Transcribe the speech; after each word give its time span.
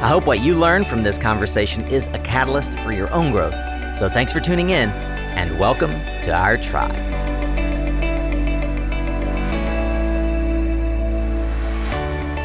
I 0.00 0.08
hope 0.08 0.24
what 0.24 0.40
you 0.40 0.54
learn 0.54 0.86
from 0.86 1.02
this 1.02 1.18
conversation 1.18 1.86
is 1.88 2.06
a 2.14 2.18
catalyst 2.20 2.72
for 2.78 2.90
your 2.90 3.12
own 3.12 3.32
growth. 3.32 3.52
So 3.94 4.08
thanks 4.08 4.32
for 4.32 4.40
tuning 4.40 4.70
in, 4.70 4.88
and 4.88 5.58
welcome 5.58 5.90
to 6.22 6.32
our 6.32 6.56
tribe. 6.56 6.96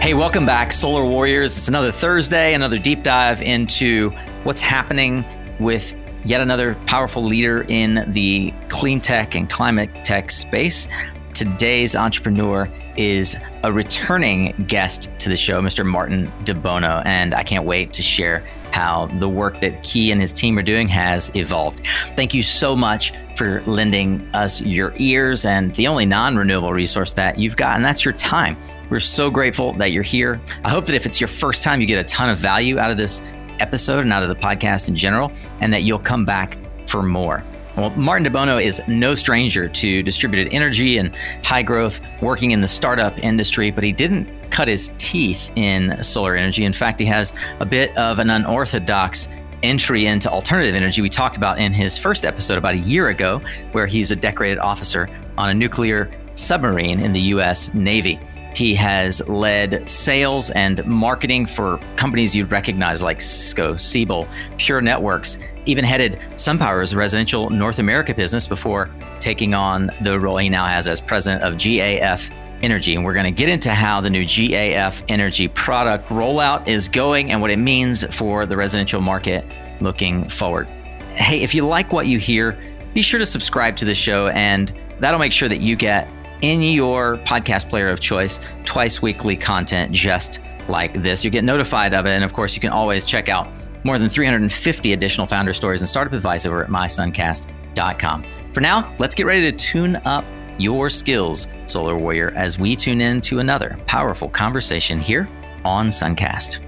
Hey, 0.01 0.13
welcome 0.13 0.45
back, 0.45 0.73
Solar 0.73 1.05
Warriors. 1.05 1.57
It's 1.57 1.69
another 1.69 1.93
Thursday, 1.93 2.53
another 2.53 2.77
deep 2.77 3.03
dive 3.03 3.41
into 3.41 4.09
what's 4.43 4.59
happening 4.59 5.23
with 5.57 5.93
yet 6.25 6.41
another 6.41 6.75
powerful 6.87 7.23
leader 7.23 7.65
in 7.69 8.03
the 8.11 8.53
clean 8.67 8.99
tech 8.99 9.33
and 9.33 9.49
climate 9.49 9.89
tech 10.03 10.29
space. 10.29 10.89
Today's 11.33 11.95
entrepreneur 11.95 12.69
is 12.97 13.35
a 13.63 13.71
returning 13.71 14.53
guest 14.67 15.09
to 15.19 15.29
the 15.29 15.37
show, 15.37 15.61
Mr. 15.61 15.85
Martin 15.85 16.31
DeBono, 16.43 17.01
and 17.05 17.33
I 17.33 17.43
can't 17.43 17.65
wait 17.65 17.93
to 17.93 18.01
share 18.01 18.45
how 18.71 19.07
the 19.19 19.29
work 19.29 19.61
that 19.61 19.85
he 19.85 20.11
and 20.11 20.19
his 20.19 20.33
team 20.33 20.57
are 20.57 20.63
doing 20.63 20.87
has 20.87 21.31
evolved. 21.35 21.81
Thank 22.15 22.33
you 22.33 22.43
so 22.43 22.75
much 22.75 23.13
for 23.35 23.61
lending 23.63 24.27
us 24.33 24.61
your 24.61 24.93
ears 24.97 25.45
and 25.45 25.73
the 25.75 25.87
only 25.87 26.05
non 26.05 26.35
renewable 26.35 26.73
resource 26.73 27.13
that 27.13 27.37
you've 27.37 27.55
got, 27.55 27.75
and 27.75 27.85
that's 27.85 28.03
your 28.03 28.13
time. 28.13 28.57
We're 28.89 28.99
so 28.99 29.29
grateful 29.29 29.73
that 29.73 29.91
you're 29.91 30.03
here. 30.03 30.39
I 30.63 30.69
hope 30.69 30.85
that 30.85 30.95
if 30.95 31.05
it's 31.05 31.19
your 31.19 31.27
first 31.27 31.63
time, 31.63 31.81
you 31.81 31.87
get 31.87 31.97
a 31.97 32.03
ton 32.03 32.29
of 32.29 32.37
value 32.37 32.77
out 32.77 32.91
of 32.91 32.97
this 32.97 33.21
episode 33.59 34.01
and 34.01 34.13
out 34.13 34.23
of 34.23 34.29
the 34.29 34.35
podcast 34.35 34.87
in 34.87 34.95
general, 34.95 35.31
and 35.61 35.73
that 35.73 35.83
you'll 35.83 35.99
come 35.99 36.25
back 36.25 36.57
for 36.87 37.01
more. 37.01 37.43
Well, 37.75 37.89
Martin 37.91 38.31
DeBono 38.31 38.63
is 38.63 38.81
no 38.87 39.15
stranger 39.15 39.67
to 39.67 40.01
distributed 40.01 40.53
energy 40.53 40.97
and 40.97 41.13
high 41.43 41.63
growth, 41.63 41.99
working 42.21 42.51
in 42.51 42.61
the 42.61 42.69
startup 42.69 43.17
industry, 43.19 43.69
but 43.69 43.83
he 43.83 43.91
didn't 43.91 44.27
cut 44.49 44.69
his 44.69 44.91
teeth 44.97 45.51
in 45.57 46.01
solar 46.01 46.37
energy. 46.37 46.63
In 46.63 46.71
fact, 46.71 47.01
he 47.01 47.05
has 47.07 47.33
a 47.59 47.65
bit 47.65 47.95
of 47.97 48.19
an 48.19 48.29
unorthodox 48.29 49.27
entry 49.61 50.05
into 50.05 50.29
alternative 50.29 50.73
energy 50.73 51.01
we 51.01 51.09
talked 51.09 51.35
about 51.35 51.59
in 51.59 51.73
his 51.73 51.97
first 51.97 52.23
episode 52.23 52.57
about 52.57 52.75
a 52.75 52.79
year 52.79 53.09
ago, 53.09 53.41
where 53.73 53.87
he's 53.87 54.09
a 54.09 54.15
decorated 54.15 54.59
officer 54.59 55.09
on 55.37 55.49
a 55.49 55.53
nuclear 55.53 56.09
submarine 56.35 57.01
in 57.01 57.11
the 57.11 57.21
U.S. 57.21 57.73
Navy. 57.73 58.19
He 58.55 58.73
has 58.75 59.21
led 59.27 59.87
sales 59.87 60.49
and 60.51 60.85
marketing 60.85 61.45
for 61.45 61.77
companies 61.97 62.33
you'd 62.33 62.49
recognize 62.49 63.03
like 63.03 63.19
Cisco, 63.19 63.75
Siebel, 63.75 64.27
Pure 64.57 64.81
Networks, 64.81 65.37
even 65.65 65.83
headed 65.83 66.19
SunPower's 66.35 66.95
residential 66.95 67.49
North 67.49 67.79
America 67.79 68.13
business 68.13 68.47
before 68.47 68.89
taking 69.19 69.53
on 69.53 69.91
the 70.01 70.17
role 70.19 70.37
he 70.37 70.47
now 70.47 70.65
has 70.67 70.87
as 70.87 71.01
president 71.01 71.43
of 71.43 71.55
GAF 71.55 72.31
Energy. 72.63 72.95
And 72.95 73.03
we're 73.03 73.13
going 73.13 73.25
to 73.25 73.31
get 73.31 73.49
into 73.49 73.71
how 73.71 73.99
the 73.99 74.09
new 74.09 74.23
GAF 74.23 75.03
Energy 75.09 75.49
product 75.49 76.07
rollout 76.07 76.65
is 76.65 76.87
going 76.87 77.31
and 77.31 77.41
what 77.41 77.51
it 77.51 77.59
means 77.59 78.05
for 78.15 78.45
the 78.45 78.55
residential 78.55 79.01
market 79.01 79.45
looking 79.81 80.29
forward. 80.29 80.67
Hey, 81.15 81.41
if 81.41 81.53
you 81.53 81.65
like 81.65 81.91
what 81.91 82.07
you 82.07 82.19
hear, 82.19 82.57
be 82.93 83.01
sure 83.01 83.19
to 83.19 83.25
subscribe 83.25 83.75
to 83.77 83.85
the 83.85 83.95
show, 83.95 84.27
and 84.27 84.73
that'll 85.01 85.19
make 85.19 85.33
sure 85.33 85.49
that 85.49 85.59
you 85.59 85.75
get 85.75 86.07
in 86.41 86.61
your 86.61 87.17
podcast 87.19 87.69
player 87.69 87.89
of 87.89 87.99
choice 87.99 88.39
twice 88.65 89.01
weekly 89.01 89.35
content 89.35 89.91
just 89.91 90.39
like 90.67 91.01
this. 91.01 91.23
You 91.23 91.29
get 91.29 91.43
notified 91.43 91.93
of 91.93 92.05
it. 92.05 92.11
And 92.11 92.23
of 92.23 92.33
course, 92.33 92.55
you 92.55 92.61
can 92.61 92.71
always 92.71 93.05
check 93.05 93.29
out 93.29 93.47
more 93.83 93.99
than 93.99 94.09
350 94.09 94.93
additional 94.93 95.27
founder 95.27 95.53
stories 95.53 95.81
and 95.81 95.89
startup 95.89 96.13
advice 96.13 96.45
over 96.45 96.63
at 96.63 96.69
mysuncast.com. 96.69 98.25
For 98.53 98.61
now, 98.61 98.95
let's 98.99 99.15
get 99.15 99.25
ready 99.25 99.51
to 99.51 99.57
tune 99.57 99.97
up 100.05 100.25
your 100.57 100.89
skills, 100.89 101.47
Solar 101.65 101.97
Warrior, 101.97 102.31
as 102.35 102.57
we 102.57 102.75
tune 102.75 103.01
in 103.01 103.21
to 103.21 103.39
another 103.39 103.77
powerful 103.85 104.29
conversation 104.29 104.99
here 104.99 105.29
on 105.63 105.89
Suncast. 105.89 106.59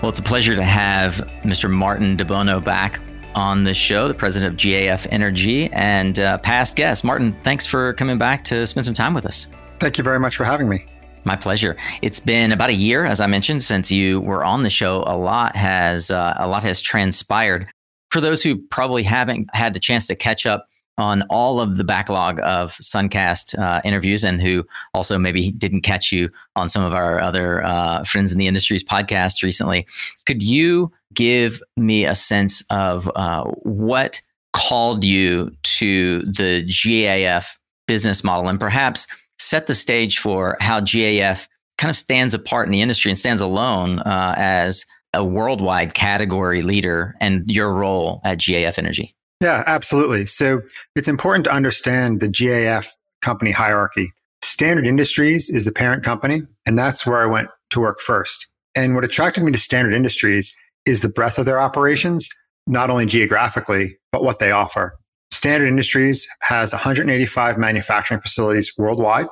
Well, 0.00 0.10
it's 0.10 0.18
a 0.18 0.22
pleasure 0.22 0.54
to 0.54 0.62
have 0.62 1.16
Mr. 1.42 1.70
Martin 1.70 2.16
DeBono 2.16 2.62
back 2.62 3.00
on 3.34 3.64
the 3.64 3.74
show, 3.74 4.08
the 4.08 4.14
president 4.14 4.54
of 4.54 4.58
GAF 4.58 5.06
Energy 5.10 5.70
and 5.72 6.18
uh, 6.18 6.38
past 6.38 6.76
guest. 6.76 7.04
Martin, 7.04 7.36
thanks 7.42 7.66
for 7.66 7.92
coming 7.94 8.18
back 8.18 8.44
to 8.44 8.66
spend 8.66 8.84
some 8.84 8.94
time 8.94 9.14
with 9.14 9.26
us. 9.26 9.46
Thank 9.78 9.98
you 9.98 10.04
very 10.04 10.18
much 10.18 10.36
for 10.36 10.44
having 10.44 10.68
me. 10.68 10.84
My 11.24 11.36
pleasure. 11.36 11.76
It's 12.02 12.20
been 12.20 12.50
about 12.50 12.70
a 12.70 12.74
year, 12.74 13.04
as 13.04 13.20
I 13.20 13.26
mentioned, 13.26 13.62
since 13.64 13.90
you 13.90 14.20
were 14.20 14.44
on 14.44 14.62
the 14.62 14.70
show. 14.70 15.04
A 15.06 15.16
lot 15.16 15.54
has 15.54 16.10
uh, 16.10 16.34
a 16.38 16.48
lot 16.48 16.62
has 16.62 16.80
transpired. 16.80 17.68
For 18.10 18.20
those 18.20 18.42
who 18.42 18.56
probably 18.56 19.02
haven't 19.02 19.48
had 19.54 19.74
the 19.74 19.80
chance 19.80 20.06
to 20.06 20.16
catch 20.16 20.46
up 20.46 20.66
on 20.98 21.22
all 21.30 21.60
of 21.60 21.76
the 21.76 21.84
backlog 21.84 22.40
of 22.40 22.72
Suncast 22.72 23.58
uh, 23.58 23.80
interviews, 23.84 24.24
and 24.24 24.40
who 24.40 24.64
also 24.94 25.18
maybe 25.18 25.50
didn't 25.52 25.82
catch 25.82 26.10
you 26.10 26.30
on 26.56 26.68
some 26.68 26.82
of 26.82 26.94
our 26.94 27.20
other 27.20 27.64
uh, 27.64 28.02
friends 28.04 28.32
in 28.32 28.38
the 28.38 28.46
industry's 28.46 28.82
podcasts 28.82 29.42
recently, 29.42 29.86
could 30.26 30.42
you 30.42 30.90
give 31.14 31.62
me 31.76 32.04
a 32.04 32.14
sense 32.14 32.62
of 32.70 33.10
uh, 33.14 33.44
what 33.62 34.20
called 34.52 35.04
you 35.04 35.50
to 35.62 36.22
the 36.22 36.64
GAF 36.66 37.46
business 37.86 38.24
model, 38.24 38.48
and 38.48 38.60
perhaps 38.60 39.06
set 39.38 39.66
the 39.66 39.74
stage 39.74 40.18
for 40.18 40.56
how 40.60 40.80
GAF 40.80 41.46
kind 41.78 41.90
of 41.90 41.96
stands 41.96 42.34
apart 42.34 42.68
in 42.68 42.72
the 42.72 42.82
industry 42.82 43.10
and 43.10 43.18
stands 43.18 43.40
alone 43.40 44.00
uh, 44.00 44.34
as 44.36 44.84
a 45.14 45.24
worldwide 45.24 45.94
category 45.94 46.62
leader 46.62 47.16
and 47.20 47.50
your 47.50 47.72
role 47.72 48.20
at 48.24 48.38
GAF 48.38 48.78
Energy. 48.78 49.14
Yeah, 49.40 49.64
absolutely. 49.66 50.26
So 50.26 50.60
it's 50.94 51.08
important 51.08 51.44
to 51.46 51.52
understand 51.52 52.20
the 52.20 52.28
GAF 52.28 52.88
company 53.22 53.50
hierarchy. 53.50 54.12
Standard 54.42 54.86
Industries 54.86 55.48
is 55.48 55.64
the 55.64 55.72
parent 55.72 56.04
company, 56.04 56.42
and 56.66 56.78
that's 56.78 57.06
where 57.06 57.18
I 57.18 57.26
went 57.26 57.48
to 57.70 57.80
work 57.80 58.00
first. 58.00 58.46
And 58.74 58.94
what 58.94 59.04
attracted 59.04 59.42
me 59.42 59.52
to 59.52 59.58
Standard 59.58 59.94
Industries 59.94 60.54
is 60.86 61.00
the 61.00 61.08
breadth 61.08 61.38
of 61.38 61.46
their 61.46 61.60
operations, 61.60 62.28
not 62.66 62.90
only 62.90 63.06
geographically, 63.06 63.96
but 64.12 64.22
what 64.22 64.38
they 64.38 64.50
offer. 64.50 64.96
Standard 65.32 65.68
Industries 65.68 66.26
has 66.42 66.72
185 66.72 67.58
manufacturing 67.58 68.20
facilities 68.20 68.72
worldwide 68.76 69.26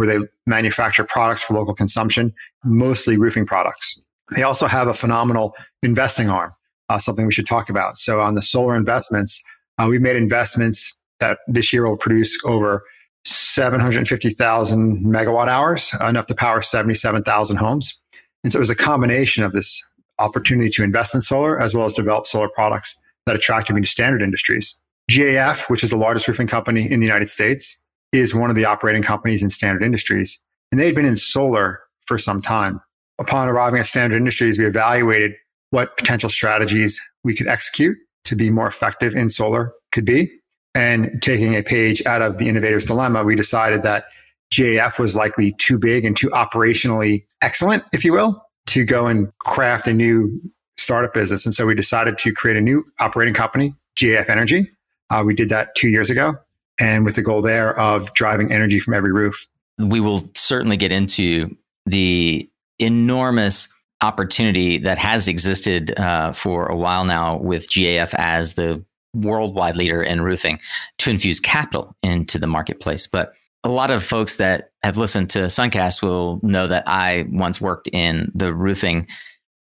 where 0.00 0.06
they 0.06 0.26
manufacture 0.46 1.04
products 1.04 1.42
for 1.42 1.52
local 1.52 1.74
consumption, 1.74 2.32
mostly 2.64 3.18
roofing 3.18 3.44
products. 3.44 4.00
They 4.34 4.42
also 4.42 4.66
have 4.66 4.88
a 4.88 4.94
phenomenal 4.94 5.54
investing 5.82 6.30
arm, 6.30 6.52
uh, 6.88 6.98
something 6.98 7.26
we 7.26 7.32
should 7.32 7.46
talk 7.46 7.68
about. 7.68 7.98
So 7.98 8.18
on 8.18 8.34
the 8.34 8.40
solar 8.40 8.76
investments, 8.76 9.42
uh, 9.76 9.88
we've 9.90 10.00
made 10.00 10.16
investments 10.16 10.96
that 11.18 11.38
this 11.46 11.70
year 11.70 11.86
will 11.86 11.98
produce 11.98 12.38
over 12.46 12.82
750,000 13.26 15.04
megawatt 15.04 15.48
hours, 15.48 15.92
enough 16.00 16.26
to 16.28 16.34
power 16.34 16.62
77,000 16.62 17.56
homes. 17.58 18.00
And 18.42 18.50
so 18.50 18.58
it 18.58 18.60
was 18.60 18.70
a 18.70 18.74
combination 18.74 19.44
of 19.44 19.52
this 19.52 19.84
opportunity 20.20 20.70
to 20.70 20.84
invest 20.84 21.14
in 21.14 21.20
solar 21.20 21.60
as 21.60 21.74
well 21.74 21.86
as 21.86 21.92
develop 21.92 22.26
solar 22.26 22.48
products 22.48 22.98
that 23.26 23.36
attracted 23.36 23.74
me 23.74 23.80
to 23.80 23.86
standard 23.86 24.22
industries. 24.22 24.76
GAF, 25.10 25.68
which 25.68 25.82
is 25.82 25.90
the 25.90 25.96
largest 25.96 26.28
roofing 26.28 26.46
company 26.46 26.90
in 26.90 27.00
the 27.00 27.06
United 27.06 27.28
States, 27.28 27.82
is 28.12 28.34
one 28.34 28.50
of 28.50 28.56
the 28.56 28.64
operating 28.64 29.02
companies 29.02 29.42
in 29.42 29.50
standard 29.50 29.82
industries. 29.82 30.40
And 30.70 30.80
they'd 30.80 30.94
been 30.94 31.04
in 31.04 31.16
solar 31.16 31.80
for 32.06 32.18
some 32.18 32.40
time. 32.40 32.80
Upon 33.18 33.48
arriving 33.48 33.80
at 33.80 33.86
standard 33.86 34.16
industries, 34.16 34.58
we 34.58 34.66
evaluated 34.66 35.34
what 35.70 35.96
potential 35.96 36.28
strategies 36.28 37.00
we 37.22 37.34
could 37.34 37.46
execute 37.46 37.96
to 38.24 38.36
be 38.36 38.50
more 38.50 38.66
effective 38.66 39.14
in 39.14 39.30
solar 39.30 39.72
could 39.92 40.04
be. 40.04 40.30
And 40.74 41.20
taking 41.20 41.54
a 41.54 41.62
page 41.62 42.04
out 42.06 42.22
of 42.22 42.38
the 42.38 42.48
innovator's 42.48 42.84
dilemma, 42.84 43.24
we 43.24 43.34
decided 43.34 43.82
that 43.82 44.04
GAF 44.52 44.98
was 44.98 45.16
likely 45.16 45.52
too 45.58 45.78
big 45.78 46.04
and 46.04 46.16
too 46.16 46.28
operationally 46.30 47.24
excellent, 47.42 47.84
if 47.92 48.04
you 48.04 48.12
will, 48.12 48.44
to 48.66 48.84
go 48.84 49.06
and 49.06 49.30
craft 49.38 49.86
a 49.86 49.92
new 49.92 50.40
startup 50.76 51.12
business. 51.12 51.44
And 51.44 51.54
so 51.54 51.66
we 51.66 51.74
decided 51.74 52.18
to 52.18 52.32
create 52.32 52.56
a 52.56 52.60
new 52.60 52.84
operating 52.98 53.34
company, 53.34 53.74
GAF 53.96 54.28
Energy. 54.28 54.70
Uh, 55.10 55.22
we 55.26 55.34
did 55.34 55.48
that 55.48 55.74
two 55.74 55.88
years 55.88 56.10
ago, 56.10 56.34
and 56.78 57.04
with 57.04 57.16
the 57.16 57.22
goal 57.22 57.42
there 57.42 57.78
of 57.78 58.12
driving 58.14 58.52
energy 58.52 58.78
from 58.78 58.94
every 58.94 59.12
roof. 59.12 59.46
We 59.78 60.00
will 60.00 60.30
certainly 60.34 60.76
get 60.76 60.92
into 60.92 61.56
the 61.86 62.48
enormous 62.78 63.68
opportunity 64.02 64.78
that 64.78 64.98
has 64.98 65.28
existed 65.28 65.98
uh, 65.98 66.32
for 66.32 66.66
a 66.66 66.76
while 66.76 67.04
now 67.04 67.36
with 67.38 67.68
GAF 67.68 68.14
as 68.14 68.54
the 68.54 68.82
worldwide 69.14 69.76
leader 69.76 70.02
in 70.02 70.20
roofing 70.20 70.58
to 70.98 71.10
infuse 71.10 71.40
capital 71.40 71.94
into 72.02 72.38
the 72.38 72.46
marketplace. 72.46 73.06
But 73.06 73.34
a 73.64 73.68
lot 73.68 73.90
of 73.90 74.02
folks 74.02 74.36
that 74.36 74.72
have 74.82 74.96
listened 74.96 75.30
to 75.30 75.40
Suncast 75.40 76.02
will 76.02 76.40
know 76.42 76.66
that 76.66 76.84
I 76.86 77.26
once 77.30 77.60
worked 77.60 77.88
in 77.92 78.32
the 78.34 78.54
roofing 78.54 79.06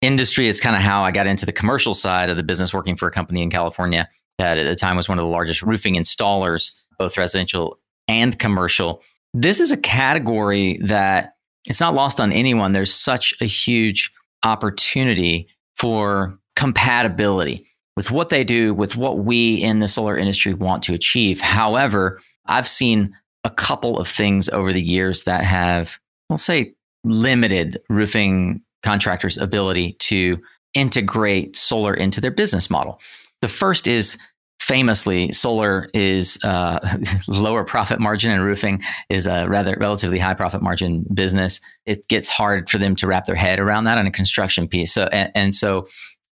industry. 0.01 0.47
It's 0.47 0.61
kind 0.61 0.75
of 0.75 0.81
how 0.81 1.03
I 1.03 1.11
got 1.11 1.27
into 1.27 1.45
the 1.45 1.51
commercial 1.51 1.93
side 1.93 2.29
of 2.29 2.37
the 2.37 2.43
business, 2.43 2.73
working 2.73 2.95
for 2.95 3.07
a 3.07 3.11
company 3.11 3.41
in 3.41 3.49
California 3.49 4.07
that 4.37 4.57
at 4.57 4.63
the 4.63 4.75
time 4.75 4.95
was 4.95 5.09
one 5.09 5.19
of 5.19 5.25
the 5.25 5.31
largest 5.31 5.61
roofing 5.61 5.95
installers, 5.95 6.73
both 6.97 7.17
residential 7.17 7.77
and 8.07 8.39
commercial. 8.39 9.01
This 9.33 9.59
is 9.59 9.71
a 9.71 9.77
category 9.77 10.79
that 10.83 11.33
it's 11.65 11.81
not 11.81 11.93
lost 11.93 12.21
on 12.21 12.31
anyone. 12.31 12.71
There's 12.71 12.93
such 12.93 13.33
a 13.41 13.45
huge 13.45 14.11
opportunity 14.43 15.49
for 15.75 16.39
compatibility 16.55 17.65
with 17.97 18.11
what 18.11 18.29
they 18.29 18.45
do, 18.45 18.73
with 18.73 18.95
what 18.95 19.19
we 19.19 19.55
in 19.55 19.79
the 19.79 19.89
solar 19.89 20.17
industry 20.17 20.53
want 20.53 20.83
to 20.83 20.93
achieve. 20.93 21.41
However, 21.41 22.21
I've 22.45 22.67
seen 22.67 23.13
a 23.43 23.49
couple 23.49 23.97
of 23.97 24.07
things 24.07 24.49
over 24.49 24.73
the 24.73 24.81
years 24.81 25.23
that 25.23 25.43
have, 25.43 25.97
I'll 26.29 26.37
say, 26.37 26.73
limited 27.03 27.79
roofing 27.89 28.61
contractors' 28.83 29.37
ability 29.37 29.93
to 29.99 30.37
integrate 30.73 31.55
solar 31.55 31.93
into 31.93 32.21
their 32.21 32.31
business 32.31 32.69
model. 32.69 32.99
The 33.41 33.47
first 33.47 33.87
is 33.87 34.17
famously, 34.59 35.31
solar 35.31 35.89
is 35.93 36.37
uh, 36.43 36.97
lower 37.27 37.63
profit 37.63 37.99
margin, 37.99 38.31
and 38.31 38.43
roofing 38.43 38.83
is 39.09 39.25
a 39.25 39.47
rather 39.47 39.75
relatively 39.79 40.19
high 40.19 40.33
profit 40.33 40.61
margin 40.61 41.05
business. 41.13 41.61
It 41.85 42.07
gets 42.07 42.29
hard 42.29 42.69
for 42.69 42.77
them 42.77 42.95
to 42.97 43.07
wrap 43.07 43.25
their 43.25 43.35
head 43.35 43.59
around 43.59 43.85
that 43.85 43.97
on 43.97 44.05
a 44.05 44.11
construction 44.11 44.67
piece. 44.67 44.93
So, 44.93 45.05
and, 45.05 45.31
and 45.33 45.55
so, 45.55 45.87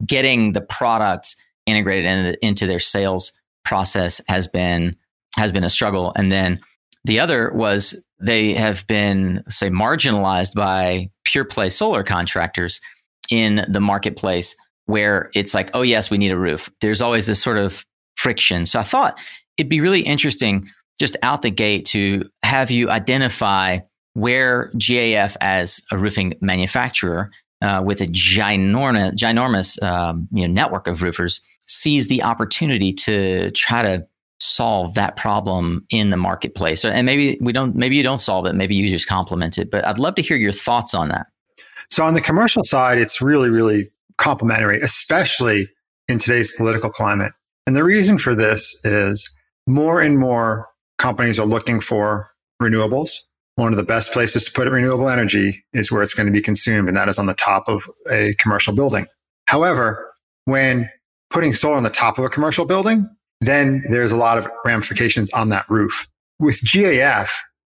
getting 0.05 0.53
the 0.53 0.61
products 0.61 1.37
integrated 1.65 2.05
in 2.05 2.35
into 2.41 2.67
their 2.67 2.79
sales 2.79 3.31
process 3.63 4.21
has 4.27 4.47
been 4.47 4.95
has 5.37 5.51
been 5.51 5.63
a 5.63 5.69
struggle. 5.69 6.13
And 6.15 6.31
then 6.31 6.59
the 7.05 7.19
other 7.19 7.51
was 7.53 8.01
they 8.19 8.53
have 8.53 8.85
been, 8.87 9.43
say, 9.49 9.69
marginalized 9.69 10.55
by 10.55 11.09
pure 11.23 11.45
play 11.45 11.69
solar 11.69 12.03
contractors 12.03 12.81
in 13.29 13.65
the 13.69 13.79
marketplace 13.79 14.55
where 14.87 15.29
it's 15.33 15.53
like, 15.53 15.69
oh, 15.73 15.81
yes, 15.81 16.09
we 16.09 16.17
need 16.17 16.31
a 16.31 16.37
roof. 16.37 16.69
There's 16.81 17.01
always 17.01 17.27
this 17.27 17.41
sort 17.41 17.57
of 17.57 17.85
friction. 18.15 18.65
So 18.65 18.79
I 18.79 18.83
thought 18.83 19.19
it'd 19.57 19.69
be 19.69 19.81
really 19.81 20.01
interesting 20.01 20.69
just 20.99 21.15
out 21.23 21.41
the 21.41 21.51
gate 21.51 21.85
to 21.87 22.23
have 22.43 22.71
you 22.71 22.89
identify 22.89 23.79
where 24.13 24.71
GAF 24.75 25.35
as 25.41 25.81
a 25.91 25.97
roofing 25.97 26.33
manufacturer 26.41 27.29
uh, 27.61 27.81
with 27.85 28.01
a 28.01 28.07
ginormous, 28.07 29.13
ginormous 29.15 29.81
um, 29.83 30.27
you 30.31 30.47
know, 30.47 30.53
network 30.53 30.87
of 30.87 31.01
roofers 31.01 31.41
sees 31.67 32.07
the 32.07 32.23
opportunity 32.23 32.93
to 32.93 33.51
try 33.51 33.81
to 33.81 34.07
solve 34.39 34.93
that 34.95 35.15
problem 35.15 35.85
in 35.89 36.09
the 36.09 36.17
marketplace. 36.17 36.83
And 36.83 37.05
maybe 37.05 37.37
we 37.41 37.53
don't 37.53 37.75
maybe 37.75 37.95
you 37.95 38.03
don't 38.03 38.19
solve 38.19 38.45
it 38.45 38.53
maybe 38.53 38.75
you 38.75 38.89
just 38.89 39.07
complement 39.07 39.57
it 39.57 39.71
but 39.71 39.85
i'd 39.85 39.99
love 39.99 40.15
to 40.15 40.21
hear 40.21 40.37
your 40.37 40.51
thoughts 40.51 40.93
on 40.93 41.09
that. 41.09 41.27
So 41.89 42.03
on 42.03 42.13
the 42.13 42.21
commercial 42.21 42.63
side 42.63 42.97
it's 42.99 43.21
really 43.21 43.49
really 43.49 43.89
complementary 44.17 44.79
especially 44.81 45.69
in 46.07 46.19
today's 46.19 46.51
political 46.51 46.89
climate. 46.89 47.33
And 47.65 47.75
the 47.75 47.83
reason 47.83 48.17
for 48.17 48.35
this 48.35 48.79
is 48.83 49.29
more 49.67 50.01
and 50.01 50.19
more 50.19 50.67
companies 50.97 51.39
are 51.39 51.47
looking 51.47 51.79
for 51.79 52.29
renewables. 52.61 53.17
One 53.55 53.73
of 53.73 53.77
the 53.77 53.83
best 53.83 54.11
places 54.11 54.43
to 54.45 54.51
put 54.51 54.67
renewable 54.69 55.09
energy 55.09 55.63
is 55.73 55.91
where 55.91 56.03
it's 56.03 56.13
going 56.13 56.27
to 56.27 56.31
be 56.31 56.41
consumed 56.41 56.89
and 56.89 56.97
that 56.97 57.09
is 57.09 57.17
on 57.17 57.25
the 57.25 57.33
top 57.33 57.63
of 57.67 57.89
a 58.11 58.35
commercial 58.37 58.73
building. 58.73 59.07
However 59.47 60.11
when 60.43 60.89
putting 61.29 61.53
solar 61.53 61.75
on 61.75 61.83
the 61.83 61.89
top 61.89 62.17
of 62.17 62.25
a 62.25 62.29
commercial 62.29 62.65
building 62.65 63.09
then 63.41 63.83
there's 63.89 64.11
a 64.11 64.17
lot 64.17 64.37
of 64.37 64.47
ramifications 64.63 65.29
on 65.31 65.49
that 65.49 65.65
roof. 65.69 66.07
With 66.39 66.61
GAF, 66.61 67.29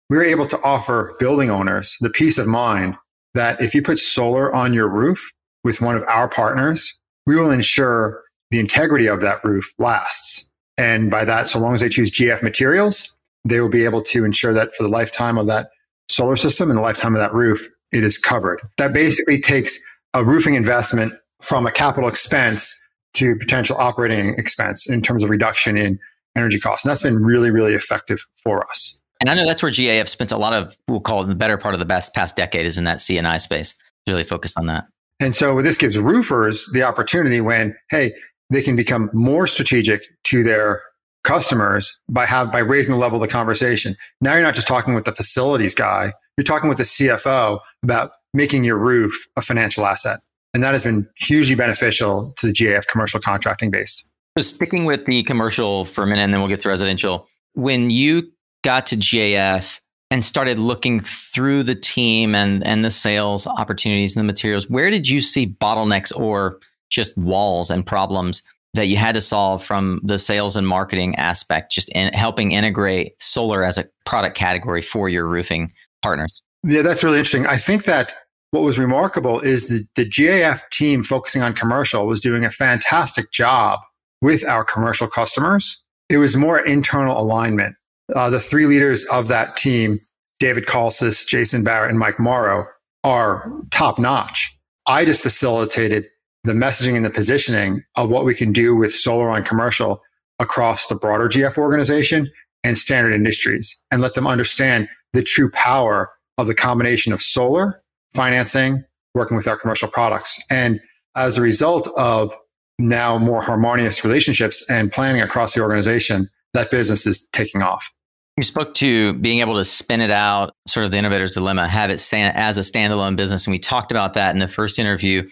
we 0.10 0.18
were 0.18 0.24
able 0.24 0.48
to 0.48 0.62
offer 0.62 1.16
building 1.20 1.50
owners 1.50 1.98
the 2.02 2.10
peace 2.10 2.38
of 2.38 2.48
mind 2.48 2.96
that 3.34 3.60
if 3.62 3.74
you 3.74 3.82
put 3.82 4.00
solar 4.00 4.54
on 4.54 4.74
your 4.74 4.88
roof 4.88 5.32
with 5.64 5.82
one 5.82 5.96
of 5.96 6.04
our 6.04 6.30
partners, 6.30 6.98
we 7.26 7.36
will 7.36 7.52
ensure 7.52 8.22
the 8.52 8.60
integrity 8.60 9.08
of 9.08 9.22
that 9.22 9.44
roof 9.44 9.74
lasts. 9.80 10.46
And 10.78 11.10
by 11.10 11.26
that, 11.26 11.48
so 11.48 11.60
long 11.60 11.74
as 11.74 11.82
they 11.82 11.90
choose 11.90 12.12
GF 12.12 12.44
materials, 12.44 13.16
they 13.46 13.60
will 13.60 13.70
be 13.70 13.86
able 13.86 14.04
to 14.04 14.24
ensure 14.24 14.54
that 14.54 14.76
for 14.76 14.84
the 14.84 14.90
lifetime 14.90 15.38
of 15.38 15.48
that 15.48 15.70
solar 16.10 16.36
system 16.36 16.70
and 16.70 16.78
the 16.78 16.82
lifetime 16.82 17.16
of 17.16 17.20
that 17.20 17.34
roof, 17.34 17.68
it 17.92 18.04
is 18.04 18.18
covered. 18.18 18.62
That 18.78 18.94
basically 18.94 19.40
takes 19.40 19.80
a 20.14 20.24
roofing 20.24 20.54
investment 20.54 21.14
from 21.42 21.66
a 21.66 21.72
capital 21.72 22.10
expense 22.10 22.76
to 23.14 23.36
potential 23.36 23.76
operating 23.78 24.36
expense 24.40 24.88
in 24.88 25.02
terms 25.02 25.24
of 25.24 25.30
reduction 25.30 25.78
in 25.78 26.00
energy 26.36 26.60
costs. 26.60 26.84
And 26.84 26.92
that's 26.92 27.02
been 27.02 27.24
really, 27.24 27.52
really 27.52 27.74
effective 27.74 28.26
for 28.36 28.68
us. 28.68 28.98
And 29.22 29.30
I 29.30 29.36
know 29.36 29.46
that's 29.46 29.64
where 29.64 29.72
GAF 29.72 30.08
spent 30.08 30.32
a 30.32 30.38
lot 30.38 30.54
of, 30.54 30.74
we'll 30.88 31.00
call 31.00 31.24
it 31.24 31.28
the 31.28 31.36
better 31.36 31.58
part 31.58 31.74
of 31.74 31.80
the 31.80 31.86
best 31.86 32.14
past 32.14 32.36
decade 32.36 32.66
is 32.66 32.78
in 32.78 32.84
that 32.84 33.02
C&I 33.02 33.38
space, 33.38 33.76
really 34.08 34.24
focused 34.24 34.58
on 34.58 34.66
that. 34.68 34.86
And 35.20 35.34
so 35.34 35.62
this 35.62 35.78
gives 35.78 35.98
roofers 35.98 36.70
the 36.74 36.84
opportunity 36.84 37.40
when, 37.40 37.76
hey, 37.90 38.14
they 38.50 38.62
can 38.62 38.76
become 38.76 39.10
more 39.14 39.48
strategic 39.48 40.04
to 40.26 40.44
their 40.44 40.82
customers 41.24 41.98
by 42.10 42.26
have 42.26 42.52
by 42.52 42.60
raising 42.60 42.92
the 42.92 42.98
level 42.98 43.22
of 43.22 43.28
the 43.28 43.32
conversation. 43.32 43.96
Now 44.20 44.34
you're 44.34 44.42
not 44.42 44.56
just 44.56 44.68
talking 44.68 44.94
with 44.94 45.06
the 45.06 45.16
facilities 45.16 45.74
guy, 45.74 46.12
you're 46.38 46.44
talking 46.44 46.68
with 46.68 46.78
the 46.78 46.84
CFO 46.84 47.60
about 47.84 48.12
making 48.34 48.64
your 48.64 48.78
roof 48.78 49.28
a 49.38 49.42
financial 49.42 49.86
asset. 49.86 50.20
And 50.54 50.64
that 50.64 50.74
has 50.74 50.84
been 50.84 51.08
hugely 51.18 51.56
beneficial 51.56 52.34
to 52.38 52.48
the 52.48 52.54
GAF 52.54 52.88
commercial 52.88 53.20
contracting 53.20 53.72
base. 53.72 54.04
So 54.38 54.44
sticking 54.44 54.86
with 54.86 55.06
the 55.06 55.24
commercial 55.24 55.86
for 55.86 56.04
a 56.04 56.08
minute, 56.08 56.24
and 56.24 56.34
then 56.34 56.42
we'll 56.42 56.50
get 56.50 56.62
to 56.62 56.70
residential. 56.70 57.28
When 57.54 57.90
you 57.90 58.32
got 58.64 58.86
to 58.88 58.96
GAF 58.96 59.80
and 60.10 60.24
started 60.24 60.60
looking 60.60 61.02
through 61.02 61.64
the 61.64 61.76
team 61.76 62.36
and, 62.36 62.66
and 62.66 62.86
the 62.86 62.92
sales 62.92 63.48
opportunities 63.48 64.16
and 64.16 64.22
the 64.22 64.32
materials, 64.32 64.70
where 64.70 64.90
did 64.90 65.08
you 65.08 65.22
see 65.22 65.48
bottlenecks 65.48 66.16
or 66.16 66.60
just 66.90 67.18
walls 67.18 67.70
and 67.70 67.86
problems 67.86 68.44
that 68.76 68.88
you 68.88 68.98
had 68.98 69.14
to 69.16 69.22
solve 69.22 69.64
from 69.64 70.02
the 70.04 70.18
sales 70.18 70.56
and 70.56 70.68
marketing 70.68 71.16
aspect, 71.16 71.72
just 71.72 71.90
in 71.90 72.12
helping 72.14 72.52
integrate 72.52 73.14
solar 73.20 73.64
as 73.64 73.78
a 73.78 73.88
product 74.06 74.36
category 74.36 74.82
for 74.82 75.10
your 75.10 75.28
roofing 75.28 75.72
partners? 76.02 76.42
Yeah, 76.64 76.82
that's 76.82 77.04
really 77.04 77.18
interesting. 77.18 77.46
I 77.46 77.58
think 77.58 77.84
that 77.86 78.16
what 78.54 78.62
was 78.62 78.78
remarkable 78.78 79.40
is 79.40 79.68
the, 79.68 79.84
the 79.96 80.08
GAF 80.08 80.70
team 80.70 81.02
focusing 81.02 81.42
on 81.42 81.56
commercial 81.56 82.06
was 82.06 82.22
doing 82.22 82.46
a 82.46 82.52
fantastic 82.52 83.32
job 83.32 83.80
with 84.22 84.46
our 84.46 84.64
commercial 84.64 85.08
customers. 85.08 85.82
It 86.08 86.18
was 86.18 86.38
more 86.38 86.60
internal 86.60 87.20
alignment. 87.20 87.76
Uh, 88.16 88.30
the 88.30 88.40
three 88.40 88.68
leaders 88.68 89.06
of 89.06 89.28
that 89.30 89.58
team, 89.58 89.98
David 90.40 90.68
Kalsis, 90.68 91.26
Jason 91.26 91.64
Barrett, 91.64 91.90
and 91.90 91.98
Mike 91.98 92.20
Morrow, 92.20 92.68
are 93.04 93.52
top 93.72 93.98
notch. 93.98 94.56
I 94.86 95.04
just 95.04 95.24
facilitated 95.24 96.06
the 96.44 96.54
messaging 96.54 96.96
and 96.96 97.04
the 97.04 97.10
positioning 97.10 97.82
of 97.96 98.12
what 98.12 98.24
we 98.24 98.36
can 98.36 98.52
do 98.52 98.76
with 98.76 98.94
solar 98.94 99.32
on 99.32 99.44
commercial 99.44 100.00
across 100.38 100.86
the 100.86 100.96
broader 100.96 101.28
GF 101.28 101.58
organization 101.58 102.30
and 102.64 102.78
standard 102.78 103.14
industries 103.14 103.76
and 103.90 104.00
let 104.00 104.14
them 104.14 104.28
understand 104.28 104.90
the 105.14 105.24
true 105.24 105.50
power 105.50 106.12
of 106.38 106.46
the 106.46 106.54
combination 106.54 107.14
of 107.14 107.20
solar 107.20 107.83
financing, 108.16 108.84
working 109.14 109.38
with 109.38 109.48
our 109.48 109.58
commercial 109.58 109.88
products. 109.88 110.42
And 110.50 110.80
as 111.16 111.38
a 111.38 111.42
result 111.42 111.88
of 111.98 112.36
now 112.80 113.18
more 113.18 113.42
harmonious 113.42 114.04
relationships 114.04 114.66
and 114.70 114.92
planning 114.92 115.22
across 115.22 115.54
the 115.54 115.62
organization, 115.62 116.30
that 116.54 116.72
business 116.72 117.06
is 117.06 117.28
taking 117.32 117.62
off. 117.62 117.90
You 118.38 118.44
spoke 118.44 118.74
to 118.76 119.14
being 119.14 119.40
able 119.40 119.56
to 119.58 119.66
spin 119.66 120.02
it 120.02 120.10
out, 120.10 120.56
sort 120.68 120.86
of 120.86 120.92
the 120.92 120.98
innovator's 120.98 121.32
dilemma, 121.32 121.68
have 121.68 121.92
it 121.92 122.00
stand 122.00 122.36
as 122.36 122.58
a 122.58 122.62
standalone 122.62 123.16
business. 123.16 123.46
And 123.46 123.52
we 123.52 123.60
talked 123.60 123.92
about 123.92 124.16
that 124.16 124.34
in 124.34 124.40
the 124.40 124.48
first 124.48 124.80
interview. 124.80 125.28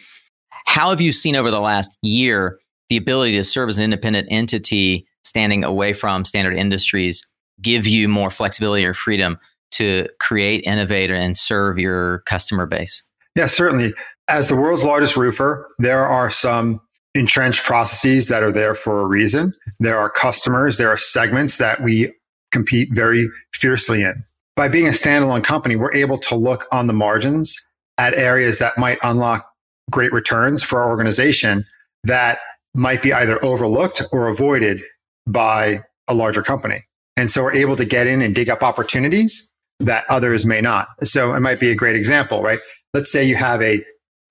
How 0.68 0.92
have 0.92 1.02
you 1.02 1.12
seen 1.12 1.36
over 1.36 1.50
the 1.50 1.60
last 1.60 1.98
year 2.04 2.60
the 2.90 2.98
ability 2.98 3.38
to 3.38 3.44
serve 3.44 3.70
as 3.70 3.80
an 3.80 3.86
independent 3.86 4.28
entity, 4.30 5.08
standing 5.24 5.64
away 5.64 5.94
from 5.94 6.26
standard 6.26 6.56
industries, 6.56 7.26
give 7.62 7.88
you 7.88 8.08
more 8.08 8.30
flexibility 8.30 8.86
or 8.86 8.94
freedom 8.94 9.40
to 9.72 10.08
create, 10.20 10.64
innovate, 10.66 11.12
and 11.12 11.38
serve 11.38 11.78
your 11.78 12.20
customer 12.20 12.66
base? 12.66 13.04
Yeah, 13.36 13.48
certainly. 13.48 13.94
As 14.28 14.50
the 14.50 14.56
world's 14.56 14.84
largest 14.84 15.16
roofer, 15.16 15.70
there 15.80 16.06
are 16.06 16.30
some 16.30 16.82
entrenched 17.16 17.64
processes 17.64 18.28
that 18.30 18.44
are 18.44 18.52
there 18.52 18.76
for 18.76 19.02
a 19.02 19.06
reason. 19.06 19.54
There 19.80 19.98
are 19.98 20.10
customers, 20.10 20.78
there 20.78 20.90
are 20.90 20.98
segments 20.98 21.58
that 21.58 21.84
we 21.84 22.14
compete 22.52 22.90
very 22.94 23.28
fiercely 23.54 24.04
in. 24.04 24.24
By 24.56 24.68
being 24.68 24.88
a 24.88 24.92
standalone 24.92 25.44
company, 25.44 25.76
we're 25.76 25.94
able 25.94 26.18
to 26.20 26.36
look 26.36 26.68
on 26.72 26.88
the 26.88 26.94
margins 26.94 27.56
at 27.98 28.14
areas 28.14 28.60
that 28.60 28.78
might 28.78 29.00
unlock 29.04 29.46
great 29.90 30.12
returns 30.12 30.64
for 30.64 30.82
our 30.82 30.90
organization 30.90 31.66
that 32.04 32.40
might 32.74 33.02
be 33.02 33.14
either 33.14 33.44
overlooked 33.44 34.02
or 34.12 34.28
avoided 34.28 34.82
by 35.28 35.82
a 36.08 36.14
larger 36.14 36.42
company. 36.42 36.84
And 37.18 37.30
so 37.30 37.44
we're 37.44 37.54
able 37.54 37.76
to 37.76 37.86
get 37.86 38.08
in 38.08 38.22
and 38.22 38.34
dig 38.34 38.50
up 38.50 38.64
opportunities 38.64 39.50
that 39.86 40.06
others 40.10 40.46
may 40.46 40.62
not. 40.62 40.88
So 41.04 41.34
it 41.34 41.40
might 41.40 41.60
be 41.60 41.72
a 41.72 41.76
great 41.76 41.96
example, 41.96 42.42
right? 42.42 42.60
Let's 42.94 43.12
say 43.12 43.24
you 43.24 43.36
have 43.36 43.62
a, 43.62 43.84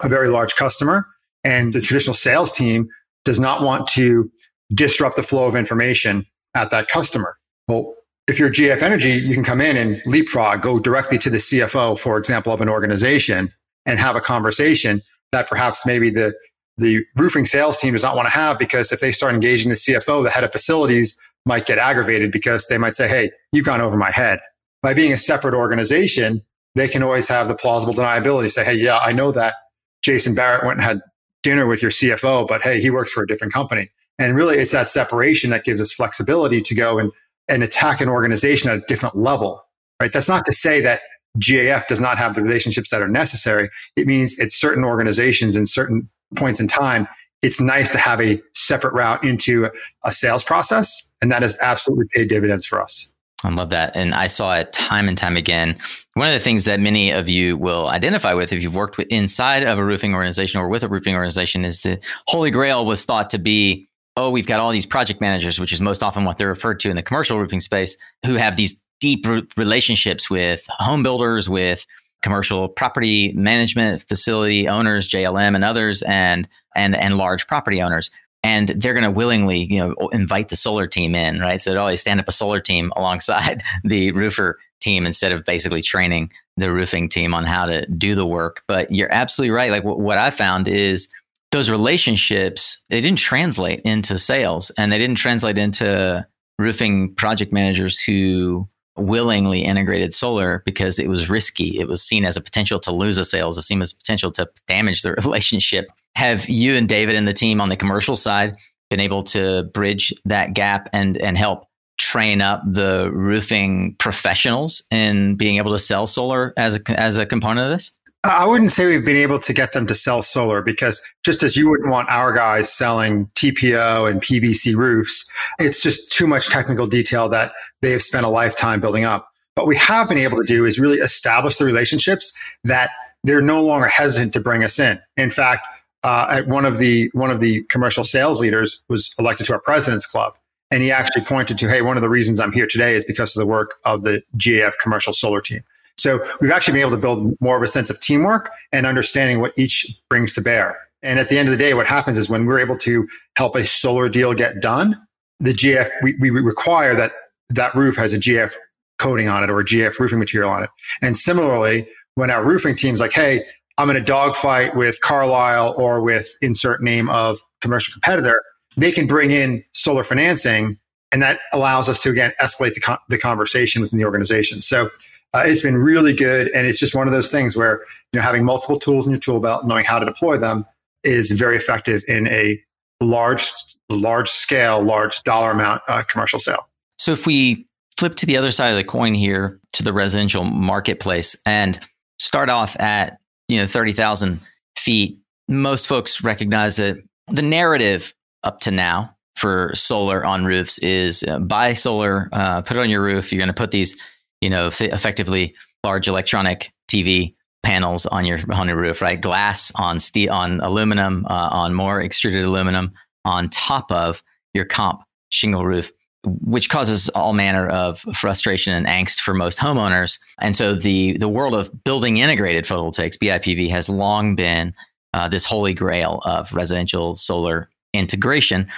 a 0.02 0.08
very 0.08 0.28
large 0.28 0.56
customer 0.56 1.06
and 1.44 1.72
the 1.72 1.80
traditional 1.80 2.14
sales 2.14 2.52
team 2.52 2.88
does 3.24 3.38
not 3.38 3.62
want 3.62 3.88
to 3.88 4.30
disrupt 4.74 5.16
the 5.16 5.22
flow 5.22 5.46
of 5.46 5.56
information 5.56 6.24
at 6.54 6.70
that 6.70 6.88
customer. 6.88 7.36
Well, 7.68 7.94
if 8.28 8.38
you're 8.38 8.50
GF 8.50 8.82
Energy, 8.82 9.10
you 9.10 9.34
can 9.34 9.44
come 9.44 9.60
in 9.60 9.76
and 9.76 10.00
leapfrog, 10.06 10.62
go 10.62 10.78
directly 10.78 11.18
to 11.18 11.30
the 11.30 11.38
CFO, 11.38 11.98
for 11.98 12.16
example, 12.16 12.52
of 12.52 12.60
an 12.60 12.68
organization 12.68 13.52
and 13.86 13.98
have 13.98 14.14
a 14.14 14.20
conversation 14.20 15.02
that 15.32 15.48
perhaps 15.48 15.86
maybe 15.86 16.10
the 16.10 16.34
the 16.78 17.04
roofing 17.16 17.44
sales 17.44 17.78
team 17.78 17.92
does 17.92 18.02
not 18.02 18.16
want 18.16 18.26
to 18.26 18.32
have 18.32 18.58
because 18.58 18.90
if 18.90 19.00
they 19.00 19.12
start 19.12 19.34
engaging 19.34 19.68
the 19.68 19.76
CFO, 19.76 20.22
the 20.22 20.30
head 20.30 20.44
of 20.44 20.52
facilities 20.52 21.18
might 21.44 21.66
get 21.66 21.76
aggravated 21.76 22.32
because 22.32 22.66
they 22.68 22.78
might 22.78 22.94
say, 22.94 23.06
Hey, 23.06 23.30
you've 23.52 23.66
gone 23.66 23.80
over 23.82 23.98
my 23.98 24.10
head. 24.10 24.40
By 24.82 24.94
being 24.94 25.12
a 25.12 25.18
separate 25.18 25.54
organization, 25.54 26.42
they 26.74 26.88
can 26.88 27.02
always 27.02 27.28
have 27.28 27.48
the 27.48 27.54
plausible 27.54 27.94
deniability 27.94 28.50
say, 28.50 28.64
Hey, 28.64 28.74
yeah, 28.74 28.98
I 28.98 29.12
know 29.12 29.32
that 29.32 29.54
Jason 30.02 30.34
Barrett 30.34 30.64
went 30.64 30.78
and 30.78 30.84
had 30.84 31.00
dinner 31.42 31.66
with 31.66 31.82
your 31.82 31.90
CFO, 31.90 32.46
but 32.46 32.62
hey, 32.62 32.80
he 32.80 32.90
works 32.90 33.12
for 33.12 33.22
a 33.22 33.26
different 33.26 33.52
company. 33.52 33.90
And 34.18 34.36
really, 34.36 34.58
it's 34.58 34.72
that 34.72 34.88
separation 34.88 35.50
that 35.50 35.64
gives 35.64 35.80
us 35.80 35.92
flexibility 35.92 36.60
to 36.60 36.74
go 36.74 36.98
and, 36.98 37.10
and 37.48 37.62
attack 37.62 38.00
an 38.00 38.08
organization 38.08 38.70
at 38.70 38.78
a 38.78 38.80
different 38.82 39.16
level, 39.16 39.64
right? 40.00 40.12
That's 40.12 40.28
not 40.28 40.44
to 40.44 40.52
say 40.52 40.80
that 40.82 41.00
GAF 41.38 41.86
does 41.86 42.00
not 42.00 42.18
have 42.18 42.34
the 42.34 42.42
relationships 42.42 42.90
that 42.90 43.00
are 43.00 43.08
necessary. 43.08 43.70
It 43.96 44.06
means 44.06 44.38
at 44.38 44.52
certain 44.52 44.84
organizations 44.84 45.56
and 45.56 45.68
certain 45.68 46.08
points 46.36 46.60
in 46.60 46.68
time, 46.68 47.08
it's 47.42 47.60
nice 47.60 47.90
to 47.90 47.98
have 47.98 48.20
a 48.20 48.42
separate 48.54 48.92
route 48.92 49.24
into 49.24 49.70
a 50.04 50.12
sales 50.12 50.44
process. 50.44 51.10
And 51.22 51.32
that 51.32 51.42
has 51.42 51.56
absolutely 51.62 52.06
paid 52.14 52.28
dividends 52.28 52.66
for 52.66 52.80
us. 52.80 53.08
I 53.42 53.50
love 53.50 53.70
that. 53.70 53.96
And 53.96 54.14
I 54.14 54.26
saw 54.26 54.54
it 54.56 54.72
time 54.72 55.08
and 55.08 55.16
time 55.16 55.36
again. 55.36 55.78
One 56.14 56.28
of 56.28 56.34
the 56.34 56.40
things 56.40 56.64
that 56.64 56.80
many 56.80 57.10
of 57.10 57.28
you 57.28 57.56
will 57.56 57.88
identify 57.88 58.34
with 58.34 58.52
if 58.52 58.62
you've 58.62 58.74
worked 58.74 58.98
with 58.98 59.08
inside 59.08 59.62
of 59.62 59.78
a 59.78 59.84
roofing 59.84 60.14
organization 60.14 60.60
or 60.60 60.68
with 60.68 60.82
a 60.82 60.88
roofing 60.88 61.14
organization 61.14 61.64
is 61.64 61.80
the 61.80 61.98
holy 62.26 62.50
grail 62.50 62.84
was 62.84 63.04
thought 63.04 63.30
to 63.30 63.38
be, 63.38 63.88
oh, 64.16 64.28
we've 64.28 64.46
got 64.46 64.60
all 64.60 64.70
these 64.70 64.86
project 64.86 65.20
managers, 65.20 65.58
which 65.58 65.72
is 65.72 65.80
most 65.80 66.02
often 66.02 66.24
what 66.24 66.36
they're 66.36 66.48
referred 66.48 66.80
to 66.80 66.90
in 66.90 66.96
the 66.96 67.02
commercial 67.02 67.38
roofing 67.38 67.60
space, 67.60 67.96
who 68.26 68.34
have 68.34 68.56
these 68.56 68.76
deep 69.00 69.26
relationships 69.56 70.28
with 70.28 70.66
home 70.68 71.02
builders, 71.02 71.48
with 71.48 71.86
commercial 72.22 72.68
property 72.68 73.32
management 73.32 74.02
facility 74.06 74.68
owners, 74.68 75.08
JLL 75.08 75.54
and 75.54 75.64
others, 75.64 76.02
and 76.02 76.48
and 76.76 76.94
and 76.94 77.16
large 77.16 77.46
property 77.46 77.80
owners. 77.80 78.10
And 78.42 78.68
they're 78.68 78.94
going 78.94 79.04
to 79.04 79.10
willingly, 79.10 79.64
you 79.70 79.78
know, 79.78 80.08
invite 80.12 80.48
the 80.48 80.56
solar 80.56 80.86
team 80.86 81.14
in, 81.14 81.40
right? 81.40 81.60
So 81.60 81.72
they 81.72 81.76
always 81.76 82.00
stand 82.00 82.20
up 82.20 82.28
a 82.28 82.32
solar 82.32 82.60
team 82.60 82.92
alongside 82.96 83.62
the 83.84 84.12
roofer 84.12 84.58
team 84.80 85.06
instead 85.06 85.32
of 85.32 85.44
basically 85.44 85.82
training 85.82 86.30
the 86.56 86.72
roofing 86.72 87.08
team 87.08 87.34
on 87.34 87.44
how 87.44 87.66
to 87.66 87.86
do 87.86 88.14
the 88.14 88.26
work. 88.26 88.62
But 88.66 88.90
you're 88.90 89.12
absolutely 89.12 89.50
right. 89.50 89.70
Like 89.70 89.84
what 89.84 90.18
I 90.18 90.30
found 90.30 90.68
is 90.68 91.08
those 91.52 91.68
relationships 91.68 92.78
they 92.88 93.00
didn't 93.00 93.18
translate 93.18 93.80
into 93.80 94.18
sales, 94.18 94.70
and 94.78 94.92
they 94.92 94.98
didn't 94.98 95.16
translate 95.16 95.58
into 95.58 96.26
roofing 96.58 97.14
project 97.14 97.52
managers 97.52 98.00
who 98.00 98.68
willingly 99.00 99.62
integrated 99.62 100.14
solar 100.14 100.62
because 100.64 100.98
it 100.98 101.08
was 101.08 101.28
risky. 101.28 101.78
It 101.78 101.88
was 101.88 102.02
seen 102.02 102.24
as 102.24 102.36
a 102.36 102.40
potential 102.40 102.78
to 102.80 102.92
lose 102.92 103.18
a 103.18 103.24
sale, 103.24 103.48
it 103.48 103.62
seen 103.62 103.82
as 103.82 103.92
potential 103.92 104.30
to 104.32 104.48
damage 104.66 105.02
the 105.02 105.12
relationship. 105.24 105.86
Have 106.16 106.48
you 106.48 106.74
and 106.74 106.88
David 106.88 107.14
and 107.14 107.26
the 107.26 107.32
team 107.32 107.60
on 107.60 107.68
the 107.68 107.76
commercial 107.76 108.16
side 108.16 108.56
been 108.90 109.00
able 109.00 109.22
to 109.22 109.64
bridge 109.72 110.12
that 110.24 110.52
gap 110.52 110.88
and 110.92 111.16
and 111.18 111.38
help 111.38 111.66
train 111.98 112.40
up 112.40 112.62
the 112.66 113.10
roofing 113.12 113.94
professionals 113.98 114.82
in 114.90 115.36
being 115.36 115.58
able 115.58 115.70
to 115.70 115.78
sell 115.78 116.06
solar 116.06 116.54
as 116.56 116.76
a 116.76 117.00
as 117.00 117.16
a 117.16 117.26
component 117.26 117.70
of 117.70 117.78
this? 117.78 117.92
I 118.22 118.44
wouldn't 118.44 118.70
say 118.70 118.84
we've 118.84 119.04
been 119.04 119.16
able 119.16 119.38
to 119.38 119.52
get 119.54 119.72
them 119.72 119.86
to 119.86 119.94
sell 119.94 120.20
solar 120.20 120.60
because 120.60 121.00
just 121.24 121.42
as 121.42 121.56
you 121.56 121.70
wouldn't 121.70 121.88
want 121.88 122.10
our 122.10 122.34
guys 122.34 122.70
selling 122.70 123.26
TPO 123.28 124.10
and 124.10 124.20
PVC 124.20 124.74
roofs, 124.76 125.24
it's 125.58 125.82
just 125.82 126.12
too 126.12 126.26
much 126.26 126.50
technical 126.50 126.86
detail 126.86 127.30
that 127.30 127.52
they 127.80 127.92
have 127.92 128.02
spent 128.02 128.26
a 128.26 128.28
lifetime 128.28 128.78
building 128.78 129.04
up. 129.04 129.30
What 129.54 129.66
we 129.66 129.76
have 129.76 130.08
been 130.08 130.18
able 130.18 130.36
to 130.36 130.44
do 130.44 130.66
is 130.66 130.78
really 130.78 130.98
establish 130.98 131.56
the 131.56 131.64
relationships 131.64 132.32
that 132.64 132.90
they're 133.24 133.40
no 133.40 133.62
longer 133.62 133.88
hesitant 133.88 134.34
to 134.34 134.40
bring 134.40 134.64
us 134.64 134.78
in. 134.78 135.00
In 135.16 135.30
fact, 135.30 135.66
uh, 136.04 136.26
at 136.30 136.46
one 136.46 136.66
of 136.66 136.78
the 136.78 137.10
one 137.14 137.30
of 137.30 137.40
the 137.40 137.62
commercial 137.64 138.04
sales 138.04 138.40
leaders 138.40 138.80
was 138.88 139.14
elected 139.18 139.46
to 139.46 139.54
our 139.54 139.60
president's 139.60 140.06
club, 140.06 140.34
and 140.70 140.82
he 140.82 140.90
actually 140.90 141.24
pointed 141.24 141.58
to, 141.58 141.68
"Hey, 141.68 141.82
one 141.82 141.96
of 141.96 142.02
the 142.02 142.08
reasons 142.08 142.40
I'm 142.40 142.52
here 142.52 142.66
today 142.66 142.94
is 142.94 143.04
because 143.04 143.36
of 143.36 143.40
the 143.40 143.46
work 143.46 143.74
of 143.84 144.02
the 144.02 144.22
GAF 144.36 144.72
commercial 144.82 145.12
solar 145.12 145.40
team." 145.40 145.62
So 145.96 146.24
we've 146.40 146.50
actually 146.50 146.72
been 146.72 146.80
able 146.80 146.90
to 146.92 146.96
build 146.96 147.36
more 147.40 147.56
of 147.56 147.62
a 147.62 147.68
sense 147.68 147.90
of 147.90 148.00
teamwork 148.00 148.50
and 148.72 148.86
understanding 148.86 149.40
what 149.40 149.52
each 149.56 149.86
brings 150.08 150.32
to 150.34 150.40
bear. 150.40 150.78
And 151.02 151.18
at 151.18 151.28
the 151.28 151.38
end 151.38 151.48
of 151.48 151.52
the 151.52 151.62
day, 151.62 151.74
what 151.74 151.86
happens 151.86 152.18
is 152.18 152.28
when 152.28 152.46
we're 152.46 152.60
able 152.60 152.76
to 152.78 153.08
help 153.36 153.56
a 153.56 153.64
solar 153.64 154.08
deal 154.08 154.34
get 154.34 154.60
done, 154.60 155.00
the 155.40 155.52
GF 155.52 155.90
we, 156.02 156.14
we 156.20 156.30
require 156.30 156.94
that 156.94 157.12
that 157.50 157.74
roof 157.74 157.96
has 157.96 158.12
a 158.12 158.18
GF 158.18 158.52
coating 158.98 159.28
on 159.28 159.42
it 159.42 159.50
or 159.50 159.60
a 159.60 159.64
GF 159.64 159.98
roofing 159.98 160.18
material 160.18 160.50
on 160.50 160.62
it. 160.62 160.70
And 161.02 161.16
similarly, 161.16 161.88
when 162.14 162.30
our 162.30 162.44
roofing 162.44 162.76
team's 162.76 163.00
like, 163.00 163.12
hey, 163.12 163.44
I'm 163.78 163.88
in 163.88 163.96
a 163.96 164.00
dogfight 164.00 164.76
with 164.76 165.00
Carlisle 165.00 165.74
or 165.76 166.02
with 166.02 166.36
insert 166.42 166.82
name 166.82 167.08
of 167.08 167.38
commercial 167.62 167.92
competitor, 167.92 168.42
they 168.76 168.92
can 168.92 169.06
bring 169.06 169.30
in 169.30 169.64
solar 169.72 170.04
financing. 170.04 170.78
And 171.12 171.22
that 171.22 171.40
allows 171.52 171.88
us 171.88 171.98
to, 172.02 172.10
again, 172.10 172.32
escalate 172.40 172.74
the, 172.74 172.80
con- 172.80 172.98
the 173.08 173.18
conversation 173.18 173.80
within 173.80 173.98
the 173.98 174.04
organization. 174.04 174.60
So 174.60 174.90
uh, 175.34 175.42
it's 175.46 175.62
been 175.62 175.76
really 175.76 176.12
good. 176.12 176.48
And 176.48 176.66
it's 176.66 176.78
just 176.78 176.94
one 176.94 177.06
of 177.06 177.12
those 177.12 177.30
things 177.30 177.56
where, 177.56 177.84
you 178.12 178.18
know, 178.18 178.22
having 178.22 178.44
multiple 178.44 178.78
tools 178.78 179.06
in 179.06 179.12
your 179.12 179.20
tool 179.20 179.40
belt, 179.40 179.66
knowing 179.66 179.84
how 179.84 179.98
to 179.98 180.06
deploy 180.06 180.36
them 180.36 180.64
is 181.04 181.30
very 181.30 181.56
effective 181.56 182.02
in 182.08 182.28
a 182.28 182.60
large, 183.00 183.52
large 183.88 184.28
scale, 184.28 184.82
large 184.82 185.22
dollar 185.22 185.52
amount 185.52 185.82
uh, 185.88 186.02
commercial 186.08 186.38
sale. 186.38 186.68
So 186.98 187.12
if 187.12 187.26
we 187.26 187.66
flip 187.96 188.16
to 188.16 188.26
the 188.26 188.36
other 188.36 188.50
side 188.50 188.70
of 188.70 188.76
the 188.76 188.84
coin 188.84 189.14
here 189.14 189.58
to 189.72 189.82
the 189.82 189.92
residential 189.92 190.44
marketplace 190.44 191.36
and 191.46 191.78
start 192.18 192.50
off 192.50 192.78
at 192.80 193.18
you 193.48 193.60
know 193.60 193.66
30,000 193.66 194.40
feet, 194.76 195.18
most 195.48 195.86
folks 195.86 196.22
recognize 196.22 196.76
that 196.76 196.96
the 197.28 197.42
narrative 197.42 198.12
up 198.44 198.60
to 198.60 198.70
now 198.70 199.14
for 199.36 199.70
solar 199.74 200.24
on 200.24 200.44
roofs 200.44 200.78
is 200.80 201.22
uh, 201.24 201.38
buy 201.38 201.72
solar, 201.72 202.28
uh, 202.32 202.60
put 202.62 202.76
it 202.76 202.80
on 202.80 202.90
your 202.90 203.02
roof. 203.02 203.32
You're 203.32 203.38
going 203.38 203.48
to 203.48 203.54
put 203.54 203.70
these, 203.70 203.96
you 204.40 204.50
know, 204.50 204.68
effectively 204.68 205.54
large 205.84 206.08
electronic 206.08 206.72
TV 206.88 207.34
panels 207.62 208.06
on 208.06 208.24
your 208.24 208.40
on 208.52 208.68
your 208.68 208.76
roof, 208.76 209.02
right? 209.02 209.20
Glass 209.20 209.72
on 209.76 209.98
steel, 210.00 210.32
on 210.32 210.60
aluminum, 210.60 211.26
uh, 211.26 211.48
on 211.50 211.74
more 211.74 212.00
extruded 212.00 212.44
aluminum 212.44 212.92
on 213.24 213.48
top 213.50 213.90
of 213.92 214.22
your 214.54 214.64
comp 214.64 215.02
shingle 215.28 215.64
roof 215.64 215.92
which 216.24 216.68
causes 216.68 217.08
all 217.10 217.32
manner 217.32 217.68
of 217.68 218.00
frustration 218.14 218.72
and 218.72 218.86
angst 218.86 219.20
for 219.20 219.32
most 219.32 219.58
homeowners. 219.58 220.18
And 220.40 220.54
so 220.54 220.74
the 220.74 221.16
the 221.16 221.28
world 221.28 221.54
of 221.54 221.84
building 221.84 222.18
integrated 222.18 222.64
photovoltaics, 222.64 223.16
BIPV, 223.16 223.70
has 223.70 223.88
long 223.88 224.36
been 224.36 224.74
uh, 225.14 225.28
this 225.28 225.44
holy 225.44 225.74
grail 225.74 226.20
of 226.24 226.52
residential 226.52 227.16
solar 227.16 227.70
integration. 227.92 228.68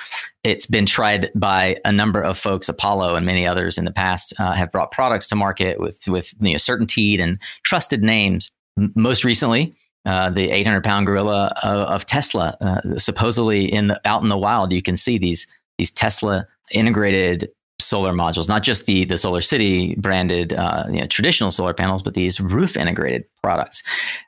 It's 0.44 0.66
been 0.66 0.86
tried 0.86 1.30
by 1.34 1.76
a 1.84 1.92
number 1.92 2.22
of 2.22 2.38
folks. 2.38 2.68
Apollo 2.68 3.14
and 3.14 3.26
many 3.26 3.46
others 3.46 3.78
in 3.78 3.84
the 3.84 3.92
past 3.92 4.32
uh, 4.38 4.52
have 4.52 4.72
brought 4.72 4.90
products 4.90 5.28
to 5.28 5.36
market 5.36 5.80
with 5.80 6.06
with 6.08 6.34
you 6.40 6.52
know, 6.52 6.58
certainty 6.58 7.20
and 7.20 7.38
trusted 7.64 8.02
names. 8.02 8.50
most 8.94 9.24
recently, 9.24 9.74
uh, 10.06 10.30
the 10.30 10.50
800 10.50 10.82
pound 10.82 11.06
gorilla 11.06 11.54
of, 11.62 11.88
of 11.88 12.06
Tesla, 12.06 12.56
uh, 12.60 12.98
supposedly 12.98 13.72
in 13.72 13.88
the, 13.88 14.00
out 14.04 14.22
in 14.22 14.28
the 14.28 14.38
wild, 14.38 14.72
you 14.72 14.82
can 14.82 14.96
see 14.96 15.18
these 15.18 15.46
these 15.78 15.90
Tesla 15.90 16.46
integrated 16.72 17.50
solar 17.80 18.12
modules, 18.12 18.48
not 18.48 18.62
just 18.62 18.86
the 18.86 19.04
the 19.04 19.16
SolarCity 19.16 19.96
branded 19.98 20.52
uh, 20.54 20.84
you 20.88 21.00
know, 21.00 21.06
traditional 21.06 21.50
solar 21.50 21.74
panels, 21.74 22.02
but 22.02 22.14
these 22.14 22.40
roof 22.40 22.76
integrated 22.76 23.24
products. 23.42 23.82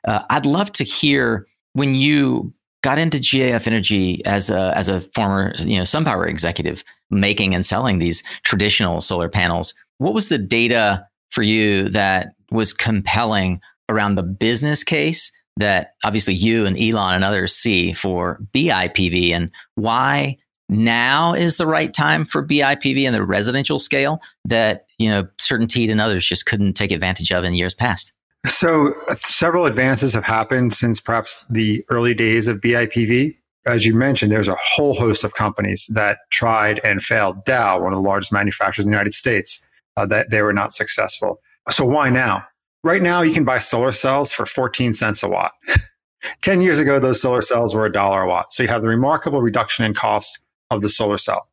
Uh, 0.07 0.23
I'd 0.29 0.45
love 0.45 0.71
to 0.73 0.83
hear 0.83 1.47
when 1.73 1.95
you 1.95 2.53
got 2.85 2.99
into 2.99 3.17
GAF 3.17 3.65
Energy 3.65 4.23
as 4.25 4.51
a 4.51 4.71
as 4.77 4.89
a 4.89 5.01
former 5.15 5.55
you 5.57 5.77
know 5.77 5.83
SunPower 5.83 6.29
executive, 6.29 6.83
making 7.09 7.55
and 7.55 7.65
selling 7.65 7.97
these 7.97 8.21
traditional 8.43 9.01
solar 9.01 9.27
panels. 9.27 9.73
What 9.97 10.13
was 10.13 10.29
the 10.29 10.37
data 10.37 11.03
for 11.31 11.41
you 11.41 11.89
that 11.89 12.35
was 12.51 12.73
compelling 12.73 13.59
around 13.89 14.15
the 14.15 14.23
business 14.23 14.83
case 14.83 15.31
that 15.57 15.95
obviously 16.03 16.35
you 16.35 16.67
and 16.67 16.79
Elon 16.79 17.15
and 17.15 17.23
others 17.23 17.55
see 17.55 17.91
for 17.91 18.39
BIPV 18.53 19.31
and 19.31 19.49
why 19.73 20.37
now 20.69 21.33
is 21.33 21.57
the 21.57 21.65
right 21.65 21.91
time 21.91 22.23
for 22.23 22.45
BIPV 22.45 23.03
in 23.03 23.13
the 23.13 23.23
residential 23.23 23.79
scale 23.79 24.21
that 24.43 24.85
you 24.99 25.09
know 25.09 25.23
CertainTeed 25.39 25.89
and 25.89 25.99
others 25.99 26.23
just 26.23 26.45
couldn't 26.45 26.73
take 26.73 26.91
advantage 26.91 27.31
of 27.31 27.43
in 27.43 27.55
years 27.55 27.73
past. 27.73 28.13
So 28.45 28.93
several 29.17 29.65
advances 29.65 30.13
have 30.13 30.23
happened 30.23 30.73
since 30.73 30.99
perhaps 30.99 31.45
the 31.49 31.83
early 31.89 32.13
days 32.13 32.47
of 32.47 32.61
BIPV. 32.61 33.35
As 33.65 33.85
you 33.85 33.93
mentioned, 33.93 34.31
there's 34.31 34.47
a 34.47 34.57
whole 34.61 34.93
host 34.93 35.23
of 35.23 35.33
companies 35.33 35.89
that 35.93 36.19
tried 36.31 36.79
and 36.83 37.01
failed. 37.01 37.43
Dow, 37.45 37.81
one 37.81 37.91
of 37.91 37.97
the 37.97 38.07
largest 38.07 38.31
manufacturers 38.31 38.85
in 38.85 38.91
the 38.91 38.95
United 38.95 39.13
States, 39.13 39.65
uh, 39.97 40.05
that 40.07 40.29
they 40.29 40.41
were 40.41 40.53
not 40.53 40.73
successful. 40.73 41.39
So 41.71 41.85
why 41.85 42.09
now? 42.09 42.43
Right 42.83 43.01
now, 43.01 43.21
you 43.21 43.33
can 43.33 43.45
buy 43.45 43.57
solar 43.57 43.91
cells 43.91 44.31
for 44.31 44.45
14 44.45 44.93
cents 44.93 45.23
a 45.23 45.29
watt. 45.29 45.53
10 46.41 46.61
years 46.61 46.79
ago, 46.79 46.99
those 46.99 47.21
solar 47.21 47.41
cells 47.41 47.73
were 47.73 47.85
a 47.85 47.91
dollar 47.91 48.21
a 48.21 48.27
watt. 48.27 48.53
So 48.53 48.61
you 48.61 48.69
have 48.69 48.83
the 48.83 48.87
remarkable 48.87 49.41
reduction 49.41 49.85
in 49.85 49.95
cost 49.95 50.39
of 50.69 50.81
the 50.81 50.89
solar 50.89 51.17
cell. 51.17 51.47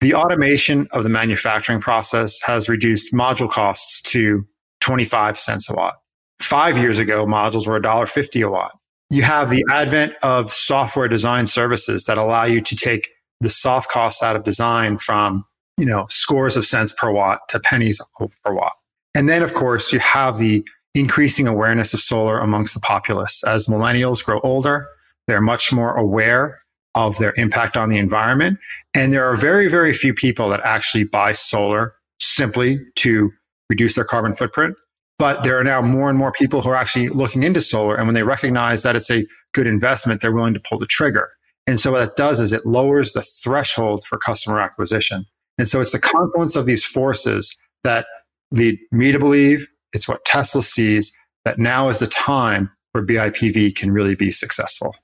The 0.00 0.14
automation 0.14 0.88
of 0.92 1.02
the 1.02 1.10
manufacturing 1.10 1.80
process 1.80 2.40
has 2.42 2.68
reduced 2.68 3.12
module 3.12 3.50
costs 3.50 4.00
to 4.12 4.46
25 4.80 5.38
cents 5.38 5.68
a 5.68 5.74
watt. 5.74 5.94
Five 6.40 6.78
years 6.78 6.98
ago, 6.98 7.26
modules 7.26 7.66
were 7.66 7.80
$1.50 7.80 8.46
a 8.46 8.50
watt. 8.50 8.72
you 9.10 9.22
have 9.22 9.50
the 9.50 9.64
advent 9.70 10.12
of 10.22 10.52
software 10.52 11.08
design 11.08 11.46
services 11.46 12.04
that 12.04 12.18
allow 12.18 12.44
you 12.44 12.60
to 12.60 12.76
take 12.76 13.08
the 13.40 13.50
soft 13.50 13.90
costs 13.90 14.22
out 14.22 14.36
of 14.36 14.42
design 14.44 14.98
from 14.98 15.44
you 15.76 15.86
know 15.86 16.06
scores 16.10 16.56
of 16.56 16.66
cents 16.66 16.92
per 16.92 17.10
watt 17.10 17.40
to 17.48 17.60
pennies 17.60 18.00
per 18.18 18.52
watt. 18.52 18.72
And 19.14 19.28
then 19.28 19.42
of 19.42 19.54
course 19.54 19.92
you 19.92 19.98
have 20.00 20.38
the 20.38 20.64
increasing 20.94 21.46
awareness 21.46 21.94
of 21.94 22.00
solar 22.00 22.38
amongst 22.40 22.74
the 22.74 22.80
populace. 22.80 23.42
As 23.44 23.66
millennials 23.66 24.24
grow 24.24 24.40
older 24.40 24.86
they're 25.26 25.40
much 25.40 25.72
more 25.72 25.94
aware 25.94 26.58
of 26.94 27.18
their 27.18 27.34
impact 27.36 27.76
on 27.76 27.90
the 27.90 27.98
environment. 27.98 28.58
And 28.94 29.12
there 29.12 29.24
are 29.24 29.36
very 29.36 29.68
very 29.68 29.94
few 29.94 30.12
people 30.12 30.48
that 30.48 30.60
actually 30.64 31.04
buy 31.04 31.32
solar 31.32 31.94
simply 32.20 32.80
to 32.96 33.30
reduce 33.70 33.94
their 33.94 34.04
carbon 34.04 34.34
footprint 34.34 34.74
but 35.18 35.42
there 35.42 35.58
are 35.58 35.64
now 35.64 35.82
more 35.82 36.08
and 36.08 36.18
more 36.18 36.32
people 36.32 36.62
who 36.62 36.70
are 36.70 36.76
actually 36.76 37.08
looking 37.08 37.42
into 37.42 37.60
solar. 37.60 37.96
And 37.96 38.06
when 38.06 38.14
they 38.14 38.22
recognize 38.22 38.82
that 38.84 38.96
it's 38.96 39.10
a 39.10 39.26
good 39.52 39.66
investment, 39.66 40.20
they're 40.20 40.32
willing 40.32 40.54
to 40.54 40.60
pull 40.60 40.78
the 40.78 40.86
trigger. 40.86 41.28
And 41.66 41.80
so 41.80 41.92
what 41.92 41.98
that 41.98 42.16
does 42.16 42.40
is 42.40 42.52
it 42.52 42.64
lowers 42.64 43.12
the 43.12 43.22
threshold 43.22 44.04
for 44.06 44.16
customer 44.18 44.58
acquisition. 44.58 45.26
And 45.58 45.68
so 45.68 45.80
it's 45.80 45.92
the 45.92 45.98
confluence 45.98 46.56
of 46.56 46.66
these 46.66 46.84
forces 46.84 47.54
that 47.84 48.06
lead 48.52 48.78
me 48.92 49.12
to 49.12 49.18
believe 49.18 49.66
it's 49.92 50.08
what 50.08 50.24
Tesla 50.24 50.62
sees 50.62 51.12
that 51.44 51.58
now 51.58 51.88
is 51.88 51.98
the 51.98 52.06
time 52.06 52.70
where 52.92 53.04
BIPV 53.04 53.74
can 53.74 53.90
really 53.90 54.14
be 54.14 54.30
successful. 54.30 54.94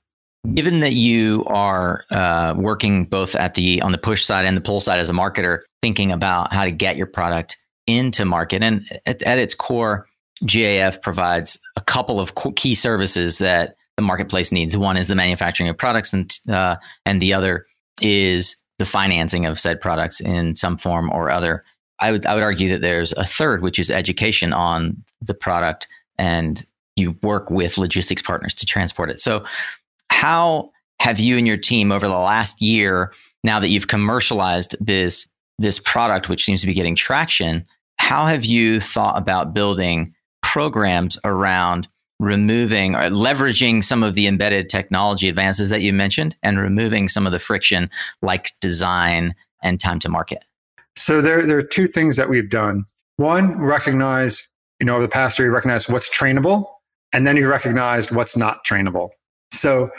Given 0.53 0.79
that 0.81 0.93
you 0.93 1.43
are 1.47 2.05
uh, 2.11 2.53
working 2.55 3.05
both 3.05 3.35
at 3.35 3.55
the 3.55 3.81
on 3.81 3.91
the 3.91 3.97
push 3.97 4.23
side 4.23 4.45
and 4.45 4.55
the 4.55 4.61
pull 4.61 4.79
side 4.79 4.99
as 4.99 5.09
a 5.09 5.13
marketer, 5.13 5.61
thinking 5.81 6.11
about 6.11 6.53
how 6.53 6.65
to 6.65 6.71
get 6.71 6.97
your 6.97 7.07
product 7.07 7.57
into 7.87 8.25
market. 8.25 8.63
And 8.63 8.87
at, 9.05 9.21
at 9.23 9.39
its 9.39 9.53
core, 9.53 10.07
GAF 10.43 11.01
provides 11.01 11.57
a 11.75 11.81
couple 11.81 12.19
of 12.19 12.33
key 12.55 12.75
services 12.75 13.37
that 13.37 13.75
the 13.95 14.01
marketplace 14.01 14.51
needs. 14.51 14.75
One 14.75 14.97
is 14.97 15.07
the 15.07 15.15
manufacturing 15.15 15.69
of 15.69 15.77
products, 15.77 16.11
and 16.13 16.37
uh, 16.49 16.75
and 17.05 17.21
the 17.21 17.33
other 17.33 17.65
is 18.01 18.57
the 18.77 18.85
financing 18.85 19.45
of 19.45 19.59
said 19.59 19.79
products 19.79 20.19
in 20.19 20.55
some 20.55 20.77
form 20.77 21.09
or 21.11 21.29
other. 21.29 21.63
I 21.99 22.11
would 22.11 22.25
I 22.25 22.33
would 22.33 22.43
argue 22.43 22.69
that 22.69 22.81
there's 22.81 23.13
a 23.13 23.25
third, 23.25 23.61
which 23.61 23.79
is 23.79 23.89
education 23.89 24.51
on 24.51 25.01
the 25.21 25.33
product, 25.33 25.87
and 26.17 26.65
you 26.95 27.15
work 27.21 27.49
with 27.49 27.77
logistics 27.77 28.21
partners 28.21 28.53
to 28.55 28.65
transport 28.65 29.09
it. 29.09 29.21
So, 29.21 29.45
how 30.09 30.71
have 30.99 31.19
you 31.19 31.37
and 31.37 31.47
your 31.47 31.57
team 31.57 31.91
over 31.91 32.07
the 32.07 32.17
last 32.17 32.61
year, 32.61 33.13
now 33.43 33.59
that 33.59 33.69
you've 33.69 33.87
commercialized 33.87 34.75
this 34.81 35.27
this 35.57 35.79
product, 35.79 36.27
which 36.27 36.43
seems 36.43 36.59
to 36.59 36.67
be 36.67 36.73
getting 36.73 36.95
traction, 36.95 37.65
how 38.05 38.27
have 38.27 38.45
you 38.45 38.79
thought 38.79 39.17
about 39.17 39.51
building 39.51 40.13
programs 40.43 41.17
around 41.23 41.87
removing 42.19 42.93
or 42.93 43.09
leveraging 43.09 43.83
some 43.83 44.03
of 44.03 44.13
the 44.13 44.27
embedded 44.27 44.69
technology 44.69 45.27
advances 45.27 45.69
that 45.69 45.81
you 45.81 45.91
mentioned 45.91 46.35
and 46.43 46.59
removing 46.59 47.07
some 47.07 47.25
of 47.25 47.31
the 47.31 47.39
friction 47.39 47.89
like 48.21 48.51
design 48.61 49.33
and 49.63 49.79
time 49.79 49.97
to 49.97 50.07
market? 50.07 50.45
So 50.95 51.19
there, 51.19 51.47
there 51.47 51.57
are 51.57 51.63
two 51.63 51.87
things 51.87 52.15
that 52.15 52.29
we've 52.29 52.47
done. 52.47 52.85
One, 53.17 53.57
recognize, 53.57 54.47
you 54.79 54.85
know, 54.85 54.93
over 54.93 55.01
the 55.01 55.09
past 55.09 55.39
year, 55.39 55.47
you 55.47 55.53
recognize 55.55 55.89
what's 55.89 56.15
trainable, 56.15 56.67
and 57.11 57.25
then 57.25 57.35
you 57.35 57.49
recognize 57.49 58.11
what's 58.11 58.37
not 58.37 58.63
trainable. 58.63 59.09
So 59.51 59.89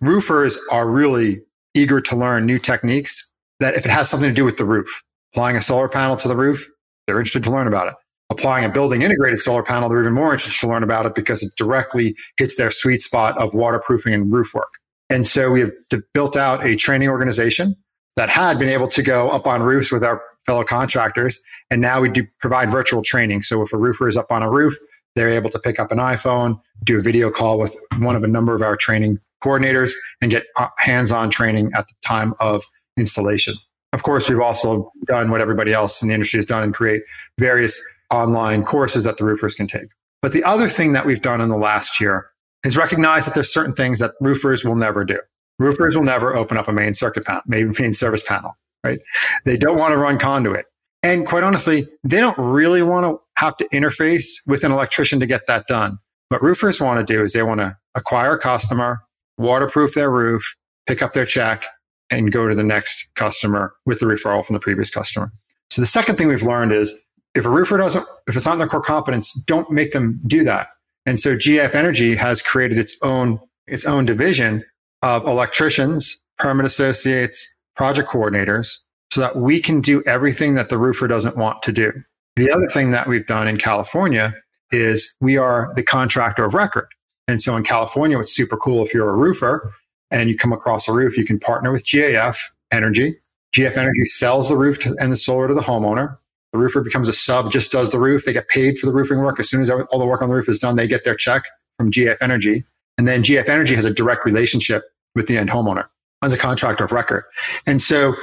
roofers 0.00 0.56
are 0.70 0.88
really 0.88 1.42
eager 1.74 2.00
to 2.00 2.14
learn 2.14 2.46
new 2.46 2.60
techniques 2.60 3.28
that 3.58 3.74
if 3.74 3.84
it 3.84 3.90
has 3.90 4.08
something 4.08 4.28
to 4.28 4.34
do 4.34 4.44
with 4.44 4.56
the 4.56 4.64
roof, 4.64 5.02
applying 5.32 5.56
a 5.56 5.60
solar 5.60 5.88
panel 5.88 6.16
to 6.18 6.28
the 6.28 6.36
roof, 6.36 6.69
they're 7.10 7.18
interested 7.18 7.42
to 7.42 7.50
learn 7.50 7.66
about 7.66 7.88
it. 7.88 7.94
Applying 8.30 8.64
a 8.64 8.68
building 8.68 9.02
integrated 9.02 9.40
solar 9.40 9.64
panel, 9.64 9.88
they're 9.88 10.00
even 10.00 10.12
more 10.12 10.32
interested 10.32 10.60
to 10.60 10.68
learn 10.68 10.84
about 10.84 11.04
it 11.06 11.16
because 11.16 11.42
it 11.42 11.52
directly 11.56 12.14
hits 12.36 12.54
their 12.56 12.70
sweet 12.70 13.02
spot 13.02 13.36
of 13.38 13.52
waterproofing 13.52 14.14
and 14.14 14.32
roof 14.32 14.54
work. 14.54 14.74
And 15.10 15.26
so 15.26 15.50
we 15.50 15.60
have 15.60 15.72
built 16.14 16.36
out 16.36 16.64
a 16.64 16.76
training 16.76 17.08
organization 17.08 17.74
that 18.14 18.30
had 18.30 18.60
been 18.60 18.68
able 18.68 18.86
to 18.86 19.02
go 19.02 19.28
up 19.30 19.48
on 19.48 19.60
roofs 19.60 19.90
with 19.90 20.04
our 20.04 20.22
fellow 20.46 20.62
contractors. 20.62 21.42
And 21.72 21.80
now 21.80 22.00
we 22.00 22.08
do 22.08 22.24
provide 22.38 22.70
virtual 22.70 23.02
training. 23.02 23.42
So 23.42 23.62
if 23.62 23.72
a 23.72 23.76
roofer 23.76 24.06
is 24.06 24.16
up 24.16 24.30
on 24.30 24.44
a 24.44 24.50
roof, 24.50 24.78
they're 25.16 25.30
able 25.30 25.50
to 25.50 25.58
pick 25.58 25.80
up 25.80 25.90
an 25.90 25.98
iPhone, 25.98 26.60
do 26.84 26.98
a 26.98 27.00
video 27.00 27.30
call 27.32 27.58
with 27.58 27.74
one 27.98 28.14
of 28.14 28.22
a 28.22 28.28
number 28.28 28.54
of 28.54 28.62
our 28.62 28.76
training 28.76 29.18
coordinators, 29.42 29.92
and 30.22 30.30
get 30.30 30.44
uh, 30.56 30.68
hands 30.78 31.10
on 31.10 31.30
training 31.30 31.72
at 31.74 31.88
the 31.88 31.94
time 32.06 32.34
of 32.38 32.64
installation. 32.96 33.54
Of 33.92 34.02
course, 34.02 34.28
we've 34.28 34.40
also 34.40 34.92
done 35.06 35.30
what 35.30 35.40
everybody 35.40 35.72
else 35.72 36.00
in 36.00 36.08
the 36.08 36.14
industry 36.14 36.38
has 36.38 36.46
done 36.46 36.62
and 36.62 36.72
create 36.72 37.02
various 37.38 37.82
online 38.10 38.62
courses 38.62 39.04
that 39.04 39.16
the 39.16 39.24
roofers 39.24 39.54
can 39.54 39.66
take. 39.66 39.88
But 40.22 40.32
the 40.32 40.44
other 40.44 40.68
thing 40.68 40.92
that 40.92 41.06
we've 41.06 41.22
done 41.22 41.40
in 41.40 41.48
the 41.48 41.56
last 41.56 42.00
year 42.00 42.26
is 42.64 42.76
recognize 42.76 43.24
that 43.24 43.34
there's 43.34 43.52
certain 43.52 43.74
things 43.74 43.98
that 44.00 44.12
roofers 44.20 44.64
will 44.64 44.76
never 44.76 45.04
do. 45.04 45.20
Roofers 45.58 45.96
will 45.96 46.04
never 46.04 46.34
open 46.34 46.56
up 46.56 46.68
a 46.68 46.72
main 46.72 46.94
circuit 46.94 47.24
panel, 47.24 47.42
maybe 47.46 47.72
main 47.78 47.94
service 47.94 48.22
panel, 48.22 48.56
right? 48.84 49.00
They 49.44 49.56
don't 49.56 49.78
want 49.78 49.92
to 49.92 49.98
run 49.98 50.18
conduit. 50.18 50.66
And 51.02 51.26
quite 51.26 51.42
honestly, 51.42 51.88
they 52.04 52.20
don't 52.20 52.36
really 52.38 52.82
want 52.82 53.06
to 53.06 53.20
have 53.42 53.56
to 53.56 53.68
interface 53.70 54.26
with 54.46 54.64
an 54.64 54.72
electrician 54.72 55.18
to 55.20 55.26
get 55.26 55.46
that 55.46 55.66
done. 55.66 55.98
What 56.28 56.42
roofers 56.42 56.80
want 56.80 57.04
to 57.04 57.12
do 57.12 57.24
is 57.24 57.32
they 57.32 57.42
want 57.42 57.60
to 57.60 57.76
acquire 57.94 58.34
a 58.34 58.38
customer, 58.38 59.00
waterproof 59.38 59.94
their 59.94 60.10
roof, 60.10 60.54
pick 60.86 61.02
up 61.02 61.12
their 61.12 61.24
check, 61.24 61.64
and 62.10 62.32
go 62.32 62.48
to 62.48 62.54
the 62.54 62.64
next 62.64 63.08
customer 63.14 63.72
with 63.86 64.00
the 64.00 64.06
referral 64.06 64.44
from 64.44 64.54
the 64.54 64.60
previous 64.60 64.90
customer. 64.90 65.32
So 65.70 65.80
the 65.80 65.86
second 65.86 66.16
thing 66.16 66.28
we've 66.28 66.42
learned 66.42 66.72
is 66.72 66.98
if 67.34 67.44
a 67.44 67.50
roofer 67.50 67.76
doesn't, 67.76 68.04
if 68.26 68.36
it's 68.36 68.46
not 68.46 68.58
their 68.58 68.66
core 68.66 68.82
competence, 68.82 69.32
don't 69.46 69.70
make 69.70 69.92
them 69.92 70.20
do 70.26 70.42
that. 70.44 70.68
And 71.06 71.20
so 71.20 71.36
GF 71.36 71.74
Energy 71.74 72.16
has 72.16 72.42
created 72.42 72.78
its 72.78 72.96
own, 73.02 73.40
its 73.66 73.86
own 73.86 74.04
division 74.04 74.64
of 75.02 75.24
electricians, 75.24 76.20
permit 76.38 76.66
associates, 76.66 77.54
project 77.76 78.08
coordinators, 78.08 78.78
so 79.12 79.20
that 79.20 79.36
we 79.36 79.60
can 79.60 79.80
do 79.80 80.02
everything 80.06 80.54
that 80.56 80.68
the 80.68 80.78
roofer 80.78 81.08
doesn't 81.08 81.36
want 81.36 81.62
to 81.62 81.72
do. 81.72 81.92
The 82.36 82.50
other 82.50 82.66
thing 82.66 82.90
that 82.90 83.06
we've 83.06 83.26
done 83.26 83.48
in 83.48 83.58
California 83.58 84.34
is 84.70 85.14
we 85.20 85.36
are 85.36 85.72
the 85.74 85.82
contractor 85.82 86.44
of 86.44 86.54
record. 86.54 86.86
And 87.26 87.40
so 87.40 87.56
in 87.56 87.64
California, 87.64 88.18
it's 88.18 88.34
super 88.34 88.56
cool 88.56 88.84
if 88.84 88.92
you're 88.92 89.10
a 89.10 89.16
roofer 89.16 89.72
and 90.10 90.28
you 90.28 90.36
come 90.36 90.52
across 90.52 90.88
a 90.88 90.92
roof, 90.92 91.16
you 91.16 91.24
can 91.24 91.38
partner 91.38 91.72
with 91.72 91.84
GAF 91.84 92.36
Energy. 92.70 93.16
GF 93.54 93.76
Energy 93.76 94.04
sells 94.04 94.48
the 94.48 94.56
roof 94.56 94.78
to, 94.80 94.96
and 95.00 95.12
the 95.12 95.16
solar 95.16 95.48
to 95.48 95.54
the 95.54 95.60
homeowner. 95.60 96.16
The 96.52 96.58
roofer 96.58 96.80
becomes 96.80 97.08
a 97.08 97.12
sub, 97.12 97.52
just 97.52 97.70
does 97.70 97.92
the 97.92 97.98
roof. 97.98 98.24
They 98.24 98.32
get 98.32 98.48
paid 98.48 98.78
for 98.78 98.86
the 98.86 98.92
roofing 98.92 99.18
work. 99.18 99.38
As 99.38 99.48
soon 99.48 99.62
as 99.62 99.70
all 99.70 99.98
the 99.98 100.06
work 100.06 100.22
on 100.22 100.28
the 100.28 100.34
roof 100.34 100.48
is 100.48 100.58
done, 100.58 100.76
they 100.76 100.88
get 100.88 101.04
their 101.04 101.14
check 101.14 101.44
from 101.78 101.90
GF 101.90 102.16
Energy. 102.20 102.64
And 102.98 103.06
then 103.06 103.22
GF 103.22 103.48
Energy 103.48 103.74
has 103.74 103.84
a 103.84 103.90
direct 103.90 104.24
relationship 104.24 104.84
with 105.14 105.26
the 105.26 105.38
end 105.38 105.50
homeowner 105.50 105.86
as 106.22 106.32
a 106.32 106.38
contractor 106.38 106.84
of 106.84 106.92
record. 106.92 107.24
And 107.66 107.80
so 107.80 108.14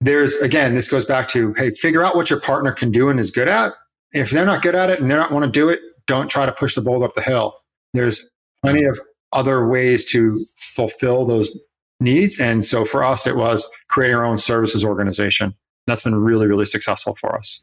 there's, 0.00 0.36
again, 0.36 0.74
this 0.74 0.88
goes 0.88 1.04
back 1.04 1.28
to, 1.28 1.52
hey, 1.54 1.72
figure 1.74 2.02
out 2.02 2.16
what 2.16 2.30
your 2.30 2.40
partner 2.40 2.72
can 2.72 2.90
do 2.90 3.08
and 3.08 3.18
is 3.18 3.30
good 3.30 3.48
at. 3.48 3.72
If 4.12 4.30
they're 4.30 4.46
not 4.46 4.62
good 4.62 4.74
at 4.74 4.90
it 4.90 5.00
and 5.00 5.10
they 5.10 5.14
don't 5.14 5.32
want 5.32 5.44
to 5.44 5.50
do 5.50 5.68
it, 5.68 5.80
don't 6.06 6.28
try 6.28 6.46
to 6.46 6.52
push 6.52 6.74
the 6.74 6.82
boulder 6.82 7.06
up 7.06 7.14
the 7.14 7.22
hill. 7.22 7.56
There's 7.92 8.24
plenty 8.62 8.84
of 8.84 9.00
other 9.32 9.66
ways 9.66 10.04
to 10.10 10.44
fulfill 10.56 11.26
those 11.26 11.56
needs. 12.00 12.38
And 12.38 12.64
so 12.64 12.84
for 12.84 13.02
us, 13.02 13.26
it 13.26 13.36
was 13.36 13.68
creating 13.88 14.16
our 14.16 14.24
own 14.24 14.38
services 14.38 14.84
organization. 14.84 15.54
That's 15.86 16.02
been 16.02 16.14
really, 16.14 16.46
really 16.46 16.66
successful 16.66 17.16
for 17.20 17.36
us. 17.36 17.62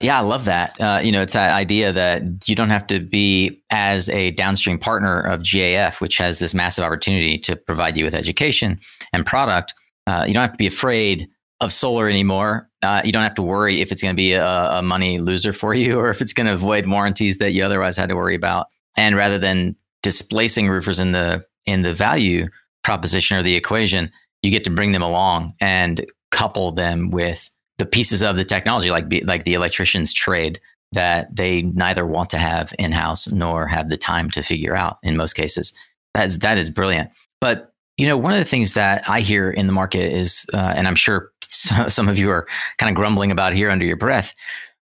Yeah, 0.00 0.18
I 0.18 0.22
love 0.22 0.46
that. 0.46 0.82
Uh, 0.82 1.00
you 1.02 1.12
know, 1.12 1.20
it's 1.20 1.34
that 1.34 1.52
idea 1.52 1.92
that 1.92 2.22
you 2.46 2.54
don't 2.54 2.70
have 2.70 2.86
to 2.86 3.00
be 3.00 3.62
as 3.70 4.08
a 4.08 4.30
downstream 4.30 4.78
partner 4.78 5.20
of 5.20 5.42
GAF, 5.42 6.00
which 6.00 6.16
has 6.16 6.38
this 6.38 6.54
massive 6.54 6.84
opportunity 6.84 7.38
to 7.40 7.54
provide 7.54 7.98
you 7.98 8.04
with 8.04 8.14
education 8.14 8.80
and 9.12 9.26
product. 9.26 9.74
Uh, 10.06 10.24
you 10.26 10.32
don't 10.32 10.40
have 10.40 10.52
to 10.52 10.58
be 10.58 10.66
afraid 10.66 11.28
of 11.60 11.70
solar 11.70 12.08
anymore. 12.08 12.68
Uh, 12.82 13.02
you 13.04 13.12
don't 13.12 13.22
have 13.22 13.34
to 13.34 13.42
worry 13.42 13.82
if 13.82 13.92
it's 13.92 14.00
going 14.00 14.14
to 14.14 14.16
be 14.16 14.32
a, 14.32 14.44
a, 14.44 14.82
money 14.82 15.18
loser 15.18 15.52
for 15.52 15.74
you 15.74 15.98
or 16.00 16.08
if 16.10 16.22
it's 16.22 16.32
going 16.32 16.46
to 16.46 16.54
avoid 16.54 16.86
warranties 16.86 17.36
that 17.36 17.52
you 17.52 17.62
otherwise 17.62 17.96
had 17.96 18.08
to 18.08 18.16
worry 18.16 18.34
about. 18.34 18.68
And 18.96 19.14
rather 19.16 19.38
than 19.38 19.76
displacing 20.02 20.68
roofers 20.68 20.98
in 20.98 21.12
the 21.12 21.44
in 21.66 21.82
the 21.82 21.94
value 21.94 22.48
proposition 22.82 23.36
or 23.36 23.42
the 23.42 23.54
equation, 23.54 24.10
you 24.42 24.50
get 24.50 24.64
to 24.64 24.70
bring 24.70 24.92
them 24.92 25.02
along 25.02 25.54
and 25.60 26.04
couple 26.30 26.72
them 26.72 27.10
with 27.10 27.50
the 27.78 27.86
pieces 27.86 28.22
of 28.22 28.36
the 28.36 28.44
technology, 28.44 28.90
like 28.90 29.06
like 29.24 29.44
the 29.44 29.54
electrician's 29.54 30.12
trade 30.12 30.60
that 30.92 31.34
they 31.34 31.62
neither 31.62 32.06
want 32.06 32.30
to 32.30 32.38
have 32.38 32.74
in 32.78 32.92
house 32.92 33.28
nor 33.28 33.66
have 33.66 33.88
the 33.88 33.96
time 33.96 34.30
to 34.30 34.42
figure 34.42 34.74
out. 34.74 34.98
In 35.02 35.16
most 35.16 35.34
cases, 35.34 35.72
that's 36.14 36.38
that 36.38 36.58
is 36.58 36.70
brilliant. 36.70 37.10
But 37.40 37.72
you 37.96 38.06
know, 38.06 38.16
one 38.16 38.32
of 38.32 38.38
the 38.38 38.44
things 38.44 38.74
that 38.74 39.08
I 39.08 39.20
hear 39.20 39.50
in 39.50 39.66
the 39.66 39.72
market 39.72 40.10
is, 40.10 40.46
uh, 40.54 40.72
and 40.74 40.88
I'm 40.88 40.94
sure 40.94 41.30
some 41.42 42.08
of 42.08 42.18
you 42.18 42.30
are 42.30 42.46
kind 42.78 42.88
of 42.90 42.96
grumbling 42.96 43.30
about 43.30 43.52
here 43.52 43.70
under 43.70 43.84
your 43.84 43.96
breath. 43.96 44.32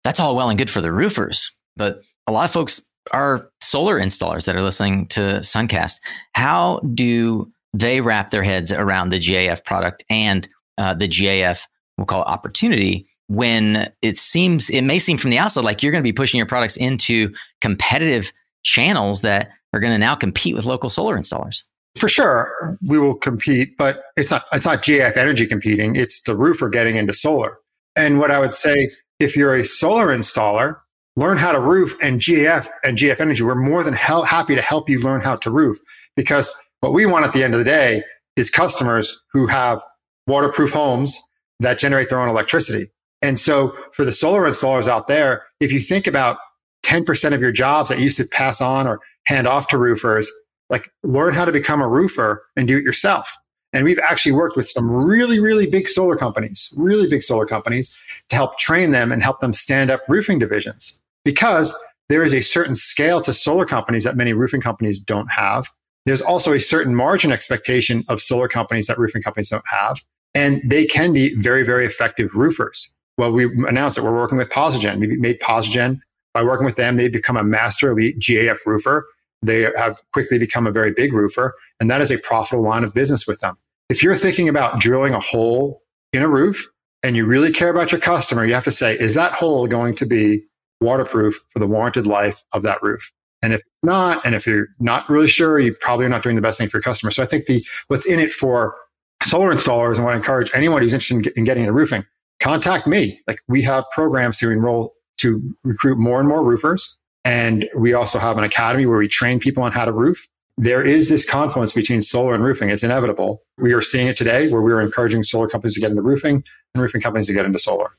That's 0.04 0.20
all 0.20 0.36
well 0.36 0.48
and 0.48 0.58
good 0.58 0.70
for 0.70 0.80
the 0.80 0.92
roofers, 0.92 1.52
but 1.76 2.00
a 2.26 2.32
lot 2.32 2.44
of 2.44 2.50
folks 2.50 2.80
are 3.12 3.48
solar 3.60 4.00
installers 4.00 4.44
that 4.44 4.56
are 4.56 4.62
listening 4.62 5.06
to 5.08 5.20
Suncast. 5.40 6.00
How 6.34 6.80
do 6.94 7.50
they 7.72 8.00
wrap 8.00 8.30
their 8.30 8.42
heads 8.42 8.72
around 8.72 9.10
the 9.10 9.18
GAF 9.18 9.64
product 9.64 10.04
and 10.08 10.48
uh, 10.78 10.94
the 10.94 11.08
GAF, 11.08 11.62
we'll 11.98 12.06
call 12.06 12.22
it 12.22 12.28
opportunity, 12.28 13.06
when 13.28 13.90
it 14.02 14.18
seems, 14.18 14.70
it 14.70 14.82
may 14.82 14.98
seem 14.98 15.18
from 15.18 15.30
the 15.30 15.38
outside 15.38 15.64
like 15.64 15.82
you're 15.82 15.92
going 15.92 16.02
to 16.02 16.08
be 16.08 16.12
pushing 16.12 16.38
your 16.38 16.46
products 16.46 16.76
into 16.76 17.32
competitive 17.60 18.32
channels 18.62 19.22
that 19.22 19.50
are 19.72 19.80
going 19.80 19.92
to 19.92 19.98
now 19.98 20.14
compete 20.14 20.54
with 20.54 20.64
local 20.64 20.90
solar 20.90 21.18
installers. 21.18 21.62
For 21.96 22.08
sure, 22.08 22.76
we 22.86 22.98
will 22.98 23.14
compete, 23.14 23.76
but 23.78 24.02
it's 24.16 24.30
not 24.30 24.46
it's 24.52 24.64
not 24.64 24.82
GAF 24.82 25.16
Energy 25.16 25.46
competing. 25.46 25.94
It's 25.94 26.22
the 26.22 26.36
roofer 26.36 26.68
getting 26.68 26.96
into 26.96 27.12
solar. 27.12 27.58
And 27.94 28.18
what 28.18 28.32
I 28.32 28.40
would 28.40 28.52
say, 28.52 28.90
if 29.20 29.36
you're 29.36 29.54
a 29.54 29.64
solar 29.64 30.08
installer, 30.08 30.80
learn 31.16 31.36
how 31.36 31.52
to 31.52 31.60
roof, 31.60 31.96
and 32.02 32.20
GF 32.20 32.68
and 32.82 32.98
GF 32.98 33.20
Energy, 33.20 33.42
we're 33.42 33.54
more 33.54 33.82
than 33.82 33.94
hell, 33.94 34.22
happy 34.22 34.54
to 34.54 34.62
help 34.62 34.88
you 34.88 35.00
learn 35.00 35.20
how 35.20 35.36
to 35.36 35.50
roof 35.50 35.78
because 36.16 36.52
what 36.80 36.92
we 36.92 37.06
want 37.06 37.24
at 37.24 37.32
the 37.32 37.42
end 37.42 37.54
of 37.54 37.58
the 37.58 37.64
day 37.64 38.02
is 38.36 38.50
customers 38.50 39.20
who 39.32 39.46
have 39.46 39.82
waterproof 40.26 40.70
homes 40.70 41.20
that 41.60 41.78
generate 41.78 42.08
their 42.08 42.20
own 42.20 42.28
electricity. 42.28 42.90
And 43.22 43.38
so 43.38 43.74
for 43.92 44.04
the 44.04 44.12
solar 44.12 44.42
installers 44.42 44.88
out 44.88 45.08
there, 45.08 45.44
if 45.60 45.72
you 45.72 45.80
think 45.80 46.06
about 46.06 46.38
10% 46.84 47.32
of 47.32 47.40
your 47.40 47.52
jobs 47.52 47.88
that 47.88 48.00
used 48.00 48.16
to 48.18 48.26
pass 48.26 48.60
on 48.60 48.86
or 48.86 49.00
hand 49.26 49.46
off 49.46 49.68
to 49.68 49.78
roofers, 49.78 50.30
like 50.68 50.90
learn 51.02 51.32
how 51.32 51.44
to 51.44 51.52
become 51.52 51.80
a 51.80 51.88
roofer 51.88 52.44
and 52.56 52.68
do 52.68 52.76
it 52.76 52.84
yourself. 52.84 53.34
And 53.72 53.84
we've 53.84 53.98
actually 54.00 54.32
worked 54.32 54.56
with 54.56 54.68
some 54.68 54.90
really, 54.90 55.40
really 55.40 55.66
big 55.66 55.88
solar 55.88 56.16
companies, 56.16 56.72
really 56.76 57.08
big 57.08 57.22
solar 57.22 57.46
companies 57.46 57.96
to 58.28 58.36
help 58.36 58.58
train 58.58 58.90
them 58.90 59.10
and 59.10 59.22
help 59.22 59.40
them 59.40 59.52
stand 59.52 59.90
up 59.90 60.02
roofing 60.08 60.38
divisions 60.38 60.96
because 61.24 61.76
there 62.08 62.22
is 62.22 62.34
a 62.34 62.40
certain 62.40 62.74
scale 62.74 63.20
to 63.22 63.32
solar 63.32 63.64
companies 63.64 64.04
that 64.04 64.16
many 64.16 64.32
roofing 64.32 64.60
companies 64.60 65.00
don't 65.00 65.30
have. 65.30 65.68
There's 66.06 66.20
also 66.20 66.52
a 66.52 66.60
certain 66.60 66.94
margin 66.94 67.32
expectation 67.32 68.04
of 68.08 68.20
solar 68.20 68.48
companies 68.48 68.86
that 68.88 68.98
roofing 68.98 69.22
companies 69.22 69.48
don't 69.48 69.64
have. 69.66 70.00
And 70.34 70.60
they 70.64 70.84
can 70.84 71.12
be 71.12 71.34
very, 71.36 71.64
very 71.64 71.86
effective 71.86 72.34
roofers. 72.34 72.90
Well, 73.16 73.32
we 73.32 73.44
announced 73.66 73.96
that 73.96 74.02
we're 74.02 74.14
working 74.14 74.36
with 74.36 74.50
Posigen. 74.50 74.98
We 74.98 75.16
made 75.16 75.40
Posigen 75.40 76.00
by 76.34 76.42
working 76.42 76.66
with 76.66 76.76
them. 76.76 76.96
They 76.96 77.08
become 77.08 77.36
a 77.36 77.44
master 77.44 77.90
elite 77.90 78.18
GAF 78.18 78.58
roofer. 78.66 79.06
They 79.42 79.70
have 79.76 80.00
quickly 80.12 80.38
become 80.38 80.66
a 80.66 80.72
very 80.72 80.92
big 80.92 81.12
roofer, 81.12 81.54
and 81.78 81.90
that 81.90 82.00
is 82.00 82.10
a 82.10 82.18
profitable 82.18 82.64
line 82.64 82.82
of 82.82 82.94
business 82.94 83.26
with 83.26 83.40
them. 83.40 83.56
If 83.88 84.02
you're 84.02 84.16
thinking 84.16 84.48
about 84.48 84.80
drilling 84.80 85.12
a 85.12 85.20
hole 85.20 85.82
in 86.12 86.22
a 86.22 86.28
roof 86.28 86.66
and 87.02 87.14
you 87.14 87.26
really 87.26 87.52
care 87.52 87.68
about 87.68 87.92
your 87.92 88.00
customer, 88.00 88.44
you 88.44 88.54
have 88.54 88.64
to 88.64 88.72
say, 88.72 88.96
is 88.96 89.14
that 89.14 89.32
hole 89.32 89.66
going 89.66 89.94
to 89.96 90.06
be 90.06 90.42
waterproof 90.84 91.40
for 91.50 91.58
the 91.58 91.66
warranted 91.66 92.06
life 92.06 92.42
of 92.52 92.62
that 92.62 92.82
roof? 92.82 93.12
And 93.42 93.52
if 93.52 93.60
it's 93.60 93.78
not, 93.82 94.24
and 94.24 94.34
if 94.34 94.46
you're 94.46 94.68
not 94.80 95.08
really 95.10 95.28
sure, 95.28 95.58
you 95.58 95.74
probably 95.80 96.06
are 96.06 96.08
not 96.08 96.22
doing 96.22 96.36
the 96.36 96.42
best 96.42 96.58
thing 96.58 96.68
for 96.68 96.78
your 96.78 96.82
customer. 96.82 97.10
So 97.10 97.22
I 97.22 97.26
think 97.26 97.44
the 97.46 97.64
what's 97.88 98.06
in 98.06 98.18
it 98.18 98.32
for 98.32 98.74
solar 99.22 99.52
installers, 99.52 99.96
and 99.96 100.04
what 100.04 100.14
I 100.14 100.16
encourage 100.16 100.50
anyone 100.54 100.82
who's 100.82 100.94
interested 100.94 101.36
in, 101.36 101.44
getting 101.44 101.64
into 101.64 101.72
roofing, 101.72 102.04
contact 102.40 102.86
me. 102.86 103.20
Like 103.26 103.38
we 103.48 103.62
have 103.62 103.84
programs 103.92 104.38
to 104.38 104.50
enroll 104.50 104.94
to 105.18 105.42
recruit 105.62 105.98
more 105.98 106.20
and 106.20 106.28
more 106.28 106.42
roofers. 106.42 106.96
And 107.24 107.68
we 107.76 107.94
also 107.94 108.18
have 108.18 108.36
an 108.36 108.44
academy 108.44 108.86
where 108.86 108.98
we 108.98 109.08
train 109.08 109.40
people 109.40 109.62
on 109.62 109.72
how 109.72 109.84
to 109.84 109.92
roof. 109.92 110.26
There 110.56 110.82
is 110.82 111.08
this 111.08 111.28
confluence 111.28 111.72
between 111.72 112.00
solar 112.00 112.34
and 112.34 112.44
roofing. 112.44 112.70
It's 112.70 112.82
inevitable. 112.82 113.42
We 113.58 113.72
are 113.72 113.82
seeing 113.82 114.06
it 114.06 114.16
today 114.16 114.48
where 114.48 114.62
we're 114.62 114.80
encouraging 114.80 115.24
solar 115.24 115.48
companies 115.48 115.74
to 115.74 115.80
get 115.80 115.90
into 115.90 116.02
roofing 116.02 116.44
and 116.74 116.82
roofing 116.82 117.00
companies 117.00 117.26
to 117.26 117.32
get 117.32 117.44
into 117.44 117.58
solar. 117.58 117.90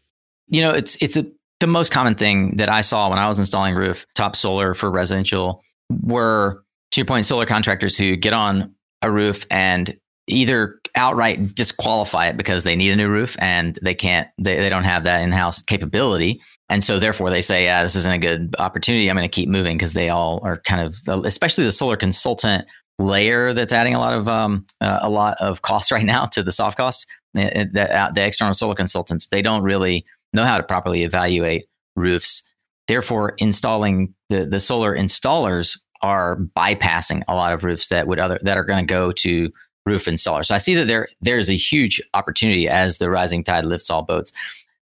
You 0.48 0.62
know, 0.62 0.72
it's 0.72 0.96
it's 1.02 1.18
a 1.18 1.26
the 1.60 1.68
most 1.68 1.92
common 1.92 2.16
thing 2.16 2.58
that 2.58 2.70
I 2.70 2.82
saw 2.82 3.10
when 3.10 3.20
I 3.20 3.28
was 3.28 3.40
installing 3.40 3.76
rooftop 3.76 4.36
solar 4.36 4.74
for 4.74 4.92
residential 4.92 5.64
were 6.04 6.64
to 6.92 7.02
your 7.02 7.06
point, 7.06 7.26
solar 7.26 7.46
contractors 7.46 7.98
who 7.98 8.16
get 8.16 8.34
on 8.34 8.74
a 9.02 9.12
roof 9.12 9.46
and 9.52 9.98
either 10.28 10.80
outright 10.96 11.54
disqualify 11.54 12.28
it 12.28 12.38
because 12.38 12.64
they 12.64 12.76
need 12.76 12.92
a 12.92 12.96
new 12.96 13.10
roof 13.10 13.36
and 13.40 13.78
they 13.84 13.94
can't, 13.94 14.28
they, 14.40 14.58
they 14.58 14.70
don't 14.70 14.84
have 14.84 15.04
that 15.04 15.22
in 15.22 15.32
house 15.32 15.62
capability. 15.62 16.42
And 16.70 16.84
so 16.84 16.98
therefore 16.98 17.30
they 17.30 17.42
say, 17.42 17.66
yeah, 17.66 17.84
this 17.84 17.96
isn't 17.96 18.12
a 18.12 18.18
good 18.18 18.56
opportunity. 18.58 19.10
I'm 19.10 19.16
going 19.16 19.30
to 19.30 19.34
keep 19.34 19.50
moving 19.50 19.78
because 19.78 19.94
they 19.94 20.10
all 20.10 20.40
are 20.44 20.62
kind 20.62 20.82
of, 20.82 21.26
especially 21.26 21.64
the 21.64 21.72
solar 21.72 21.96
consultant 21.96 22.66
layer 22.98 23.54
that's 23.54 23.74
adding 23.74 23.94
a 23.94 24.00
lot 24.00 24.14
of, 24.14 24.28
um, 24.28 24.66
uh, 24.82 25.00
a 25.02 25.10
lot 25.10 25.38
of 25.40 25.62
cost 25.62 25.92
right 25.92 26.06
now 26.06 26.26
to 26.28 26.42
the 26.42 26.52
soft 26.52 26.78
costs. 26.78 27.06
The, 27.34 27.70
the, 27.72 28.12
the 28.16 28.26
external 28.26 28.54
solar 28.54 28.76
consultants, 28.76 29.28
they 29.28 29.42
don't 29.42 29.62
really 29.62 30.06
know 30.36 30.46
how 30.46 30.58
to 30.58 30.64
properly 30.64 31.04
evaluate 31.04 31.66
roofs. 31.96 32.44
Therefore, 32.88 33.34
installing 33.38 34.14
the, 34.30 34.46
the 34.46 34.60
solar 34.60 34.96
installers 34.96 35.78
are 36.02 36.38
bypassing 36.56 37.24
a 37.28 37.36
lot 37.36 37.54
of 37.54 37.64
roofs 37.64 37.88
that 37.88 38.08
would 38.08 38.20
other 38.20 38.40
that 38.44 38.58
are 38.58 38.64
going 38.64 38.86
to 38.86 38.94
go 38.94 39.12
to 39.12 39.50
roof 39.86 40.06
installers. 40.06 40.48
So 40.48 40.56
I 40.56 40.60
see 40.60 40.76
that 40.76 40.88
there 40.88 41.08
there's 41.22 41.50
a 41.50 41.56
huge 41.56 42.02
opportunity 42.14 42.68
as 42.68 42.98
the 42.98 43.10
rising 43.10 43.44
tide 43.44 43.66
lifts 43.66 43.90
all 43.90 44.04
boats. 44.04 44.32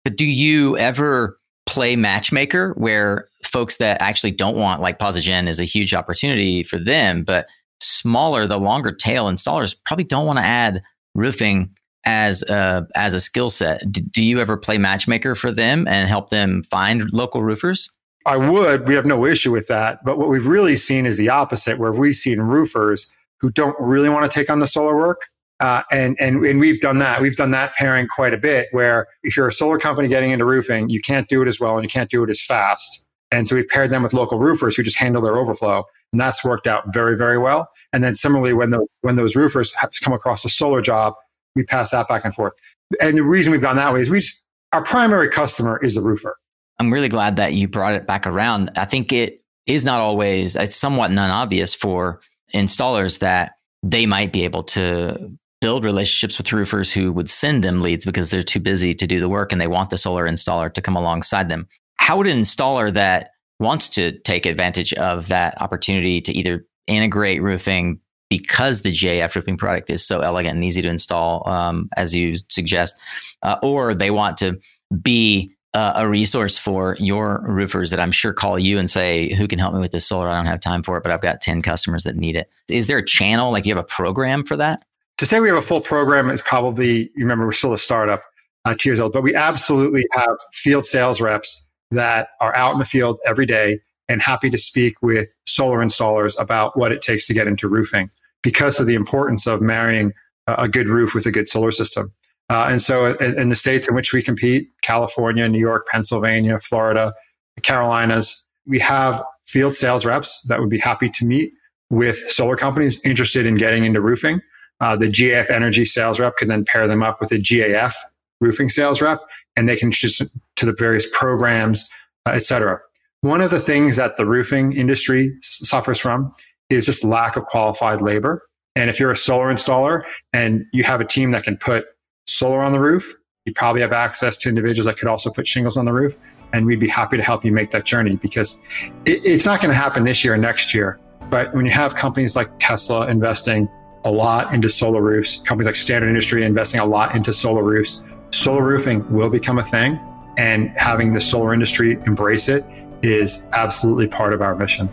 But 0.05 0.17
do 0.17 0.25
you 0.25 0.77
ever 0.79 1.39
play 1.67 1.95
matchmaker 1.95 2.75
where 2.77 3.29
folks 3.45 3.77
that 3.77 4.01
actually 4.03 4.33
don't 4.33 4.57
want 4.57 4.81
like 4.81 4.99
Posigen 4.99 5.47
is 5.47 5.61
a 5.61 5.65
huge 5.65 5.95
opportunity 5.95 6.63
for 6.63 6.79
them, 6.79 7.23
but 7.23 7.47
smaller, 7.81 8.47
the 8.47 8.59
longer 8.59 8.93
tail 8.93 9.27
installers 9.27 9.75
probably 9.87 10.05
don't 10.05 10.27
want 10.27 10.39
to 10.39 10.45
add 10.45 10.83
roofing 11.15 11.71
as 12.05 12.43
a 12.45 12.87
as 12.95 13.15
a 13.15 13.21
skill 13.21 13.51
set. 13.51 13.91
Do, 13.91 14.01
do 14.01 14.23
you 14.23 14.41
ever 14.41 14.57
play 14.57 14.79
matchmaker 14.79 15.35
for 15.35 15.53
them 15.53 15.87
and 15.89 16.09
help 16.09 16.31
them 16.31 16.63
find 16.65 17.13
local 17.13 17.43
roofers? 17.43 17.89
I 18.25 18.37
would. 18.37 18.89
We 18.89 18.95
have 18.95 19.07
no 19.07 19.25
issue 19.27 19.51
with 19.51 19.67
that. 19.69 20.05
But 20.05 20.19
what 20.19 20.29
we've 20.29 20.47
really 20.47 20.77
seen 20.77 21.07
is 21.07 21.19
the 21.19 21.29
opposite, 21.29 21.79
where 21.79 21.93
we've 21.93 22.15
seen 22.15 22.41
roofers 22.41 23.11
who 23.41 23.51
don't 23.51 23.77
really 23.81 24.09
want 24.09 24.31
to 24.31 24.35
take 24.35 24.49
on 24.49 24.61
the 24.61 24.67
solar 24.67 24.97
work. 24.97 25.27
Uh, 25.61 25.83
and, 25.93 26.17
and, 26.21 26.45
and 26.45 26.59
we've 26.59 26.81
done 26.81 26.99
that. 26.99 27.21
We've 27.21 27.37
done 27.37 27.53
that 27.53 27.75
pairing 27.75 28.09
quite 28.09 28.35
a 28.35 28.39
bit 28.39 28.69
where 28.73 29.07
if 29.23 29.37
you're 29.37 29.47
a 29.47 29.53
solar 29.53 29.79
company 29.79 30.09
getting 30.09 30.31
into 30.31 30.45
roofing, 30.45 30.89
you 30.89 31.01
can't 31.01 31.29
do 31.29 31.41
it 31.43 31.49
as 31.49 31.61
well 31.61 31.77
and 31.77 31.85
you 31.85 31.89
can't 31.89 32.11
do 32.11 32.25
it 32.25 32.31
as 32.31 32.45
fast. 32.45 33.05
And 33.31 33.47
so 33.47 33.57
we've 33.57 33.69
paired 33.69 33.91
them 33.91 34.03
with 34.03 34.13
local 34.13 34.39
roofers 34.39 34.77
who 34.77 34.83
just 34.83 34.99
handle 34.99 35.23
their 35.23 35.37
overflow. 35.37 35.85
And 36.13 36.21
that's 36.21 36.45
worked 36.45 36.67
out 36.67 36.93
very, 36.93 37.17
very 37.17 37.39
well. 37.39 37.69
And 37.93 38.03
then 38.03 38.17
similarly, 38.17 38.53
when 38.53 38.71
those, 38.71 38.89
when 39.03 39.17
those 39.17 39.37
roofers 39.37 39.73
come 40.03 40.13
across 40.13 40.45
a 40.45 40.49
solar 40.49 40.83
job, 40.83 41.15
we 41.55 41.65
pass 41.65 41.91
that 41.91 42.09
back 42.09 42.25
and 42.25 42.35
forth. 42.35 42.53
And 43.01 43.17
the 43.17 43.23
reason 43.23 43.53
we've 43.53 43.61
gone 43.61 43.77
that 43.77 43.93
way 43.93 44.01
is 44.01 44.11
we 44.11 44.21
just, 44.21 44.43
our 44.73 44.83
primary 44.83 45.29
customer 45.29 45.79
is 45.83 45.95
the 45.95 46.03
roofer. 46.03 46.37
I'm 46.79 46.93
really 46.93 47.09
glad 47.09 47.37
that 47.37 47.55
you 47.55 47.69
brought 47.69 47.95
it 47.95 48.07
back 48.07 48.27
around. 48.27 48.71
I 48.77 48.85
think 48.85 49.13
it 49.13 49.41
is 49.67 49.85
not 49.85 50.01
always, 50.01 50.57
it's 50.57 50.77
somewhat 50.77 51.11
non 51.11 51.31
obvious 51.31 51.75
for 51.75 52.21
installers 52.55 53.21
that 53.21 53.53
they 53.83 54.07
might 54.07 54.33
be 54.33 54.45
able 54.45 54.63
to 54.63 55.37
build 55.61 55.85
relationships 55.85 56.39
with 56.39 56.53
roofers 56.53 56.93
who 56.93 57.13
would 57.13 57.31
send 57.31 57.63
them 57.63 57.81
leads 57.81 58.05
because 58.05 58.31
they're 58.31 58.43
too 58.43 58.59
busy 58.59 58.95
to 58.95 59.07
do 59.07 59.21
the 59.21 59.29
work 59.29 59.53
and 59.53 59.61
they 59.61 59.69
want 59.69 59.91
the 59.91 59.99
solar 59.99 60.29
installer 60.29 60.73
to 60.73 60.83
come 60.83 60.97
alongside 60.97 61.49
them. 61.49 61.69
How 61.99 62.17
would 62.19 62.27
an 62.27 62.41
installer 62.41 62.93
that 62.93 63.31
wants 63.61 63.89
to 63.91 64.19
take 64.21 64.45
advantage 64.45 64.93
of 64.95 65.29
that 65.29 65.61
opportunity 65.63 66.21
to 66.21 66.33
either 66.33 66.67
integrate 66.89 67.41
roofing 67.41 68.01
because 68.33 68.81
the 68.81 68.91
JF 68.91 69.35
roofing 69.35 69.59
product 69.59 69.91
is 69.91 70.03
so 70.03 70.21
elegant 70.21 70.55
and 70.55 70.65
easy 70.65 70.81
to 70.81 70.89
install, 70.89 71.47
um, 71.47 71.91
as 71.99 72.17
you 72.17 72.39
suggest, 72.49 72.97
uh, 73.43 73.57
or 73.63 73.93
they 73.93 74.11
want 74.11 74.39
to 74.39 74.59
be 75.03 75.55
uh, 75.75 75.93
a 75.97 76.09
resource 76.09 76.57
for 76.57 76.97
your 76.99 77.45
roofers 77.47 77.91
that 77.91 78.01
I'm 78.01 78.11
sure 78.11 78.33
call 78.33 78.59
you 78.59 78.79
and 78.79 78.91
say, 78.91 79.35
"Who 79.35 79.47
can 79.47 79.59
help 79.59 79.75
me 79.75 79.81
with 79.81 79.93
this 79.93 80.07
solar? 80.07 80.31
I 80.31 80.35
don't 80.35 80.47
have 80.47 80.61
time 80.61 80.83
for 80.83 80.97
it, 80.97 81.03
but 81.03 81.13
I've 81.13 81.21
got 81.21 81.43
ten 81.43 81.61
customers 81.61 82.05
that 82.05 82.17
need 82.17 82.35
it." 82.35 82.49
Is 82.69 82.87
there 82.87 82.97
a 82.97 83.05
channel 83.05 83.53
like 83.53 83.67
you 83.67 83.75
have 83.75 83.85
a 83.85 83.87
program 83.87 84.45
for 84.45 84.57
that? 84.57 84.83
To 85.19 85.27
say 85.27 85.39
we 85.39 85.49
have 85.49 85.59
a 85.59 85.63
full 85.63 85.83
program 85.83 86.31
is 86.31 86.41
probably 86.41 87.03
you 87.15 87.19
remember 87.19 87.45
we're 87.45 87.53
still 87.53 87.75
a 87.75 87.79
startup, 87.79 88.23
uh, 88.65 88.75
two 88.79 88.89
years 88.89 88.99
old, 88.99 89.13
but 89.13 89.23
we 89.23 89.35
absolutely 89.35 90.07
have 90.13 90.37
field 90.55 90.87
sales 90.87 91.21
reps 91.21 91.67
that 91.91 92.29
are 92.41 92.57
out 92.57 92.73
in 92.73 92.79
the 92.79 92.87
field 92.87 93.19
every 93.27 93.45
day 93.45 93.79
and 94.09 94.23
happy 94.23 94.49
to 94.49 94.57
speak 94.57 94.95
with 95.03 95.37
solar 95.47 95.85
installers 95.85 96.35
about 96.41 96.79
what 96.79 96.93
it 96.93 97.03
takes 97.03 97.27
to 97.27 97.35
get 97.35 97.47
into 97.47 97.69
roofing 97.69 98.11
because 98.43 98.81
of 98.81 98.87
the 98.87 98.95
importance 98.95 99.47
of 99.47 99.61
marrying 99.61 100.13
a 100.47 100.69
good 100.69 100.89
roof 100.89 101.15
with 101.15 101.27
a 101.27 101.31
good 101.31 101.49
solar 101.49 101.71
system. 101.71 102.11
Uh, 102.51 102.67
and 102.69 102.83
so, 102.83 103.07
in, 103.07 103.39
in, 103.39 103.49
the 103.49 103.57
states 103.57 103.89
in 103.89 103.95
which 103.95 104.13
we 104.13 104.23
compete 104.23 104.69
California, 104.83 105.49
New 105.49 105.61
York, 105.61 105.87
Pennsylvania, 105.87 106.59
Florida, 106.61 107.15
Carolinas 107.63 108.45
we 108.67 108.79
have 108.79 109.23
field 109.45 109.75
sales 109.75 110.05
reps 110.05 110.43
that 110.43 110.61
would 110.61 110.71
be 110.71 110.79
happy 110.79 111.09
to 111.11 111.27
meet 111.27 111.53
with 111.91 112.17
solar 112.31 112.57
companies 112.57 112.99
interested 113.05 113.47
in 113.47 113.57
getting 113.57 113.85
into 113.85 114.01
roofing. 114.01 114.41
Uh, 114.81 114.97
the 114.97 115.09
GAF 115.09 115.51
Energy 115.51 115.85
sales 115.85 116.19
rep 116.19 116.37
can 116.37 116.49
then 116.49 116.65
pair 116.65 116.87
them 116.89 117.03
up 117.03 117.21
with 117.21 117.31
a 117.33 117.39
GAF 117.39 117.95
roofing 118.41 118.69
sales 118.69 119.01
rep, 119.01 119.21
and 119.57 119.69
they 119.69 119.77
can 119.77 119.93
just 119.93 120.23
to 120.57 120.67
the 120.67 120.75
various 120.77 121.07
programs, 121.17 121.89
uh, 122.27 122.33
et 122.33 122.43
cetera. 122.43 122.79
One 123.21 123.41
of 123.41 123.51
the 123.51 123.61
things 123.61 123.97
that 123.97 124.17
the 124.17 124.27
roofing 124.27 124.73
industry 124.73 125.33
suffers 125.43 126.01
from 126.01 126.35
is 126.75 126.87
just 126.87 127.05
lack 127.05 127.37
of 127.37 127.45
qualified 127.47 128.01
labor. 128.01 128.47
And 128.77 128.89
if 128.89 128.99
you're 128.99 129.11
a 129.11 129.17
solar 129.17 129.53
installer 129.53 130.03
and 130.33 130.65
you 130.73 130.83
have 130.85 131.01
a 131.01 131.05
team 131.05 131.31
that 131.33 131.45
can 131.45 131.57
put 131.57 131.87
solar 132.27 132.61
on 132.61 132.73
the 132.73 132.81
roof, 132.81 133.15
you 133.45 133.53
probably 133.53 133.83
have 133.83 133.93
access 133.93 134.37
to 134.39 134.49
individuals 134.49 134.87
that 134.87 134.97
could 134.97 135.09
also 135.09 135.31
put 135.31 135.47
shingles 135.47 135.77
on 135.77 135.85
the 135.85 135.93
roof. 135.93 136.17
And 136.53 136.67
we'd 136.67 136.81
be 136.81 136.89
happy 136.89 137.17
to 137.17 137.23
help 137.23 137.45
you 137.45 137.53
make 137.53 137.71
that 137.73 137.85
journey 137.85 138.17
because 138.17 138.59
it, 139.05 139.25
it's 139.25 139.47
not 139.47 139.61
going 139.61 139.73
to 139.73 139.77
happen 139.77 140.05
this 140.05 140.23
year 140.23 140.35
or 140.35 140.39
next 140.39 140.75
year. 140.75 141.01
But 141.31 141.55
when 141.55 141.65
you 141.65 141.71
have 141.71 141.95
companies 141.95 142.37
like 142.37 142.51
Tesla 142.59 143.09
investing 143.09 143.69
a 144.05 144.11
lot 144.11 144.53
into 144.55 144.69
solar 144.69 145.01
roofs, 145.01 145.41
companies 145.41 145.67
like 145.67 145.77
Standard 145.77 146.09
Industry 146.09 146.45
investing 146.45 146.81
a 146.81 146.85
lot 146.85 147.15
into 147.15 147.33
solar 147.33 147.63
roofs, 147.63 148.05
solar 148.31 148.63
roofing 148.63 149.11
will 149.11 149.31
become 149.31 149.59
a 149.59 149.63
thing. 149.63 149.99
And 150.39 150.73
having 150.77 151.13
the 151.13 151.21
solar 151.21 151.53
industry 151.53 151.99
embrace 152.07 152.49
it 152.49 152.65
is 153.03 153.47
absolutely 153.53 154.07
part 154.07 154.33
of 154.33 154.41
our 154.41 154.55
mission. 154.57 154.89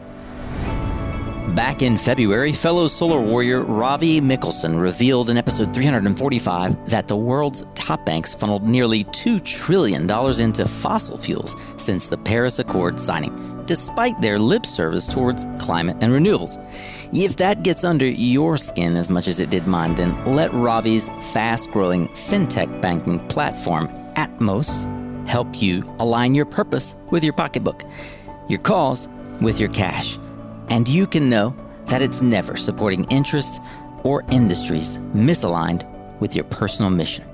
Back 1.56 1.82
in 1.82 1.98
February, 1.98 2.54
fellow 2.54 2.88
solar 2.88 3.20
warrior 3.20 3.62
Ravi 3.62 4.22
Mikkelsen 4.22 4.80
revealed 4.80 5.30
in 5.30 5.38
episode 5.38 5.74
345 5.74 6.90
that 6.90 7.08
the 7.08 7.16
world's 7.18 7.66
top 7.74 8.06
banks 8.06 8.34
funneled 8.34 8.64
nearly 8.64 9.04
$2 9.06 9.44
trillion 9.44 10.10
into 10.40 10.68
fossil 10.68 11.18
fuels 11.18 11.56
since 11.78 12.08
the 12.08 12.18
Paris 12.18 12.60
Accord 12.60 13.00
signing, 13.00 13.64
despite 13.66 14.20
their 14.22 14.38
lip 14.38 14.66
service 14.66 15.08
towards 15.08 15.46
climate 15.60 15.98
and 16.02 16.14
renewables. 16.14 16.58
If 17.14 17.38
that 17.38 17.64
gets 17.64 17.84
under 17.84 18.06
your 18.06 18.56
skin 18.56 18.96
as 18.96 19.10
much 19.10 19.28
as 19.28 19.40
it 19.40 19.50
did 19.50 19.66
mine, 19.66 19.96
then 19.96 20.36
let 20.36 20.54
Ravi's 20.54 21.10
fast 21.34 21.72
growing 21.72 22.08
fintech 22.10 22.80
banking 22.80 23.26
platform, 23.28 23.88
Atmos, 24.16 24.86
help 25.28 25.62
you 25.62 25.84
align 26.00 26.36
your 26.36 26.46
purpose 26.46 26.96
with 27.10 27.24
your 27.24 27.34
pocketbook, 27.34 27.84
your 28.48 28.60
cause 28.60 29.08
with 29.42 29.60
your 29.60 29.70
cash. 29.70 30.18
And 30.70 30.88
you 30.88 31.08
can 31.08 31.30
know 31.30 31.56
that 31.86 32.02
it's 32.02 32.22
never 32.22 32.56
supporting 32.56 33.06
interests 33.06 33.60
or 34.04 34.24
industries 34.32 34.98
misaligned 35.14 35.86
with 36.20 36.36
your 36.36 36.46
personal 36.46 36.92
mission. 36.92 37.26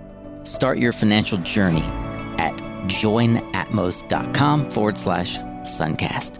Start 0.43 0.77
your 0.77 0.91
financial 0.91 1.37
journey 1.39 1.83
at 2.37 2.55
joinatmos.com 2.87 4.69
forward 4.71 4.97
slash 4.97 5.37
suncast. 5.37 6.39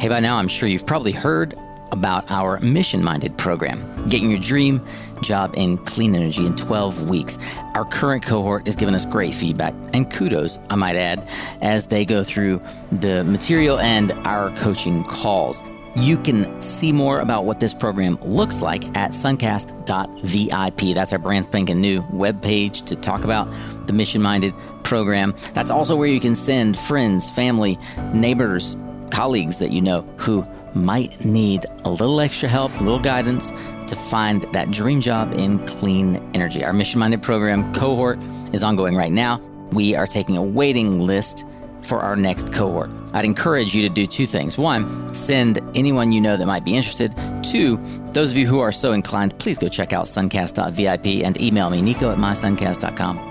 Hey, 0.00 0.08
by 0.08 0.20
now 0.20 0.36
I'm 0.36 0.48
sure 0.48 0.68
you've 0.68 0.86
probably 0.86 1.12
heard 1.12 1.58
about 1.90 2.30
our 2.30 2.60
mission 2.60 3.02
minded 3.02 3.36
program, 3.38 4.06
getting 4.08 4.30
your 4.30 4.40
dream 4.40 4.84
job 5.22 5.54
in 5.56 5.78
clean 5.78 6.14
energy 6.14 6.46
in 6.46 6.54
12 6.54 7.08
weeks. 7.08 7.38
Our 7.74 7.84
current 7.86 8.22
cohort 8.22 8.66
has 8.66 8.76
given 8.76 8.94
us 8.94 9.04
great 9.04 9.34
feedback 9.34 9.74
and 9.94 10.10
kudos, 10.12 10.58
I 10.70 10.74
might 10.76 10.96
add, 10.96 11.28
as 11.62 11.86
they 11.86 12.04
go 12.04 12.22
through 12.22 12.62
the 12.92 13.24
material 13.24 13.78
and 13.78 14.12
our 14.26 14.54
coaching 14.56 15.02
calls. 15.02 15.62
You 15.96 16.18
can 16.18 16.60
see 16.60 16.92
more 16.92 17.20
about 17.20 17.44
what 17.44 17.60
this 17.60 17.74
program 17.74 18.18
looks 18.22 18.60
like 18.60 18.84
at 18.96 19.12
suncast.vip. 19.12 20.94
That's 20.94 21.12
our 21.12 21.18
brand 21.18 21.46
spanking 21.46 21.80
new 21.80 22.02
webpage 22.02 22.86
to 22.86 22.96
talk 22.96 23.24
about 23.24 23.48
the 23.86 23.92
mission 23.92 24.22
minded 24.22 24.54
program. 24.84 25.34
That's 25.54 25.70
also 25.70 25.96
where 25.96 26.08
you 26.08 26.20
can 26.20 26.34
send 26.34 26.78
friends, 26.78 27.30
family, 27.30 27.78
neighbors, 28.12 28.76
colleagues 29.10 29.58
that 29.58 29.70
you 29.70 29.80
know 29.80 30.02
who 30.18 30.46
might 30.74 31.24
need 31.24 31.64
a 31.84 31.90
little 31.90 32.20
extra 32.20 32.48
help, 32.48 32.72
a 32.78 32.82
little 32.82 33.00
guidance 33.00 33.50
to 33.86 33.96
find 33.96 34.42
that 34.52 34.70
dream 34.70 35.00
job 35.00 35.34
in 35.38 35.64
clean 35.66 36.16
energy. 36.34 36.62
Our 36.64 36.72
mission 36.72 37.00
minded 37.00 37.22
program 37.22 37.72
cohort 37.74 38.18
is 38.52 38.62
ongoing 38.62 38.94
right 38.94 39.12
now. 39.12 39.38
We 39.72 39.94
are 39.94 40.06
taking 40.06 40.36
a 40.36 40.42
waiting 40.42 41.00
list 41.00 41.44
for 41.88 42.00
our 42.00 42.14
next 42.14 42.52
cohort. 42.52 42.90
I'd 43.14 43.24
encourage 43.24 43.74
you 43.74 43.82
to 43.82 43.88
do 43.88 44.06
two 44.06 44.26
things. 44.26 44.58
One, 44.58 45.14
send 45.14 45.60
anyone 45.74 46.12
you 46.12 46.20
know 46.20 46.36
that 46.36 46.46
might 46.46 46.64
be 46.64 46.76
interested. 46.76 47.14
Two, 47.42 47.78
those 48.12 48.30
of 48.30 48.36
you 48.36 48.46
who 48.46 48.60
are 48.60 48.70
so 48.72 48.92
inclined, 48.92 49.38
please 49.38 49.56
go 49.58 49.68
check 49.68 49.92
out 49.92 50.06
suncast.vip 50.06 51.24
and 51.24 51.40
email 51.40 51.70
me, 51.70 51.80
nico 51.80 52.12
at 52.12 52.18
mysuncast.com. 52.18 53.28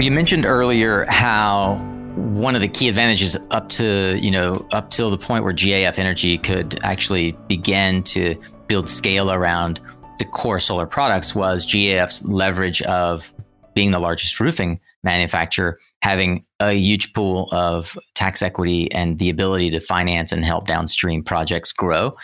You 0.00 0.10
mentioned 0.10 0.44
earlier 0.44 1.06
how 1.08 1.76
one 2.16 2.54
of 2.54 2.60
the 2.60 2.68
key 2.68 2.88
advantages 2.88 3.36
up 3.50 3.68
to 3.68 4.18
you 4.20 4.30
know 4.30 4.66
up 4.72 4.90
till 4.90 5.10
the 5.10 5.18
point 5.18 5.44
where 5.44 5.52
GAF 5.52 5.98
Energy 5.98 6.38
could 6.38 6.78
actually 6.82 7.32
begin 7.48 8.02
to 8.04 8.40
build 8.66 8.88
scale 8.88 9.32
around 9.32 9.80
the 10.18 10.24
core 10.24 10.60
solar 10.60 10.86
products 10.86 11.34
was 11.34 11.66
GAF's 11.66 12.24
leverage 12.24 12.82
of 12.82 13.32
being 13.74 13.90
the 13.90 13.98
largest 13.98 14.38
roofing 14.38 14.80
manufacturer, 15.04 15.78
having 16.02 16.44
a 16.60 16.72
huge 16.72 17.12
pool 17.12 17.48
of 17.52 17.98
tax 18.14 18.42
equity 18.42 18.90
and 18.92 19.18
the 19.18 19.30
ability 19.30 19.70
to 19.70 19.80
finance 19.80 20.32
and 20.32 20.44
help 20.44 20.66
downstream 20.66 21.22
projects 21.22 21.72
grow. 21.72 22.16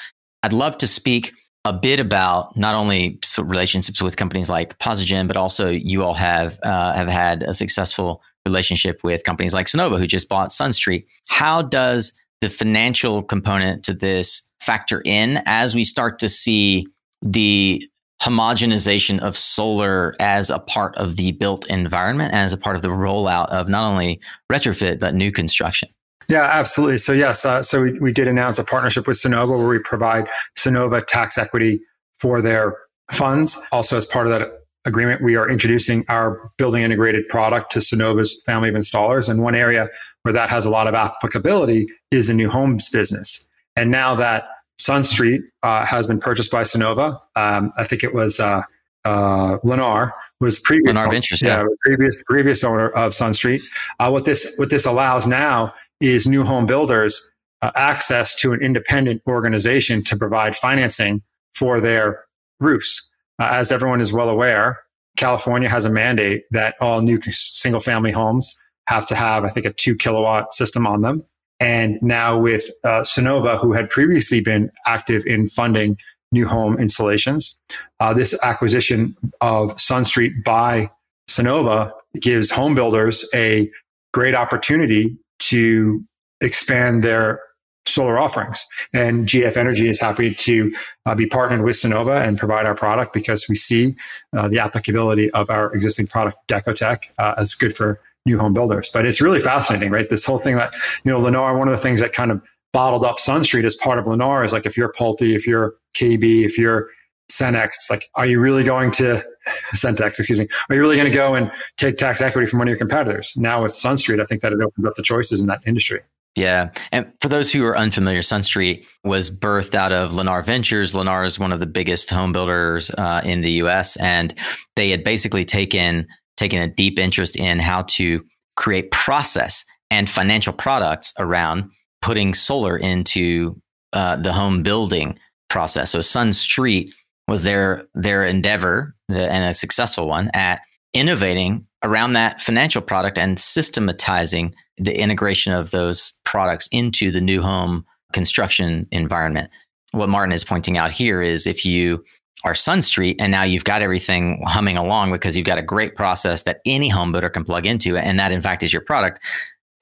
I'd 0.42 0.52
love 0.52 0.78
to 0.78 0.86
speak 0.86 1.32
a 1.64 1.72
bit 1.72 2.00
about 2.00 2.56
not 2.56 2.74
only 2.74 3.18
relationships 3.38 4.00
with 4.00 4.16
companies 4.16 4.48
like 4.48 4.78
Posigen, 4.78 5.28
but 5.28 5.36
also 5.36 5.68
you 5.68 6.02
all 6.02 6.14
have 6.14 6.58
uh, 6.62 6.94
have 6.94 7.08
had 7.08 7.42
a 7.42 7.52
successful 7.52 8.22
relationship 8.46 9.04
with 9.04 9.24
companies 9.24 9.52
like 9.52 9.66
Sunnova, 9.66 9.98
who 9.98 10.06
just 10.06 10.28
bought 10.28 10.50
SunStreet. 10.50 11.04
How 11.28 11.60
does 11.62 12.14
the 12.40 12.48
financial 12.48 13.22
component 13.22 13.84
to 13.84 13.92
this 13.92 14.42
factor 14.60 15.02
in 15.04 15.42
as 15.46 15.74
we 15.74 15.84
start 15.84 16.18
to 16.20 16.28
see 16.28 16.86
the 17.22 17.86
homogenization 18.22 19.18
of 19.20 19.36
solar 19.36 20.14
as 20.20 20.50
a 20.50 20.58
part 20.58 20.94
of 20.96 21.16
the 21.16 21.32
built 21.32 21.66
environment 21.66 22.32
and 22.32 22.44
as 22.44 22.52
a 22.52 22.56
part 22.56 22.76
of 22.76 22.82
the 22.82 22.88
rollout 22.88 23.48
of 23.48 23.68
not 23.68 23.88
only 23.88 24.20
retrofit 24.52 25.00
but 25.00 25.14
new 25.14 25.32
construction? 25.32 25.88
Yeah, 26.28 26.44
absolutely. 26.44 26.98
So 26.98 27.12
yes, 27.12 27.44
uh, 27.44 27.62
so 27.62 27.82
we, 27.82 27.98
we 27.98 28.12
did 28.12 28.28
announce 28.28 28.58
a 28.58 28.64
partnership 28.64 29.06
with 29.06 29.16
Sunnova 29.16 29.58
where 29.58 29.68
we 29.68 29.78
provide 29.80 30.28
Sunnova 30.56 31.04
tax 31.04 31.38
equity 31.38 31.80
for 32.18 32.40
their 32.40 32.76
funds. 33.10 33.60
Also, 33.72 33.96
as 33.96 34.06
part 34.06 34.26
of 34.26 34.32
that 34.32 34.48
agreement, 34.84 35.22
we 35.22 35.36
are 35.36 35.48
introducing 35.48 36.04
our 36.08 36.50
building 36.56 36.82
integrated 36.82 37.28
product 37.28 37.72
to 37.72 37.80
Sunnova's 37.80 38.40
family 38.46 38.68
of 38.68 38.74
installers. 38.74 39.28
And 39.28 39.42
one 39.42 39.54
area 39.54 39.88
where 40.22 40.32
that 40.32 40.50
has 40.50 40.66
a 40.66 40.70
lot 40.70 40.86
of 40.86 40.94
applicability 40.94 41.88
is 42.10 42.28
the 42.28 42.34
new 42.34 42.48
homes 42.48 42.88
business. 42.88 43.44
And 43.76 43.90
now 43.90 44.14
that 44.14 44.44
SunStreet 44.80 45.42
uh, 45.62 45.84
has 45.84 46.06
been 46.06 46.18
purchased 46.18 46.50
by 46.50 46.62
Sunnova. 46.62 47.18
um, 47.36 47.72
I 47.76 47.84
think 47.84 48.02
it 48.02 48.14
was 48.14 48.40
uh, 48.40 48.62
uh, 49.04 49.58
Lennar 49.62 50.12
was 50.40 50.58
previous 50.58 50.96
Lennar 50.96 51.10
Ventures, 51.10 51.42
yeah. 51.42 51.62
yeah. 51.62 51.66
previous 51.84 52.22
previous 52.24 52.64
owner 52.64 52.88
of 52.90 53.12
SunStreet. 53.12 53.62
Uh, 53.98 54.10
what 54.10 54.24
this 54.24 54.54
what 54.56 54.70
this 54.70 54.86
allows 54.86 55.26
now 55.26 55.74
is 56.00 56.26
new 56.26 56.44
home 56.44 56.64
builders 56.64 57.30
uh, 57.62 57.70
access 57.76 58.34
to 58.36 58.52
an 58.52 58.62
independent 58.62 59.22
organization 59.26 60.02
to 60.04 60.16
provide 60.16 60.56
financing 60.56 61.22
for 61.54 61.80
their 61.80 62.24
roofs. 62.58 63.06
Uh, 63.38 63.48
as 63.52 63.70
everyone 63.70 64.00
is 64.00 64.12
well 64.12 64.30
aware, 64.30 64.80
California 65.16 65.68
has 65.68 65.84
a 65.84 65.90
mandate 65.90 66.44
that 66.50 66.74
all 66.80 67.02
new 67.02 67.20
single 67.30 67.80
family 67.80 68.12
homes 68.12 68.56
have 68.86 69.06
to 69.06 69.14
have, 69.14 69.44
I 69.44 69.48
think, 69.48 69.66
a 69.66 69.72
two 69.72 69.94
kilowatt 69.94 70.54
system 70.54 70.86
on 70.86 71.02
them. 71.02 71.24
And 71.60 72.00
now 72.00 72.38
with 72.38 72.70
uh, 72.84 73.02
Sunnova, 73.02 73.60
who 73.60 73.72
had 73.72 73.90
previously 73.90 74.40
been 74.40 74.70
active 74.86 75.24
in 75.26 75.46
funding 75.46 75.98
new 76.32 76.46
home 76.46 76.78
installations, 76.78 77.56
uh, 78.00 78.14
this 78.14 78.38
acquisition 78.42 79.16
of 79.40 79.74
SunStreet 79.76 80.42
by 80.44 80.90
Sunnova 81.28 81.92
gives 82.20 82.50
home 82.50 82.74
builders 82.74 83.28
a 83.34 83.70
great 84.12 84.34
opportunity 84.34 85.16
to 85.38 86.04
expand 86.40 87.02
their 87.02 87.40
solar 87.86 88.18
offerings. 88.18 88.64
And 88.94 89.26
GF 89.26 89.56
Energy 89.56 89.88
is 89.88 90.00
happy 90.00 90.34
to 90.34 90.74
uh, 91.06 91.14
be 91.14 91.26
partnered 91.26 91.62
with 91.62 91.76
Sunnova 91.76 92.26
and 92.26 92.38
provide 92.38 92.66
our 92.66 92.74
product 92.74 93.12
because 93.12 93.46
we 93.48 93.56
see 93.56 93.96
uh, 94.36 94.48
the 94.48 94.58
applicability 94.58 95.30
of 95.32 95.50
our 95.50 95.72
existing 95.72 96.06
product, 96.06 96.38
Decotech, 96.48 97.04
uh, 97.18 97.34
as 97.36 97.54
good 97.54 97.74
for 97.74 98.00
new 98.30 98.38
home 98.38 98.54
builders. 98.54 98.88
But 98.92 99.06
it's 99.06 99.20
really 99.20 99.40
fascinating, 99.40 99.90
right? 99.90 100.08
This 100.08 100.24
whole 100.24 100.38
thing 100.38 100.56
that, 100.56 100.72
you 101.04 101.10
know, 101.10 101.20
Lennar, 101.20 101.58
one 101.58 101.68
of 101.68 101.72
the 101.72 101.78
things 101.78 102.00
that 102.00 102.12
kind 102.12 102.30
of 102.30 102.40
bottled 102.72 103.04
up 103.04 103.18
SunStreet 103.18 103.64
as 103.64 103.74
part 103.74 103.98
of 103.98 104.04
Lennar 104.04 104.44
is 104.44 104.52
like 104.52 104.66
if 104.66 104.76
you're 104.76 104.92
Pulte, 104.92 105.34
if 105.34 105.46
you're 105.46 105.74
KB, 105.94 106.44
if 106.44 106.56
you're 106.56 106.88
Cenex, 107.30 107.90
like, 107.90 108.08
are 108.14 108.26
you 108.26 108.40
really 108.40 108.64
going 108.64 108.90
to 108.92 109.22
Centex, 109.74 110.18
excuse 110.18 110.38
me, 110.38 110.48
are 110.68 110.74
you 110.74 110.80
really 110.80 110.96
going 110.96 111.08
to 111.08 111.14
go 111.14 111.34
and 111.34 111.50
take 111.76 111.96
tax 111.96 112.20
equity 112.20 112.46
from 112.46 112.58
one 112.58 112.68
of 112.68 112.70
your 112.70 112.78
competitors? 112.78 113.32
Now 113.36 113.62
with 113.62 113.72
SunStreet, 113.72 114.20
I 114.20 114.24
think 114.24 114.42
that 114.42 114.52
it 114.52 114.60
opens 114.60 114.86
up 114.86 114.94
the 114.94 115.02
choices 115.02 115.40
in 115.40 115.46
that 115.48 115.60
industry. 115.66 116.00
Yeah. 116.36 116.70
And 116.92 117.12
for 117.20 117.28
those 117.28 117.52
who 117.52 117.64
are 117.64 117.76
unfamiliar, 117.76 118.20
SunStreet 118.20 118.86
was 119.02 119.30
birthed 119.30 119.74
out 119.74 119.92
of 119.92 120.12
Lennar 120.12 120.44
Ventures. 120.44 120.94
Lennar 120.94 121.26
is 121.26 121.38
one 121.38 121.52
of 121.52 121.58
the 121.58 121.66
biggest 121.66 122.08
home 122.08 122.32
builders 122.32 122.90
uh, 122.96 123.20
in 123.24 123.40
the 123.40 123.50
US. 123.62 123.96
And 123.96 124.32
they 124.76 124.90
had 124.90 125.02
basically 125.02 125.44
taken, 125.44 126.06
taken 126.40 126.60
a 126.60 126.66
deep 126.66 126.98
interest 126.98 127.36
in 127.36 127.60
how 127.60 127.82
to 127.82 128.24
create 128.56 128.90
process 128.90 129.64
and 129.90 130.10
financial 130.10 130.52
products 130.52 131.12
around 131.18 131.70
putting 132.02 132.34
solar 132.34 132.76
into 132.76 133.60
uh, 133.92 134.16
the 134.16 134.32
home 134.32 134.62
building 134.62 135.18
process. 135.48 135.90
So 135.90 136.00
SunStreet 136.00 136.90
was 137.28 137.42
their 137.44 137.84
their 137.94 138.24
endeavor 138.24 138.94
and 139.08 139.44
a 139.44 139.54
successful 139.54 140.08
one 140.08 140.30
at 140.34 140.60
innovating 140.94 141.66
around 141.84 142.14
that 142.14 142.40
financial 142.40 142.82
product 142.82 143.18
and 143.18 143.38
systematizing 143.38 144.54
the 144.78 144.98
integration 144.98 145.52
of 145.52 145.70
those 145.70 146.12
products 146.24 146.68
into 146.72 147.10
the 147.10 147.20
new 147.20 147.40
home 147.40 147.84
construction 148.12 148.86
environment. 148.90 149.50
What 149.92 150.08
Martin 150.08 150.32
is 150.32 150.44
pointing 150.44 150.78
out 150.78 150.92
here 150.92 151.22
is 151.22 151.46
if 151.46 151.64
you 151.64 152.04
are 152.44 152.54
SunStreet 152.54 153.16
and 153.18 153.30
now 153.30 153.42
you've 153.42 153.64
got 153.64 153.82
everything 153.82 154.42
humming 154.46 154.76
along 154.76 155.12
because 155.12 155.36
you've 155.36 155.46
got 155.46 155.58
a 155.58 155.62
great 155.62 155.94
process 155.94 156.42
that 156.42 156.60
any 156.64 156.88
home 156.88 157.12
builder 157.12 157.30
can 157.30 157.44
plug 157.44 157.66
into, 157.66 157.96
and 157.96 158.18
that 158.18 158.32
in 158.32 158.42
fact 158.42 158.62
is 158.62 158.72
your 158.72 158.82
product. 158.82 159.20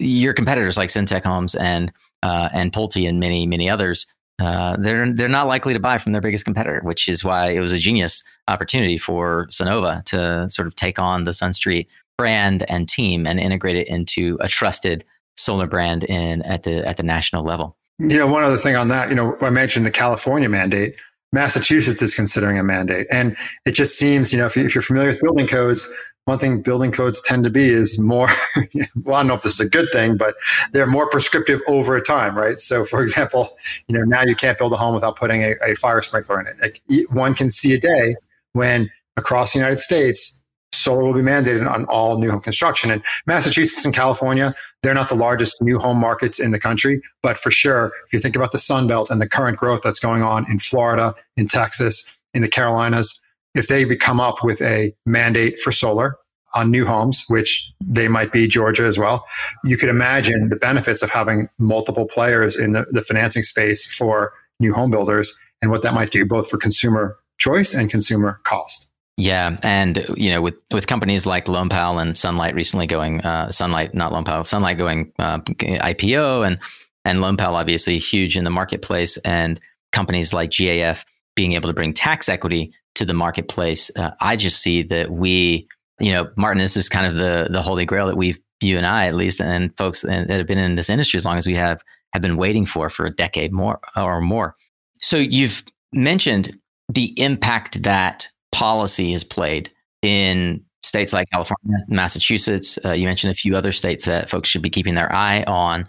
Your 0.00 0.32
competitors 0.32 0.76
like 0.76 0.90
Centex 0.90 1.24
Homes 1.24 1.54
and 1.54 1.92
uh, 2.22 2.48
and 2.52 2.72
Pulte 2.72 3.08
and 3.08 3.20
many 3.20 3.46
many 3.46 3.68
others, 3.68 4.06
uh, 4.40 4.76
they're 4.78 5.12
they're 5.12 5.28
not 5.28 5.48
likely 5.48 5.72
to 5.72 5.80
buy 5.80 5.98
from 5.98 6.12
their 6.12 6.22
biggest 6.22 6.44
competitor, 6.44 6.80
which 6.82 7.08
is 7.08 7.24
why 7.24 7.50
it 7.50 7.60
was 7.60 7.72
a 7.72 7.78
genius 7.78 8.22
opportunity 8.46 8.98
for 8.98 9.46
Sunnova 9.50 10.04
to 10.04 10.48
sort 10.50 10.68
of 10.68 10.74
take 10.76 10.98
on 10.98 11.24
the 11.24 11.32
SunStreet 11.32 11.86
brand 12.16 12.68
and 12.70 12.88
team 12.88 13.26
and 13.26 13.40
integrate 13.40 13.76
it 13.76 13.88
into 13.88 14.36
a 14.40 14.48
trusted 14.48 15.04
solar 15.36 15.66
brand 15.66 16.04
in 16.04 16.42
at 16.42 16.64
the 16.64 16.86
at 16.86 16.96
the 16.96 17.02
national 17.02 17.44
level. 17.44 17.76
You 17.98 18.16
know, 18.16 18.28
one 18.28 18.44
other 18.44 18.58
thing 18.58 18.76
on 18.76 18.88
that, 18.88 19.08
you 19.08 19.16
know, 19.16 19.36
I 19.40 19.50
mentioned 19.50 19.84
the 19.84 19.90
California 19.90 20.48
mandate. 20.48 20.94
Massachusetts 21.32 22.00
is 22.02 22.14
considering 22.14 22.58
a 22.58 22.64
mandate. 22.64 23.06
And 23.10 23.36
it 23.66 23.72
just 23.72 23.98
seems, 23.98 24.32
you 24.32 24.38
know, 24.38 24.46
if, 24.46 24.56
you, 24.56 24.66
are 24.66 24.82
familiar 24.82 25.10
with 25.10 25.20
building 25.20 25.46
codes, 25.46 25.88
one 26.24 26.38
thing 26.38 26.60
building 26.60 26.92
codes 26.92 27.20
tend 27.22 27.44
to 27.44 27.50
be 27.50 27.68
is 27.68 27.98
more, 27.98 28.28
well, 29.02 29.16
I 29.16 29.20
don't 29.20 29.28
know 29.28 29.34
if 29.34 29.42
this 29.42 29.54
is 29.54 29.60
a 29.60 29.68
good 29.68 29.88
thing, 29.92 30.16
but 30.16 30.34
they're 30.72 30.86
more 30.86 31.08
prescriptive 31.08 31.60
over 31.66 32.00
time, 32.00 32.36
right? 32.36 32.58
So, 32.58 32.84
for 32.84 33.02
example, 33.02 33.56
you 33.88 33.98
know, 33.98 34.04
now 34.04 34.22
you 34.22 34.34
can't 34.34 34.58
build 34.58 34.72
a 34.72 34.76
home 34.76 34.94
without 34.94 35.16
putting 35.16 35.42
a, 35.42 35.54
a 35.64 35.74
fire 35.74 36.02
sprinkler 36.02 36.40
in 36.40 36.46
it. 36.46 36.56
Like, 36.60 36.82
one 37.10 37.34
can 37.34 37.50
see 37.50 37.72
a 37.72 37.80
day 37.80 38.16
when 38.52 38.90
across 39.16 39.52
the 39.52 39.58
United 39.58 39.80
States, 39.80 40.37
solar 40.72 41.02
will 41.02 41.14
be 41.14 41.20
mandated 41.20 41.70
on 41.70 41.84
all 41.86 42.18
new 42.18 42.30
home 42.30 42.40
construction. 42.40 42.90
And 42.90 43.02
Massachusetts 43.26 43.84
and 43.84 43.94
California, 43.94 44.54
they're 44.82 44.94
not 44.94 45.08
the 45.08 45.14
largest 45.14 45.60
new 45.60 45.78
home 45.78 45.98
markets 45.98 46.38
in 46.38 46.50
the 46.50 46.60
country, 46.60 47.00
but 47.22 47.38
for 47.38 47.50
sure, 47.50 47.92
if 48.06 48.12
you 48.12 48.18
think 48.18 48.36
about 48.36 48.52
the 48.52 48.58
Sun 48.58 48.86
Belt 48.86 49.10
and 49.10 49.20
the 49.20 49.28
current 49.28 49.58
growth 49.58 49.80
that's 49.82 50.00
going 50.00 50.22
on 50.22 50.50
in 50.50 50.58
Florida, 50.58 51.14
in 51.36 51.48
Texas, 51.48 52.04
in 52.34 52.42
the 52.42 52.48
Carolinas, 52.48 53.20
if 53.54 53.68
they 53.68 53.84
come 53.96 54.20
up 54.20 54.44
with 54.44 54.60
a 54.60 54.94
mandate 55.06 55.58
for 55.58 55.72
solar 55.72 56.16
on 56.54 56.70
new 56.70 56.86
homes, 56.86 57.24
which 57.28 57.72
they 57.80 58.08
might 58.08 58.32
be 58.32 58.46
Georgia 58.46 58.84
as 58.84 58.98
well, 58.98 59.26
you 59.64 59.76
could 59.76 59.88
imagine 59.88 60.48
the 60.48 60.56
benefits 60.56 61.02
of 61.02 61.10
having 61.10 61.48
multiple 61.58 62.06
players 62.06 62.56
in 62.56 62.72
the, 62.72 62.86
the 62.90 63.02
financing 63.02 63.42
space 63.42 63.86
for 63.86 64.32
new 64.60 64.72
home 64.72 64.90
builders 64.90 65.36
and 65.60 65.70
what 65.70 65.82
that 65.82 65.94
might 65.94 66.10
do 66.10 66.24
both 66.24 66.48
for 66.48 66.56
consumer 66.56 67.18
choice 67.38 67.74
and 67.74 67.90
consumer 67.90 68.40
cost. 68.44 68.87
Yeah, 69.18 69.58
and 69.64 70.06
you 70.16 70.30
know, 70.30 70.40
with 70.40 70.54
with 70.72 70.86
companies 70.86 71.26
like 71.26 71.46
LoanPal 71.46 72.00
and 72.00 72.16
Sunlight 72.16 72.54
recently 72.54 72.86
going 72.86 73.20
uh, 73.22 73.50
Sunlight, 73.50 73.92
not 73.92 74.12
LoanPal, 74.12 74.46
Sunlight 74.46 74.78
going 74.78 75.12
uh, 75.18 75.40
IPO, 75.40 76.46
and 76.46 76.60
and 77.04 77.18
LoanPal 77.18 77.54
obviously 77.54 77.98
huge 77.98 78.36
in 78.36 78.44
the 78.44 78.50
marketplace, 78.50 79.16
and 79.18 79.60
companies 79.90 80.32
like 80.32 80.50
GAF 80.50 81.04
being 81.34 81.54
able 81.54 81.68
to 81.68 81.74
bring 81.74 81.92
tax 81.92 82.28
equity 82.28 82.72
to 82.94 83.04
the 83.04 83.12
marketplace. 83.12 83.90
Uh, 83.96 84.12
I 84.20 84.36
just 84.36 84.62
see 84.62 84.84
that 84.84 85.10
we, 85.10 85.66
you 85.98 86.12
know, 86.12 86.30
Martin, 86.36 86.58
this 86.58 86.76
is 86.76 86.88
kind 86.88 87.04
of 87.04 87.14
the 87.14 87.48
the 87.50 87.60
holy 87.60 87.84
grail 87.84 88.06
that 88.06 88.16
we've 88.16 88.38
you 88.60 88.76
and 88.76 88.86
I 88.86 89.08
at 89.08 89.16
least, 89.16 89.40
and 89.40 89.76
folks 89.76 90.02
that 90.02 90.30
have 90.30 90.46
been 90.46 90.58
in 90.58 90.76
this 90.76 90.88
industry 90.88 91.16
as 91.18 91.24
long 91.24 91.38
as 91.38 91.46
we 91.46 91.56
have 91.56 91.82
have 92.12 92.22
been 92.22 92.36
waiting 92.36 92.66
for 92.66 92.88
for 92.88 93.04
a 93.04 93.10
decade 93.14 93.52
more 93.52 93.80
or 93.96 94.20
more. 94.20 94.54
So 95.00 95.16
you've 95.16 95.64
mentioned 95.92 96.56
the 96.88 97.20
impact 97.20 97.82
that 97.82 98.28
policy 98.52 99.12
has 99.12 99.24
played 99.24 99.70
in 100.02 100.64
states 100.82 101.12
like 101.12 101.28
California, 101.30 101.78
Massachusetts. 101.88 102.78
Uh, 102.84 102.92
you 102.92 103.06
mentioned 103.06 103.30
a 103.30 103.34
few 103.34 103.56
other 103.56 103.72
states 103.72 104.04
that 104.04 104.30
folks 104.30 104.48
should 104.48 104.62
be 104.62 104.70
keeping 104.70 104.94
their 104.94 105.12
eye 105.12 105.42
on. 105.46 105.86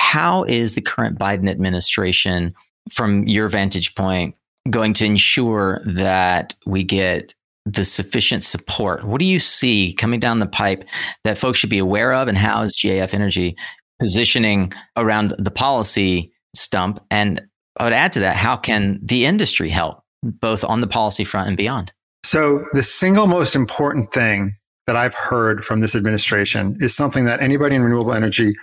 How 0.00 0.44
is 0.44 0.74
the 0.74 0.80
current 0.80 1.18
Biden 1.18 1.50
administration, 1.50 2.54
from 2.90 3.26
your 3.26 3.48
vantage 3.48 3.94
point, 3.94 4.34
going 4.70 4.94
to 4.94 5.04
ensure 5.04 5.80
that 5.84 6.54
we 6.66 6.84
get 6.84 7.34
the 7.66 7.84
sufficient 7.84 8.44
support? 8.44 9.04
What 9.04 9.18
do 9.18 9.26
you 9.26 9.40
see 9.40 9.92
coming 9.92 10.20
down 10.20 10.38
the 10.38 10.46
pipe 10.46 10.84
that 11.24 11.36
folks 11.36 11.58
should 11.58 11.68
be 11.68 11.78
aware 11.78 12.14
of, 12.14 12.28
and 12.28 12.38
how 12.38 12.62
is 12.62 12.76
GAF 12.76 13.12
Energy 13.12 13.56
positioning 14.00 14.72
around 14.96 15.34
the 15.38 15.50
policy 15.50 16.32
stump? 16.54 17.00
And 17.10 17.42
I 17.76 17.84
would 17.84 17.92
add 17.92 18.12
to 18.14 18.20
that, 18.20 18.36
how 18.36 18.56
can 18.56 19.00
the 19.02 19.26
industry 19.26 19.68
help 19.68 20.02
both 20.22 20.64
on 20.64 20.80
the 20.80 20.86
policy 20.86 21.24
front 21.24 21.48
and 21.48 21.56
beyond? 21.56 21.92
So, 22.24 22.64
the 22.72 22.82
single 22.82 23.26
most 23.26 23.54
important 23.54 24.12
thing 24.12 24.56
that 24.86 24.96
I've 24.96 25.14
heard 25.14 25.64
from 25.64 25.80
this 25.80 25.94
administration 25.94 26.76
is 26.80 26.94
something 26.94 27.24
that 27.26 27.40
anybody 27.40 27.76
in 27.76 27.82
renewable 27.82 28.12
energy 28.12 28.56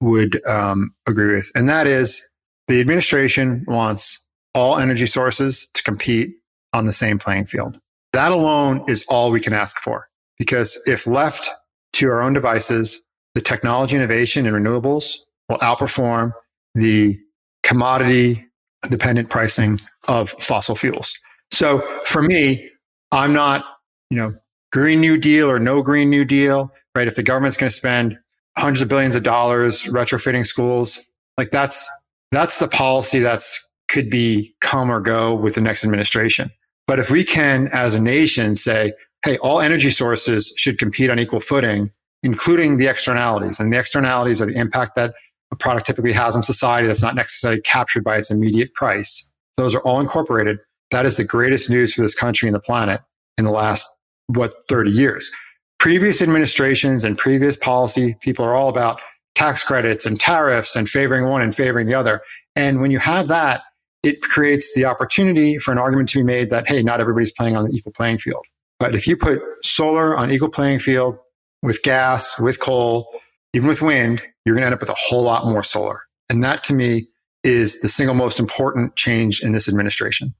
would 0.00 0.44
um, 0.46 0.94
agree 1.06 1.34
with. 1.34 1.50
And 1.54 1.68
that 1.68 1.86
is 1.86 2.22
the 2.68 2.80
administration 2.80 3.64
wants 3.66 4.18
all 4.54 4.78
energy 4.78 5.06
sources 5.06 5.68
to 5.74 5.82
compete 5.82 6.30
on 6.72 6.86
the 6.86 6.92
same 6.92 7.18
playing 7.18 7.46
field. 7.46 7.78
That 8.12 8.32
alone 8.32 8.84
is 8.88 9.04
all 9.08 9.30
we 9.30 9.40
can 9.40 9.52
ask 9.52 9.80
for. 9.80 10.08
Because 10.38 10.80
if 10.86 11.06
left 11.06 11.50
to 11.94 12.08
our 12.08 12.20
own 12.20 12.32
devices, 12.32 13.02
the 13.34 13.40
technology 13.40 13.96
innovation 13.96 14.46
in 14.46 14.54
renewables 14.54 15.16
will 15.48 15.58
outperform 15.58 16.32
the 16.74 17.18
commodity 17.62 18.46
dependent 18.88 19.30
pricing 19.30 19.78
of 20.08 20.30
fossil 20.40 20.74
fuels. 20.74 21.16
So 21.52 21.82
for 22.04 22.22
me, 22.22 22.68
I'm 23.12 23.32
not, 23.32 23.64
you 24.10 24.16
know, 24.16 24.34
Green 24.72 25.00
New 25.00 25.18
Deal 25.18 25.50
or 25.50 25.58
no 25.58 25.82
Green 25.82 26.10
New 26.10 26.24
Deal, 26.24 26.72
right? 26.94 27.06
If 27.06 27.14
the 27.14 27.22
government's 27.22 27.56
going 27.56 27.68
to 27.70 27.76
spend 27.76 28.18
hundreds 28.56 28.82
of 28.82 28.88
billions 28.88 29.14
of 29.14 29.22
dollars 29.22 29.84
retrofitting 29.84 30.46
schools, 30.46 31.04
like 31.38 31.50
that's 31.50 31.88
that's 32.32 32.58
the 32.58 32.68
policy 32.68 33.18
that's 33.20 33.62
could 33.88 34.08
be 34.08 34.54
come 34.60 34.90
or 34.90 35.00
go 35.00 35.34
with 35.34 35.54
the 35.54 35.60
next 35.60 35.84
administration. 35.84 36.50
But 36.86 36.98
if 36.98 37.10
we 37.10 37.24
can, 37.24 37.68
as 37.72 37.94
a 37.94 38.00
nation, 38.00 38.56
say, 38.56 38.94
hey, 39.24 39.36
all 39.38 39.60
energy 39.60 39.90
sources 39.90 40.52
should 40.56 40.78
compete 40.78 41.10
on 41.10 41.18
equal 41.18 41.40
footing, 41.40 41.90
including 42.22 42.78
the 42.78 42.86
externalities, 42.86 43.60
and 43.60 43.72
the 43.72 43.78
externalities 43.78 44.40
are 44.40 44.46
the 44.46 44.58
impact 44.58 44.96
that 44.96 45.14
a 45.52 45.56
product 45.56 45.86
typically 45.86 46.12
has 46.12 46.34
on 46.34 46.42
society 46.42 46.88
that's 46.88 47.02
not 47.02 47.14
necessarily 47.14 47.60
captured 47.60 48.02
by 48.02 48.16
its 48.16 48.30
immediate 48.30 48.72
price. 48.72 49.28
Those 49.58 49.74
are 49.74 49.80
all 49.80 50.00
incorporated. 50.00 50.58
That 50.92 51.06
is 51.06 51.16
the 51.16 51.24
greatest 51.24 51.68
news 51.70 51.94
for 51.94 52.02
this 52.02 52.14
country 52.14 52.48
and 52.48 52.54
the 52.54 52.60
planet 52.60 53.00
in 53.38 53.44
the 53.44 53.50
last, 53.50 53.88
what, 54.28 54.54
30 54.68 54.90
years. 54.90 55.30
Previous 55.78 56.22
administrations 56.22 57.02
and 57.02 57.18
previous 57.18 57.56
policy, 57.56 58.14
people 58.20 58.44
are 58.44 58.54
all 58.54 58.68
about 58.68 59.00
tax 59.34 59.64
credits 59.64 60.06
and 60.06 60.20
tariffs 60.20 60.76
and 60.76 60.88
favoring 60.88 61.26
one 61.28 61.42
and 61.42 61.56
favoring 61.56 61.86
the 61.86 61.94
other. 61.94 62.20
And 62.54 62.80
when 62.80 62.90
you 62.90 62.98
have 62.98 63.28
that, 63.28 63.62
it 64.02 64.20
creates 64.20 64.74
the 64.74 64.84
opportunity 64.84 65.58
for 65.58 65.72
an 65.72 65.78
argument 65.78 66.10
to 66.10 66.18
be 66.18 66.24
made 66.24 66.50
that, 66.50 66.68
hey, 66.68 66.82
not 66.82 67.00
everybody's 67.00 67.32
playing 67.32 67.56
on 67.56 67.64
the 67.64 67.76
equal 67.76 67.92
playing 67.92 68.18
field. 68.18 68.44
But 68.78 68.94
if 68.94 69.06
you 69.06 69.16
put 69.16 69.40
solar 69.64 70.16
on 70.16 70.30
equal 70.30 70.50
playing 70.50 70.80
field 70.80 71.18
with 71.62 71.82
gas, 71.82 72.38
with 72.38 72.60
coal, 72.60 73.08
even 73.54 73.68
with 73.68 73.80
wind, 73.80 74.22
you're 74.44 74.54
going 74.54 74.62
to 74.62 74.66
end 74.66 74.74
up 74.74 74.80
with 74.80 74.90
a 74.90 74.94
whole 74.94 75.22
lot 75.22 75.46
more 75.46 75.62
solar. 75.62 76.02
And 76.28 76.44
that 76.44 76.64
to 76.64 76.74
me 76.74 77.08
is 77.44 77.80
the 77.80 77.88
single 77.88 78.14
most 78.14 78.38
important 78.38 78.96
change 78.96 79.40
in 79.40 79.52
this 79.52 79.68
administration. 79.68 80.34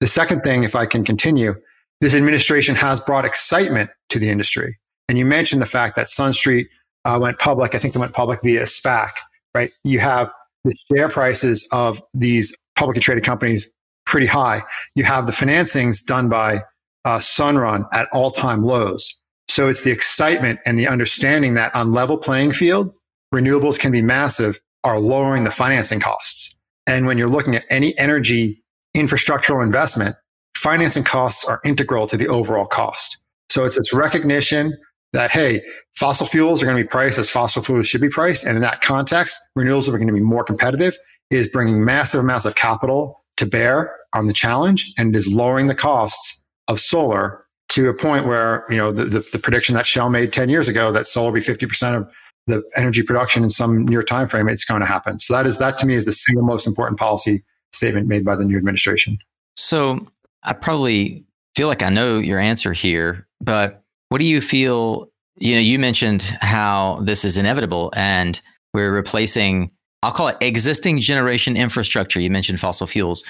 The 0.00 0.06
second 0.06 0.42
thing, 0.42 0.64
if 0.64 0.74
I 0.74 0.86
can 0.86 1.04
continue, 1.04 1.54
this 2.00 2.14
administration 2.14 2.74
has 2.76 3.00
brought 3.00 3.24
excitement 3.24 3.90
to 4.10 4.18
the 4.18 4.28
industry. 4.28 4.78
And 5.08 5.18
you 5.18 5.24
mentioned 5.24 5.62
the 5.62 5.66
fact 5.66 5.96
that 5.96 6.06
SunStreet 6.06 6.66
uh, 7.04 7.18
went 7.20 7.38
public. 7.38 7.74
I 7.74 7.78
think 7.78 7.94
they 7.94 8.00
went 8.00 8.14
public 8.14 8.40
via 8.42 8.62
SPAC, 8.62 9.10
right? 9.54 9.72
You 9.84 10.00
have 10.00 10.30
the 10.64 10.74
share 10.90 11.08
prices 11.08 11.66
of 11.72 12.02
these 12.14 12.56
publicly 12.76 13.00
traded 13.00 13.24
companies 13.24 13.68
pretty 14.06 14.26
high. 14.26 14.62
You 14.94 15.04
have 15.04 15.26
the 15.26 15.32
financings 15.32 16.04
done 16.04 16.28
by 16.28 16.62
uh, 17.04 17.18
Sunrun 17.18 17.84
at 17.92 18.08
all 18.12 18.30
time 18.30 18.62
lows. 18.62 19.14
So 19.48 19.68
it's 19.68 19.82
the 19.82 19.90
excitement 19.90 20.60
and 20.64 20.78
the 20.78 20.88
understanding 20.88 21.54
that 21.54 21.74
on 21.74 21.92
level 21.92 22.16
playing 22.16 22.52
field, 22.52 22.92
renewables 23.34 23.78
can 23.78 23.92
be 23.92 24.02
massive 24.02 24.58
are 24.84 24.98
lowering 24.98 25.44
the 25.44 25.50
financing 25.50 26.00
costs. 26.00 26.54
And 26.86 27.06
when 27.06 27.18
you're 27.18 27.28
looking 27.28 27.56
at 27.56 27.64
any 27.70 27.96
energy 27.98 28.62
infrastructural 28.94 29.62
investment, 29.62 30.16
financing 30.56 31.04
costs 31.04 31.44
are 31.44 31.60
integral 31.64 32.06
to 32.06 32.16
the 32.16 32.28
overall 32.28 32.66
cost. 32.66 33.18
So 33.50 33.64
it's 33.64 33.76
this 33.76 33.92
recognition 33.92 34.76
that, 35.12 35.30
hey, 35.30 35.62
fossil 35.94 36.26
fuels 36.26 36.62
are 36.62 36.66
going 36.66 36.76
to 36.76 36.82
be 36.82 36.88
priced 36.88 37.18
as 37.18 37.30
fossil 37.30 37.62
fuels 37.62 37.86
should 37.86 38.00
be 38.00 38.08
priced. 38.08 38.44
And 38.44 38.56
in 38.56 38.62
that 38.62 38.80
context, 38.80 39.36
renewables 39.56 39.88
are 39.88 39.92
going 39.92 40.06
to 40.06 40.14
be 40.14 40.20
more 40.20 40.44
competitive, 40.44 40.96
is 41.30 41.46
bringing 41.46 41.84
massive 41.84 42.20
amounts 42.20 42.46
of 42.46 42.54
capital 42.54 43.22
to 43.36 43.46
bear 43.46 43.94
on 44.14 44.26
the 44.26 44.32
challenge 44.32 44.92
and 44.96 45.14
is 45.14 45.32
lowering 45.32 45.66
the 45.66 45.74
costs 45.74 46.42
of 46.68 46.80
solar 46.80 47.44
to 47.70 47.88
a 47.88 47.94
point 47.94 48.26
where, 48.26 48.64
you 48.70 48.76
know, 48.76 48.92
the, 48.92 49.04
the, 49.04 49.20
the 49.32 49.38
prediction 49.38 49.74
that 49.74 49.86
Shell 49.86 50.10
made 50.10 50.32
10 50.32 50.48
years 50.48 50.68
ago 50.68 50.92
that 50.92 51.08
solar 51.08 51.30
will 51.30 51.40
be 51.40 51.40
50% 51.40 51.96
of 51.96 52.08
the 52.46 52.62
energy 52.76 53.02
production 53.02 53.42
in 53.42 53.50
some 53.50 53.86
near 53.86 54.02
time 54.02 54.28
frame, 54.28 54.48
it's 54.48 54.64
going 54.64 54.80
to 54.80 54.86
happen. 54.86 55.18
So 55.18 55.34
that 55.34 55.46
is 55.46 55.58
that 55.58 55.78
to 55.78 55.86
me 55.86 55.94
is 55.94 56.04
the 56.04 56.12
single 56.12 56.44
most 56.44 56.66
important 56.66 56.98
policy 56.98 57.42
statement 57.74 58.06
made 58.06 58.24
by 58.24 58.36
the 58.36 58.44
new 58.44 58.56
administration. 58.56 59.18
So 59.56 60.06
I 60.42 60.52
probably 60.52 61.24
feel 61.56 61.68
like 61.68 61.82
I 61.82 61.90
know 61.90 62.18
your 62.18 62.38
answer 62.38 62.72
here, 62.72 63.26
but 63.40 63.82
what 64.08 64.18
do 64.18 64.24
you 64.24 64.40
feel? 64.40 65.08
You 65.36 65.54
know, 65.54 65.60
you 65.60 65.78
mentioned 65.78 66.22
how 66.22 67.00
this 67.02 67.24
is 67.24 67.36
inevitable 67.36 67.92
and 67.96 68.40
we're 68.72 68.92
replacing, 68.92 69.70
I'll 70.02 70.12
call 70.12 70.28
it 70.28 70.36
existing 70.40 71.00
generation 71.00 71.56
infrastructure. 71.56 72.20
You 72.20 72.30
mentioned 72.30 72.60
fossil 72.60 72.86
fuels 72.86 73.24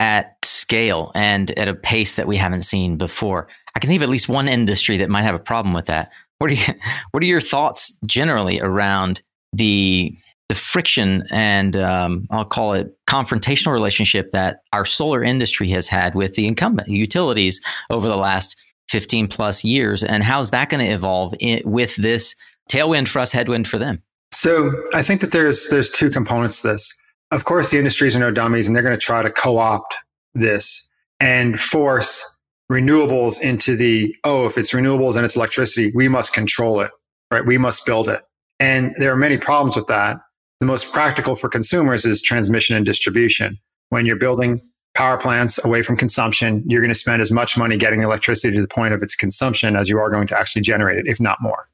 at 0.00 0.36
scale 0.44 1.12
and 1.14 1.56
at 1.58 1.68
a 1.68 1.74
pace 1.74 2.14
that 2.14 2.26
we 2.26 2.36
haven't 2.36 2.62
seen 2.62 2.96
before. 2.96 3.48
I 3.74 3.80
can 3.80 3.88
think 3.88 3.98
of 3.98 4.02
at 4.04 4.08
least 4.08 4.28
one 4.28 4.48
industry 4.48 4.96
that 4.98 5.10
might 5.10 5.22
have 5.22 5.34
a 5.34 5.38
problem 5.38 5.74
with 5.74 5.86
that. 5.86 6.10
What 6.38 6.50
are 6.50 6.54
you, 6.54 6.74
what 7.10 7.22
are 7.22 7.26
your 7.26 7.40
thoughts 7.40 7.92
generally 8.06 8.60
around 8.60 9.22
the 9.52 10.16
the 10.52 10.58
friction 10.58 11.24
and 11.30 11.76
um, 11.76 12.26
I'll 12.30 12.44
call 12.44 12.74
it 12.74 12.94
confrontational 13.06 13.72
relationship 13.72 14.32
that 14.32 14.60
our 14.74 14.84
solar 14.84 15.22
industry 15.24 15.70
has 15.70 15.88
had 15.88 16.14
with 16.14 16.34
the 16.34 16.46
incumbent 16.46 16.88
utilities 16.88 17.58
over 17.88 18.06
the 18.06 18.18
last 18.18 18.60
15 18.90 19.28
plus 19.28 19.64
years, 19.64 20.04
and 20.04 20.22
how's 20.22 20.50
that 20.50 20.68
going 20.68 20.84
to 20.84 20.92
evolve 20.92 21.32
in, 21.40 21.62
with 21.64 21.96
this 21.96 22.34
tailwind 22.68 23.08
for 23.08 23.20
us, 23.20 23.32
headwind 23.32 23.66
for 23.66 23.78
them? 23.78 24.02
So 24.30 24.72
I 24.92 25.02
think 25.02 25.22
that 25.22 25.32
there's 25.32 25.68
there's 25.70 25.90
two 25.90 26.10
components 26.10 26.60
to 26.60 26.68
this. 26.68 26.92
of 27.30 27.46
course, 27.46 27.70
the 27.70 27.78
industries 27.78 28.14
are 28.14 28.20
no 28.20 28.30
dummies 28.30 28.66
and 28.66 28.76
they're 28.76 28.82
going 28.82 28.94
to 28.94 29.00
try 29.00 29.22
to 29.22 29.30
co 29.30 29.56
opt 29.56 29.96
this 30.34 30.86
and 31.18 31.58
force 31.58 32.36
renewables 32.70 33.40
into 33.40 33.74
the, 33.74 34.14
oh, 34.24 34.44
if 34.44 34.58
it's 34.58 34.72
renewables 34.72 35.16
and 35.16 35.24
it's 35.24 35.36
electricity, 35.36 35.92
we 35.94 36.08
must 36.08 36.34
control 36.34 36.80
it, 36.80 36.90
right? 37.30 37.46
We 37.46 37.56
must 37.56 37.86
build 37.86 38.08
it. 38.08 38.20
And 38.60 38.94
there 38.98 39.12
are 39.12 39.16
many 39.16 39.38
problems 39.38 39.76
with 39.76 39.86
that. 39.86 40.18
The 40.62 40.66
most 40.66 40.92
practical 40.92 41.34
for 41.34 41.48
consumers 41.48 42.04
is 42.04 42.22
transmission 42.22 42.76
and 42.76 42.86
distribution. 42.86 43.58
When 43.88 44.06
you're 44.06 44.14
building 44.14 44.62
power 44.94 45.16
plants 45.16 45.58
away 45.64 45.82
from 45.82 45.96
consumption, 45.96 46.62
you're 46.68 46.80
going 46.80 46.92
to 46.92 46.94
spend 46.94 47.20
as 47.20 47.32
much 47.32 47.58
money 47.58 47.76
getting 47.76 48.02
electricity 48.02 48.54
to 48.54 48.62
the 48.62 48.68
point 48.68 48.94
of 48.94 49.02
its 49.02 49.16
consumption 49.16 49.74
as 49.74 49.88
you 49.88 49.98
are 49.98 50.08
going 50.08 50.28
to 50.28 50.38
actually 50.38 50.62
generate 50.62 50.98
it, 50.98 51.08
if 51.08 51.18
not 51.18 51.38
more. 51.42 51.68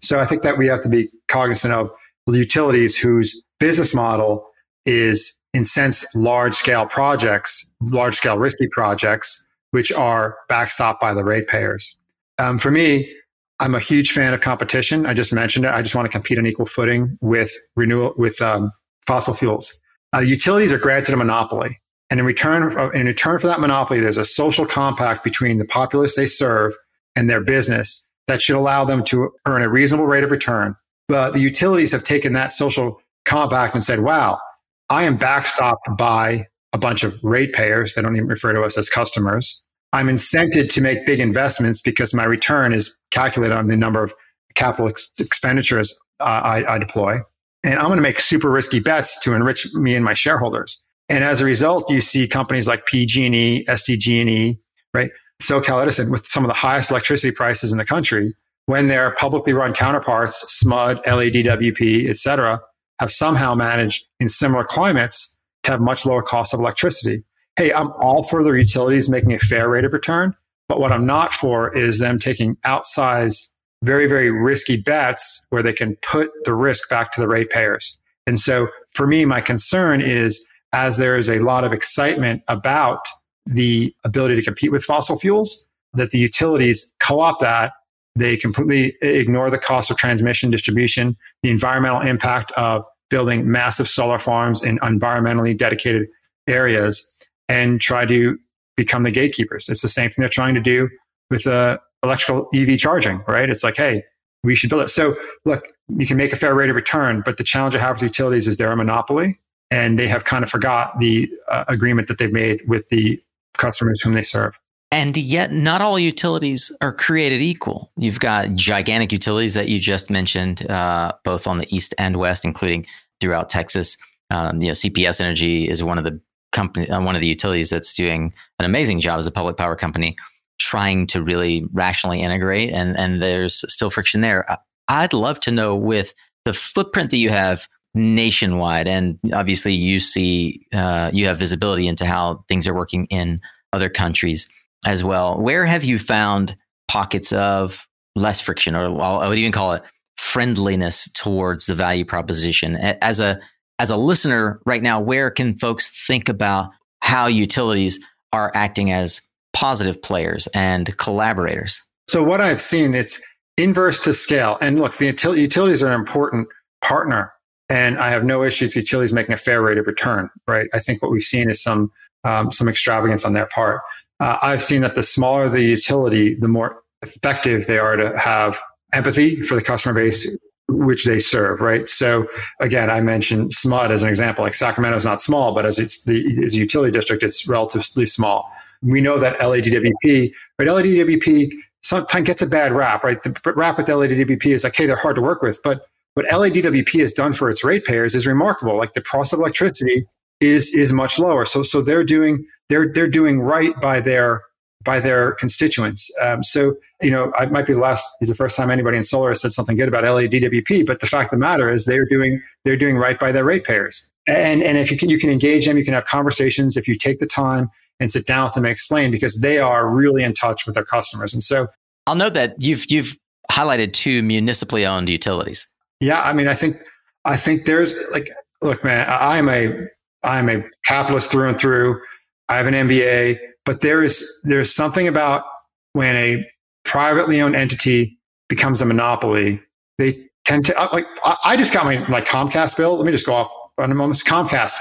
So 0.00 0.20
I 0.20 0.24
think 0.24 0.40
that 0.40 0.56
we 0.56 0.66
have 0.68 0.80
to 0.84 0.88
be 0.88 1.10
cognizant 1.28 1.74
of 1.74 1.92
the 2.26 2.38
utilities 2.38 2.96
whose 2.96 3.38
business 3.58 3.94
model 3.94 4.48
is 4.86 5.38
incense 5.52 6.06
large 6.14 6.54
scale 6.54 6.86
projects, 6.86 7.70
large 7.82 8.16
scale 8.16 8.38
risky 8.38 8.68
projects, 8.72 9.44
which 9.72 9.92
are 9.92 10.38
backstopped 10.48 10.98
by 10.98 11.12
the 11.12 11.24
ratepayers. 11.24 11.94
Um, 12.38 12.56
for 12.56 12.70
me, 12.70 13.14
I'm 13.60 13.74
a 13.74 13.80
huge 13.80 14.12
fan 14.12 14.32
of 14.32 14.40
competition. 14.40 15.04
I 15.04 15.12
just 15.12 15.32
mentioned 15.32 15.66
it. 15.66 15.70
I 15.70 15.82
just 15.82 15.94
want 15.94 16.06
to 16.06 16.10
compete 16.10 16.38
on 16.38 16.46
equal 16.46 16.66
footing 16.66 17.18
with 17.20 17.52
renewal 17.76 18.14
with 18.16 18.40
um, 18.40 18.72
fossil 19.06 19.34
fuels. 19.34 19.76
Uh, 20.14 20.20
utilities 20.20 20.72
are 20.72 20.78
granted 20.78 21.12
a 21.12 21.16
monopoly, 21.16 21.78
and 22.10 22.18
in 22.18 22.26
return 22.26 22.76
uh, 22.76 22.88
in 22.90 23.06
return 23.06 23.38
for 23.38 23.46
that 23.46 23.60
monopoly, 23.60 24.00
there's 24.00 24.16
a 24.16 24.24
social 24.24 24.64
compact 24.66 25.22
between 25.22 25.58
the 25.58 25.66
populace 25.66 26.16
they 26.16 26.26
serve 26.26 26.74
and 27.14 27.28
their 27.28 27.42
business 27.42 28.04
that 28.28 28.40
should 28.40 28.56
allow 28.56 28.84
them 28.84 29.04
to 29.04 29.30
earn 29.46 29.62
a 29.62 29.68
reasonable 29.68 30.06
rate 30.06 30.24
of 30.24 30.30
return. 30.30 30.74
But 31.08 31.32
the 31.32 31.40
utilities 31.40 31.92
have 31.92 32.04
taken 32.04 32.32
that 32.32 32.52
social 32.52 33.00
compact 33.26 33.74
and 33.74 33.84
said, 33.84 34.00
"Wow, 34.00 34.40
I 34.88 35.04
am 35.04 35.18
backstopped 35.18 35.98
by 35.98 36.46
a 36.72 36.78
bunch 36.78 37.02
of 37.02 37.14
ratepayers. 37.22 37.94
They 37.94 38.02
don't 38.02 38.16
even 38.16 38.28
refer 38.28 38.52
to 38.54 38.62
us 38.62 38.78
as 38.78 38.88
customers. 38.88 39.62
I'm 39.92 40.06
incented 40.06 40.70
to 40.70 40.80
make 40.80 41.04
big 41.06 41.20
investments 41.20 41.80
because 41.80 42.14
my 42.14 42.24
return 42.24 42.72
is 42.72 42.96
calculated 43.10 43.54
on 43.54 43.66
the 43.66 43.76
number 43.76 44.02
of 44.02 44.14
capital 44.54 44.88
ex- 44.88 45.08
expenditures 45.18 45.96
uh, 46.20 46.24
I, 46.24 46.74
I 46.74 46.78
deploy. 46.78 47.16
And 47.64 47.78
I'm 47.78 47.86
going 47.86 47.96
to 47.96 48.02
make 48.02 48.20
super 48.20 48.50
risky 48.50 48.80
bets 48.80 49.18
to 49.20 49.34
enrich 49.34 49.66
me 49.74 49.94
and 49.94 50.04
my 50.04 50.14
shareholders. 50.14 50.80
And 51.08 51.24
as 51.24 51.40
a 51.40 51.44
result, 51.44 51.90
you 51.90 52.00
see 52.00 52.28
companies 52.28 52.68
like 52.68 52.86
PG&E, 52.86 53.64
SDG&E, 53.64 54.60
right? 54.94 55.10
SoCal 55.42 55.82
Edison 55.82 56.10
with 56.10 56.26
some 56.26 56.44
of 56.44 56.48
the 56.48 56.54
highest 56.54 56.90
electricity 56.90 57.32
prices 57.32 57.72
in 57.72 57.78
the 57.78 57.84
country 57.84 58.34
when 58.66 58.88
their 58.88 59.12
publicly 59.14 59.52
run 59.52 59.72
counterparts, 59.72 60.62
SMUD, 60.62 61.02
LADWP, 61.04 62.08
et 62.08 62.16
cetera, 62.16 62.60
have 63.00 63.10
somehow 63.10 63.54
managed 63.54 64.04
in 64.20 64.28
similar 64.28 64.62
climates 64.62 65.36
to 65.64 65.72
have 65.72 65.80
much 65.80 66.06
lower 66.06 66.22
cost 66.22 66.54
of 66.54 66.60
electricity. 66.60 67.24
Hey, 67.56 67.72
I'm 67.72 67.90
all 68.00 68.22
for 68.22 68.42
the 68.42 68.52
utilities 68.52 69.10
making 69.10 69.32
a 69.32 69.38
fair 69.38 69.68
rate 69.68 69.84
of 69.84 69.92
return, 69.92 70.34
but 70.68 70.80
what 70.80 70.92
I'm 70.92 71.06
not 71.06 71.32
for 71.32 71.76
is 71.76 71.98
them 71.98 72.18
taking 72.18 72.56
outsized, 72.64 73.48
very, 73.82 74.06
very 74.06 74.30
risky 74.30 74.76
bets 74.76 75.44
where 75.50 75.62
they 75.62 75.72
can 75.72 75.96
put 75.96 76.30
the 76.44 76.54
risk 76.54 76.88
back 76.88 77.12
to 77.12 77.20
the 77.20 77.28
ratepayers. 77.28 77.98
And 78.26 78.38
so 78.38 78.68
for 78.94 79.06
me, 79.06 79.24
my 79.24 79.40
concern 79.40 80.00
is 80.00 80.44
as 80.72 80.96
there 80.96 81.16
is 81.16 81.28
a 81.28 81.40
lot 81.40 81.64
of 81.64 81.72
excitement 81.72 82.42
about 82.48 83.06
the 83.46 83.94
ability 84.04 84.36
to 84.36 84.42
compete 84.42 84.70
with 84.70 84.84
fossil 84.84 85.18
fuels, 85.18 85.66
that 85.94 86.10
the 86.10 86.18
utilities 86.18 86.92
co-opt 87.00 87.40
that. 87.40 87.72
They 88.16 88.36
completely 88.36 88.96
ignore 89.02 89.50
the 89.50 89.58
cost 89.58 89.90
of 89.90 89.96
transmission 89.96 90.50
distribution, 90.50 91.16
the 91.42 91.50
environmental 91.50 92.00
impact 92.00 92.52
of 92.52 92.84
building 93.08 93.50
massive 93.50 93.88
solar 93.88 94.18
farms 94.18 94.62
in 94.62 94.78
environmentally 94.78 95.56
dedicated 95.56 96.06
areas 96.46 97.10
and 97.50 97.80
try 97.80 98.06
to 98.06 98.38
become 98.76 99.02
the 99.02 99.10
gatekeepers. 99.10 99.68
It's 99.68 99.82
the 99.82 99.88
same 99.88 100.08
thing 100.08 100.22
they're 100.22 100.28
trying 100.28 100.54
to 100.54 100.60
do 100.60 100.88
with 101.30 101.46
uh, 101.46 101.78
electrical 102.02 102.48
EV 102.54 102.78
charging, 102.78 103.22
right? 103.26 103.50
It's 103.50 103.64
like, 103.64 103.76
hey, 103.76 104.04
we 104.44 104.54
should 104.54 104.70
build 104.70 104.82
it. 104.82 104.88
So 104.88 105.16
look, 105.44 105.68
you 105.88 106.06
can 106.06 106.16
make 106.16 106.32
a 106.32 106.36
fair 106.36 106.54
rate 106.54 106.70
of 106.70 106.76
return, 106.76 107.22
but 107.24 107.36
the 107.36 107.44
challenge 107.44 107.74
I 107.74 107.80
have 107.80 107.96
with 107.96 108.02
utilities 108.04 108.46
is 108.46 108.56
they're 108.56 108.72
a 108.72 108.76
monopoly 108.76 109.38
and 109.70 109.98
they 109.98 110.08
have 110.08 110.24
kind 110.24 110.44
of 110.44 110.48
forgot 110.48 110.98
the 111.00 111.28
uh, 111.48 111.64
agreement 111.68 112.08
that 112.08 112.18
they've 112.18 112.32
made 112.32 112.62
with 112.66 112.88
the 112.88 113.20
customers 113.58 114.00
whom 114.00 114.14
they 114.14 114.22
serve. 114.22 114.58
And 114.92 115.16
yet, 115.16 115.52
not 115.52 115.80
all 115.80 115.98
utilities 115.98 116.72
are 116.80 116.92
created 116.92 117.40
equal. 117.40 117.92
You've 117.96 118.18
got 118.18 118.54
gigantic 118.54 119.12
utilities 119.12 119.54
that 119.54 119.68
you 119.68 119.78
just 119.78 120.10
mentioned, 120.10 120.68
uh, 120.68 121.12
both 121.24 121.46
on 121.46 121.58
the 121.58 121.74
east 121.74 121.94
and 121.96 122.16
west, 122.16 122.44
including 122.44 122.86
throughout 123.20 123.50
Texas. 123.50 123.96
Um, 124.30 124.60
you 124.60 124.68
know, 124.68 124.72
CPS 124.72 125.20
Energy 125.20 125.68
is 125.68 125.84
one 125.84 125.98
of 125.98 126.02
the 126.02 126.20
company, 126.52 126.88
uh, 126.88 127.02
one 127.02 127.14
of 127.14 127.20
the 127.20 127.26
utilities 127.26 127.70
that's 127.70 127.94
doing 127.94 128.32
an 128.58 128.64
amazing 128.64 129.00
job 129.00 129.18
as 129.18 129.26
a 129.26 129.30
public 129.30 129.56
power 129.56 129.76
company, 129.76 130.16
trying 130.58 131.06
to 131.08 131.22
really 131.22 131.64
rationally 131.72 132.20
integrate. 132.20 132.72
And 132.72 132.96
and 132.96 133.22
there's 133.22 133.64
still 133.72 133.90
friction 133.90 134.20
there. 134.20 134.44
I'd 134.88 135.12
love 135.12 135.40
to 135.40 135.50
know 135.50 135.76
with 135.76 136.12
the 136.44 136.52
footprint 136.52 137.10
that 137.10 137.18
you 137.18 137.30
have 137.30 137.68
nationwide, 137.94 138.88
and 138.88 139.18
obviously 139.32 139.74
you 139.74 140.00
see 140.00 140.66
uh, 140.72 141.10
you 141.12 141.26
have 141.26 141.38
visibility 141.38 141.86
into 141.86 142.06
how 142.06 142.44
things 142.48 142.66
are 142.66 142.74
working 142.74 143.06
in 143.06 143.40
other 143.72 143.88
countries 143.88 144.48
as 144.86 145.04
well. 145.04 145.38
Where 145.40 145.66
have 145.66 145.84
you 145.84 145.98
found 145.98 146.56
pockets 146.88 147.32
of 147.32 147.86
less 148.16 148.40
friction, 148.40 148.74
or 148.74 148.88
do 148.88 149.30
you 149.30 149.42
even 149.42 149.52
call 149.52 149.72
it, 149.72 149.82
friendliness 150.18 151.08
towards 151.14 151.66
the 151.66 151.74
value 151.74 152.04
proposition? 152.04 152.76
As 152.76 153.20
a 153.20 153.40
as 153.80 153.90
a 153.90 153.96
listener 153.96 154.60
right 154.66 154.82
now, 154.82 155.00
where 155.00 155.30
can 155.30 155.58
folks 155.58 156.06
think 156.06 156.28
about 156.28 156.70
how 157.00 157.26
utilities 157.26 157.98
are 158.32 158.52
acting 158.54 158.92
as 158.92 159.22
positive 159.52 160.00
players 160.00 160.46
and 160.54 160.96
collaborators? 160.98 161.82
So 162.08 162.22
what 162.22 162.40
I've 162.40 162.60
seen, 162.60 162.94
it's 162.94 163.20
inverse 163.56 163.98
to 164.00 164.12
scale. 164.12 164.58
And 164.60 164.78
look, 164.78 164.98
the 164.98 165.06
utilities 165.06 165.82
are 165.82 165.88
an 165.88 165.98
important 165.98 166.48
partner, 166.82 167.32
and 167.68 167.98
I 167.98 168.10
have 168.10 168.24
no 168.24 168.42
issues 168.42 168.76
with 168.76 168.84
utilities 168.84 169.12
making 169.12 169.32
a 169.32 169.38
fair 169.38 169.62
rate 169.62 169.78
of 169.78 169.86
return. 169.86 170.30
Right? 170.46 170.68
I 170.72 170.78
think 170.78 171.02
what 171.02 171.10
we've 171.10 171.22
seen 171.22 171.50
is 171.50 171.62
some 171.62 171.90
um, 172.22 172.52
some 172.52 172.68
extravagance 172.68 173.24
on 173.24 173.32
their 173.32 173.46
part 173.46 173.80
uh, 174.20 174.36
I've 174.42 174.62
seen 174.62 174.82
that 174.82 174.94
the 174.94 175.02
smaller 175.02 175.48
the 175.48 175.62
utility, 175.62 176.34
the 176.34 176.48
more 176.48 176.82
effective 177.02 177.66
they 177.66 177.78
are 177.78 177.96
to 177.96 178.16
have 178.18 178.60
empathy 178.92 179.42
for 179.42 179.54
the 179.54 179.62
customer 179.62 179.94
base 179.94 180.28
which 180.70 181.04
they 181.04 181.18
serve, 181.18 181.60
right? 181.60 181.86
So 181.88 182.26
again, 182.60 182.90
I 182.90 183.00
mentioned 183.00 183.52
SMUD 183.52 183.90
as 183.90 184.02
an 184.02 184.08
example. 184.08 184.44
Like 184.44 184.54
Sacramento 184.54 184.96
is 184.96 185.04
not 185.04 185.20
small, 185.20 185.54
but 185.54 185.66
as 185.66 185.78
it's 185.78 186.04
the 186.04 186.24
as 186.44 186.54
a 186.54 186.58
utility 186.58 186.92
district, 186.92 187.22
it's 187.22 187.46
relatively 187.46 188.06
small. 188.06 188.50
We 188.82 189.00
know 189.00 189.18
that 189.18 189.38
LADWP, 189.40 190.32
right? 190.58 190.68
LADWP 190.68 191.52
sometimes 191.82 192.26
gets 192.26 192.42
a 192.42 192.46
bad 192.46 192.72
rap, 192.72 193.04
right? 193.04 193.22
The 193.22 193.52
rap 193.54 193.76
with 193.78 193.86
LADWP 193.86 194.46
is 194.46 194.64
like, 194.64 194.76
hey, 194.76 194.86
they're 194.86 194.96
hard 194.96 195.16
to 195.16 195.22
work 195.22 195.42
with, 195.42 195.62
but 195.62 195.86
what 196.14 196.26
LADWP 196.26 197.00
has 197.00 197.12
done 197.12 197.32
for 197.32 197.48
its 197.48 197.62
ratepayers 197.62 198.14
is 198.14 198.26
remarkable. 198.26 198.76
Like 198.76 198.94
the 198.94 199.02
cost 199.02 199.32
of 199.32 199.38
electricity 199.38 200.06
is 200.40 200.74
is 200.74 200.92
much 200.92 201.18
lower. 201.18 201.44
So 201.44 201.62
so 201.62 201.82
they're 201.82 202.04
doing 202.04 202.46
they're 202.68 202.92
they're 202.92 203.08
doing 203.08 203.40
right 203.40 203.78
by 203.80 204.00
their 204.00 204.42
by 204.84 205.00
their 205.00 205.32
constituents. 205.32 206.10
Um, 206.22 206.42
so 206.42 206.76
you 207.02 207.10
know, 207.10 207.32
I 207.38 207.46
might 207.46 207.66
be 207.66 207.72
the 207.72 207.80
last, 207.80 208.06
the 208.20 208.34
first 208.34 208.56
time 208.56 208.70
anybody 208.70 208.96
in 208.96 209.04
solar 209.04 209.30
has 209.30 209.40
said 209.40 209.52
something 209.52 209.76
good 209.76 209.88
about 209.88 210.04
LADWP, 210.04 210.86
but 210.86 211.00
the 211.00 211.06
fact 211.06 211.32
of 211.32 211.38
the 211.38 211.44
matter 211.44 211.68
is 211.68 211.84
they're 211.84 212.04
doing 212.04 212.42
they're 212.64 212.76
doing 212.76 212.96
right 212.96 213.18
by 213.18 213.32
their 213.32 213.44
ratepayers. 213.44 214.06
And 214.26 214.62
and 214.62 214.76
if 214.76 214.90
you 214.90 214.96
can 214.96 215.08
you 215.08 215.18
can 215.18 215.30
engage 215.30 215.66
them, 215.66 215.78
you 215.78 215.84
can 215.84 215.94
have 215.94 216.04
conversations 216.04 216.76
if 216.76 216.86
you 216.86 216.94
take 216.94 217.18
the 217.18 217.26
time 217.26 217.70
and 218.00 218.12
sit 218.12 218.26
down 218.26 218.44
with 218.44 218.54
them 218.54 218.64
and 218.64 218.72
explain 218.72 219.10
because 219.10 219.40
they 219.40 219.58
are 219.58 219.88
really 219.88 220.22
in 220.22 220.34
touch 220.34 220.66
with 220.66 220.74
their 220.74 220.84
customers. 220.84 221.32
And 221.32 221.42
so 221.42 221.68
I'll 222.06 222.14
note 222.14 222.34
that 222.34 222.60
you've 222.60 222.90
you've 222.90 223.16
highlighted 223.50 223.92
two 223.92 224.22
municipally 224.22 224.86
owned 224.86 225.08
utilities. 225.08 225.66
Yeah, 226.00 226.22
I 226.22 226.32
mean, 226.32 226.48
I 226.48 226.54
think 226.54 226.76
I 227.24 227.36
think 227.36 227.66
there's 227.66 227.94
like, 228.12 228.30
look, 228.62 228.84
man, 228.84 229.06
I'm 229.08 229.48
a 229.48 229.86
I'm 230.22 230.48
a 230.48 230.64
capitalist 230.84 231.30
through 231.30 231.48
and 231.48 231.58
through. 231.58 232.00
I 232.48 232.56
have 232.56 232.66
an 232.66 232.74
MBA, 232.74 233.38
but 233.64 233.80
there 233.80 234.02
is 234.02 234.40
there's 234.44 234.74
something 234.74 235.08
about 235.08 235.44
when 235.92 236.16
a 236.16 236.46
privately 236.90 237.40
owned 237.40 237.54
entity 237.54 238.18
becomes 238.48 238.82
a 238.82 238.86
monopoly, 238.86 239.62
they 239.98 240.26
tend 240.44 240.66
to 240.66 240.76
uh, 240.76 240.88
like. 240.92 241.06
I 241.44 241.56
just 241.56 241.72
got 241.72 241.84
my 241.84 242.06
my 242.08 242.20
Comcast 242.20 242.76
bill. 242.76 242.96
Let 242.96 243.06
me 243.06 243.12
just 243.12 243.24
go 243.24 243.32
off 243.32 243.50
on 243.78 243.92
a 243.92 243.94
moment. 243.94 244.18
Comcast. 244.24 244.74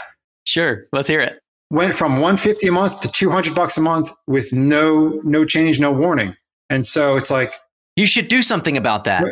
Sure, 0.48 0.88
let's 0.92 1.08
hear 1.08 1.20
it. 1.20 1.40
Went 1.70 1.94
from 1.94 2.14
150 2.14 2.68
a 2.68 2.72
month 2.72 3.02
to 3.02 3.08
200 3.08 3.54
bucks 3.54 3.78
a 3.78 3.82
month 3.82 4.12
with 4.26 4.52
no 4.52 5.22
no 5.24 5.46
change, 5.46 5.80
no 5.80 5.92
warning. 5.92 6.36
And 6.72 6.88
so 6.88 7.16
it's 7.16 7.30
like 7.30 7.54
you 7.96 8.08
should 8.08 8.28
do 8.28 8.42
something 8.42 8.76
about 8.76 9.04
that. 9.04 9.24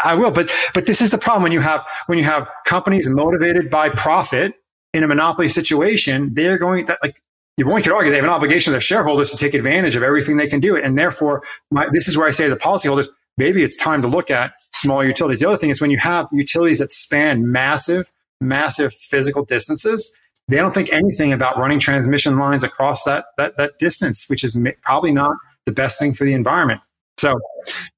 I 0.04 0.14
will, 0.14 0.30
but 0.30 0.50
but 0.72 0.86
this 0.86 1.02
is 1.02 1.10
the 1.10 1.18
problem 1.18 1.42
when 1.42 1.52
you 1.52 1.60
have 1.60 1.86
when 2.06 2.16
you 2.16 2.24
have 2.24 2.48
companies 2.64 3.06
motivated 3.06 3.68
by 3.68 3.90
profit 3.90 4.54
in 4.94 5.04
a 5.04 5.06
monopoly 5.06 5.50
situation, 5.50 6.32
they're 6.32 6.56
going 6.56 6.86
that 6.86 6.98
like 7.02 7.20
one 7.64 7.82
could 7.82 7.92
argue 7.92 8.10
they 8.10 8.16
have 8.16 8.24
an 8.24 8.30
obligation 8.30 8.64
to 8.66 8.72
their 8.72 8.80
shareholders 8.80 9.30
to 9.30 9.36
take 9.36 9.54
advantage 9.54 9.96
of 9.96 10.02
everything 10.02 10.36
they 10.36 10.46
can 10.46 10.60
do 10.60 10.76
it. 10.76 10.84
And 10.84 10.98
therefore, 10.98 11.42
my, 11.70 11.86
this 11.90 12.06
is 12.06 12.18
where 12.18 12.28
I 12.28 12.30
say 12.30 12.44
to 12.44 12.50
the 12.50 12.56
policyholders, 12.56 13.08
maybe 13.38 13.62
it's 13.62 13.76
time 13.76 14.02
to 14.02 14.08
look 14.08 14.30
at 14.30 14.52
smaller 14.72 15.06
utilities. 15.06 15.40
The 15.40 15.48
other 15.48 15.56
thing 15.56 15.70
is 15.70 15.80
when 15.80 15.90
you 15.90 15.98
have 15.98 16.28
utilities 16.32 16.80
that 16.80 16.92
span 16.92 17.50
massive, 17.50 18.12
massive 18.40 18.92
physical 18.94 19.44
distances, 19.44 20.12
They 20.48 20.58
don't 20.58 20.72
think 20.72 20.92
anything 20.92 21.32
about 21.32 21.58
running 21.58 21.80
transmission 21.80 22.38
lines 22.38 22.62
across 22.62 23.02
that, 23.04 23.26
that, 23.36 23.56
that 23.56 23.78
distance, 23.78 24.28
which 24.28 24.44
is 24.44 24.56
probably 24.82 25.10
not 25.10 25.36
the 25.64 25.72
best 25.72 25.98
thing 25.98 26.14
for 26.14 26.24
the 26.24 26.34
environment. 26.34 26.80
So, 27.18 27.40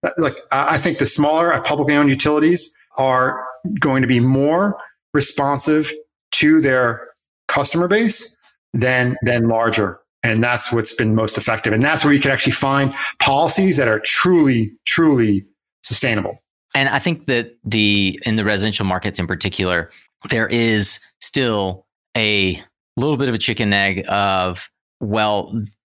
uh, 0.03 0.11
look, 0.17 0.37
I 0.51 0.79
think 0.79 0.99
the 0.99 1.07
smaller 1.07 1.53
uh, 1.53 1.61
publicly 1.61 1.95
owned 1.95 2.09
utilities 2.09 2.73
are 2.97 3.45
going 3.81 4.01
to 4.01 4.09
be 4.09 4.21
more 4.21 4.79
responsive 5.13 5.93
to 6.33 6.61
their 6.61 7.09
customer 7.49 7.89
base 7.89 8.37
than 8.73 9.17
than 9.23 9.49
larger 9.49 10.01
and 10.23 10.43
that's 10.43 10.73
what's 10.73 10.95
been 10.95 11.15
most 11.15 11.39
effective 11.39 11.73
and 11.73 11.83
that's 11.83 12.05
where 12.05 12.13
you 12.13 12.21
can 12.21 12.31
actually 12.31 12.53
find 12.53 12.93
policies 13.19 13.77
that 13.77 13.89
are 13.89 14.01
truly 14.01 14.73
truly 14.87 15.45
sustainable 15.83 16.43
and 16.75 16.89
i 16.89 16.99
think 16.99 17.27
that 17.27 17.57
the 17.65 18.19
in 18.27 18.37
the 18.37 18.45
residential 18.45 18.85
markets 18.85 19.19
in 19.19 19.27
particular 19.27 19.91
there 20.31 20.49
is 20.49 21.01
still 21.21 21.87
a 22.17 22.63
little 22.97 23.17
bit 23.17 23.29
of 23.29 23.35
a 23.35 23.39
chicken 23.39 23.73
egg 23.73 24.05
of 24.09 24.71
well 25.01 25.53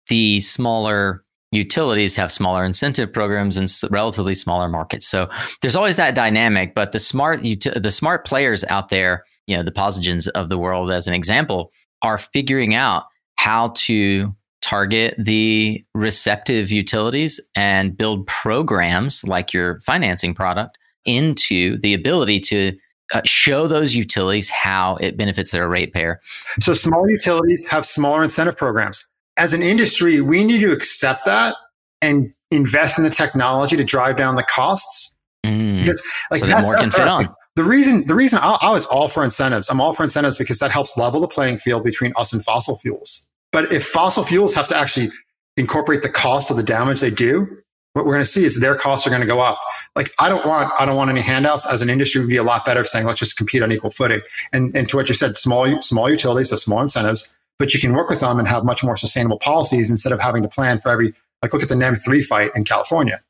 the 0.07 0.39
smaller 0.41 1.23
utilities 1.51 2.15
have 2.15 2.31
smaller 2.31 2.63
incentive 2.63 3.11
programs 3.11 3.57
and 3.57 3.71
relatively 3.91 4.33
smaller 4.33 4.69
markets. 4.69 5.07
So 5.07 5.29
there's 5.61 5.75
always 5.75 5.97
that 5.97 6.15
dynamic. 6.15 6.73
But 6.73 6.91
the 6.91 6.99
smart 6.99 7.43
the 7.43 7.91
smart 7.91 8.25
players 8.25 8.63
out 8.65 8.89
there, 8.89 9.25
you 9.47 9.55
know, 9.55 9.63
the 9.63 9.71
Posigens 9.71 10.27
of 10.29 10.49
the 10.49 10.57
world, 10.57 10.91
as 10.91 11.07
an 11.07 11.13
example, 11.13 11.71
are 12.01 12.17
figuring 12.17 12.73
out 12.73 13.05
how 13.37 13.69
to 13.75 14.33
target 14.61 15.15
the 15.17 15.83
receptive 15.95 16.71
utilities 16.71 17.39
and 17.55 17.97
build 17.97 18.27
programs 18.27 19.23
like 19.23 19.53
your 19.53 19.79
financing 19.81 20.35
product 20.35 20.77
into 21.05 21.79
the 21.79 21.93
ability 21.93 22.39
to 22.39 22.77
uh, 23.13 23.21
show 23.25 23.67
those 23.67 23.95
utilities 23.95 24.49
how 24.49 24.95
it 24.97 25.17
benefits 25.17 25.51
their 25.51 25.67
ratepayer. 25.67 26.21
So 26.59 26.73
small 26.73 27.09
utilities 27.09 27.65
have 27.67 27.85
smaller 27.85 28.23
incentive 28.23 28.55
programs 28.55 29.07
as 29.37 29.53
an 29.53 29.63
industry, 29.63 30.21
we 30.21 30.43
need 30.43 30.59
to 30.59 30.71
accept 30.71 31.25
that 31.25 31.55
and 32.01 32.33
invest 32.51 32.97
in 32.97 33.03
the 33.03 33.09
technology 33.09 33.77
to 33.77 33.83
drive 33.83 34.17
down 34.17 34.35
the 34.35 34.43
costs. 34.43 35.15
Mm. 35.45 35.79
Because 35.79 36.01
like 36.29 36.41
so 36.41 36.47
that's, 36.47 36.63
more 36.63 36.75
can 36.75 36.89
fit 36.91 37.07
on. 37.07 37.29
The 37.55 37.63
reason, 37.63 38.07
the 38.07 38.15
reason 38.15 38.39
I, 38.41 38.57
I 38.61 38.71
was 38.71 38.85
all 38.85 39.09
for 39.09 39.23
incentives. 39.23 39.69
I'm 39.69 39.81
all 39.81 39.93
for 39.93 40.03
incentives 40.03 40.37
because 40.37 40.59
that 40.59 40.71
helps 40.71 40.97
level 40.97 41.19
the 41.19 41.27
playing 41.27 41.57
field 41.57 41.83
between 41.83 42.13
us 42.15 42.31
and 42.33 42.43
fossil 42.43 42.77
fuels. 42.77 43.27
But 43.51 43.73
if 43.73 43.85
fossil 43.85 44.23
fuels 44.23 44.53
have 44.53 44.67
to 44.67 44.77
actually 44.77 45.11
incorporate 45.57 46.01
the 46.01 46.09
cost 46.09 46.49
of 46.49 46.57
the 46.57 46.63
damage 46.63 47.01
they 47.01 47.11
do, 47.11 47.47
what 47.93 48.05
we're 48.05 48.13
going 48.13 48.23
to 48.23 48.29
see 48.29 48.45
is 48.45 48.59
their 48.61 48.75
costs 48.75 49.05
are 49.05 49.09
going 49.09 49.21
to 49.21 49.27
go 49.27 49.41
up. 49.41 49.59
Like 49.97 50.11
I 50.19 50.29
don't 50.29 50.45
want, 50.45 50.71
I 50.79 50.85
don't 50.85 50.95
want 50.95 51.09
any 51.09 51.19
handouts. 51.19 51.65
As 51.65 51.81
an 51.81 51.89
industry, 51.89 52.21
would 52.21 52.29
be 52.29 52.37
a 52.37 52.43
lot 52.43 52.63
better 52.63 52.85
saying 52.85 53.05
let's 53.05 53.19
just 53.19 53.35
compete 53.35 53.61
on 53.61 53.71
equal 53.71 53.91
footing. 53.91 54.21
And 54.53 54.73
and 54.73 54.87
to 54.87 54.95
what 54.95 55.09
you 55.09 55.15
said, 55.15 55.35
small 55.35 55.81
small 55.81 56.09
utilities, 56.09 56.49
so 56.49 56.55
small 56.55 56.81
incentives 56.81 57.29
but 57.61 57.75
you 57.75 57.79
can 57.79 57.93
work 57.93 58.09
with 58.09 58.21
them 58.21 58.39
and 58.39 58.47
have 58.47 58.65
much 58.65 58.83
more 58.83 58.97
sustainable 58.97 59.37
policies 59.37 59.91
instead 59.91 60.11
of 60.11 60.19
having 60.19 60.41
to 60.41 60.49
plan 60.49 60.79
for 60.79 60.89
every, 60.89 61.13
like 61.43 61.53
look 61.53 61.61
at 61.61 61.69
the 61.69 61.75
NEM 61.75 61.95
3 61.95 62.23
fight 62.23 62.49
in 62.55 62.65
California? 62.65 63.21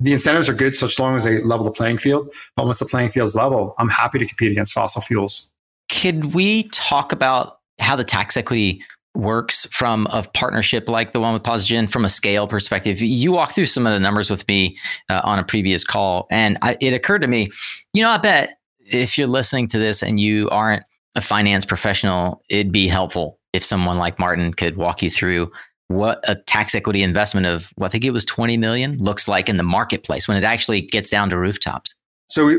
The 0.00 0.12
incentives 0.12 0.48
are 0.48 0.54
good 0.54 0.76
so 0.76 0.88
long 1.02 1.16
as 1.16 1.24
they 1.24 1.42
level 1.42 1.64
the 1.64 1.72
playing 1.72 1.98
field. 1.98 2.32
But 2.56 2.66
once 2.66 2.78
the 2.78 2.86
playing 2.86 3.10
field's 3.10 3.34
level, 3.34 3.74
I'm 3.78 3.88
happy 3.88 4.18
to 4.18 4.26
compete 4.26 4.52
against 4.52 4.72
fossil 4.72 5.02
fuels. 5.02 5.48
Could 5.88 6.34
we 6.34 6.64
talk 6.64 7.12
about 7.12 7.58
how 7.80 7.96
the 7.96 8.04
tax 8.04 8.36
equity 8.36 8.82
works 9.14 9.66
from 9.72 10.06
a 10.10 10.22
partnership 10.22 10.88
like 10.88 11.12
the 11.12 11.20
one 11.20 11.34
with 11.34 11.42
Posigen 11.42 11.90
from 11.90 12.04
a 12.04 12.08
scale 12.08 12.46
perspective. 12.46 13.00
You 13.00 13.32
walked 13.32 13.54
through 13.54 13.66
some 13.66 13.86
of 13.86 13.92
the 13.92 14.00
numbers 14.00 14.30
with 14.30 14.46
me 14.46 14.78
uh, 15.08 15.20
on 15.24 15.38
a 15.38 15.44
previous 15.44 15.84
call, 15.84 16.26
and 16.30 16.56
I, 16.62 16.76
it 16.80 16.94
occurred 16.94 17.22
to 17.22 17.26
me, 17.26 17.50
you 17.92 18.02
know, 18.02 18.10
I 18.10 18.18
bet 18.18 18.58
if 18.80 19.18
you're 19.18 19.26
listening 19.26 19.66
to 19.68 19.78
this 19.78 20.02
and 20.02 20.20
you 20.20 20.48
aren't 20.50 20.84
a 21.14 21.20
finance 21.20 21.64
professional, 21.64 22.42
it'd 22.48 22.72
be 22.72 22.86
helpful 22.86 23.38
if 23.52 23.64
someone 23.64 23.98
like 23.98 24.18
Martin 24.18 24.54
could 24.54 24.76
walk 24.76 25.02
you 25.02 25.10
through 25.10 25.50
what 25.88 26.20
a 26.28 26.34
tax 26.34 26.74
equity 26.74 27.02
investment 27.02 27.46
of 27.46 27.70
what 27.76 27.86
I 27.86 27.90
think 27.90 28.04
it 28.04 28.10
was 28.10 28.24
20 28.24 28.56
million 28.56 28.98
looks 28.98 29.26
like 29.26 29.48
in 29.48 29.56
the 29.56 29.62
marketplace 29.62 30.28
when 30.28 30.36
it 30.36 30.44
actually 30.44 30.80
gets 30.80 31.10
down 31.10 31.30
to 31.30 31.38
rooftops. 31.38 31.94
So 32.28 32.46
we, 32.46 32.58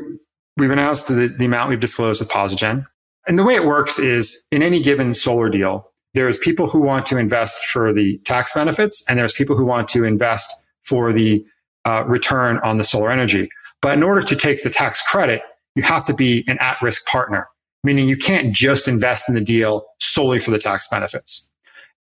we've 0.58 0.72
announced 0.72 1.08
the, 1.08 1.34
the 1.38 1.46
amount 1.46 1.70
we've 1.70 1.80
disclosed 1.80 2.22
with 2.22 2.30
Posigen. 2.30 2.86
And 3.28 3.38
the 3.38 3.44
way 3.44 3.56
it 3.56 3.66
works 3.66 4.00
is 4.00 4.44
in 4.52 4.64
any 4.64 4.82
given 4.82 5.14
solar 5.14 5.50
deal, 5.50 5.92
there's 6.16 6.38
people 6.38 6.68
who 6.68 6.80
want 6.80 7.06
to 7.08 7.18
invest 7.18 7.66
for 7.66 7.94
the 7.94 8.18
tax 8.26 8.54
benefits 8.54 9.04
and 9.08 9.20
there's 9.20 9.34
people 9.34 9.56
who 9.56 9.66
want 9.66 9.88
to 9.90 10.04
invest 10.04 10.54
for 10.82 11.14
the 11.14 11.46
uh, 11.86 12.04
return 12.08 12.58
on 12.60 12.78
the 12.78 12.84
solar 12.84 13.12
energy. 13.12 13.50
But 13.82 13.96
in 13.96 14.04
order 14.04 14.24
to 14.24 14.36
take 14.36 14.64
the 14.64 14.70
tax 14.70 15.02
credit, 15.04 15.42
you 15.76 15.84
have 15.84 16.04
to 16.06 16.14
be 16.14 16.44
an 16.48 16.58
at 16.60 16.82
risk 16.82 17.06
partner 17.06 17.48
meaning 17.84 18.08
you 18.08 18.18
can't 18.18 18.54
just 18.54 18.88
invest 18.88 19.30
in 19.30 19.36
the 19.36 19.42
deal 19.42 19.86
solely 20.00 20.40
for 20.40 20.52
the 20.52 20.60
tax 20.60 20.88
benefits. 20.88 21.48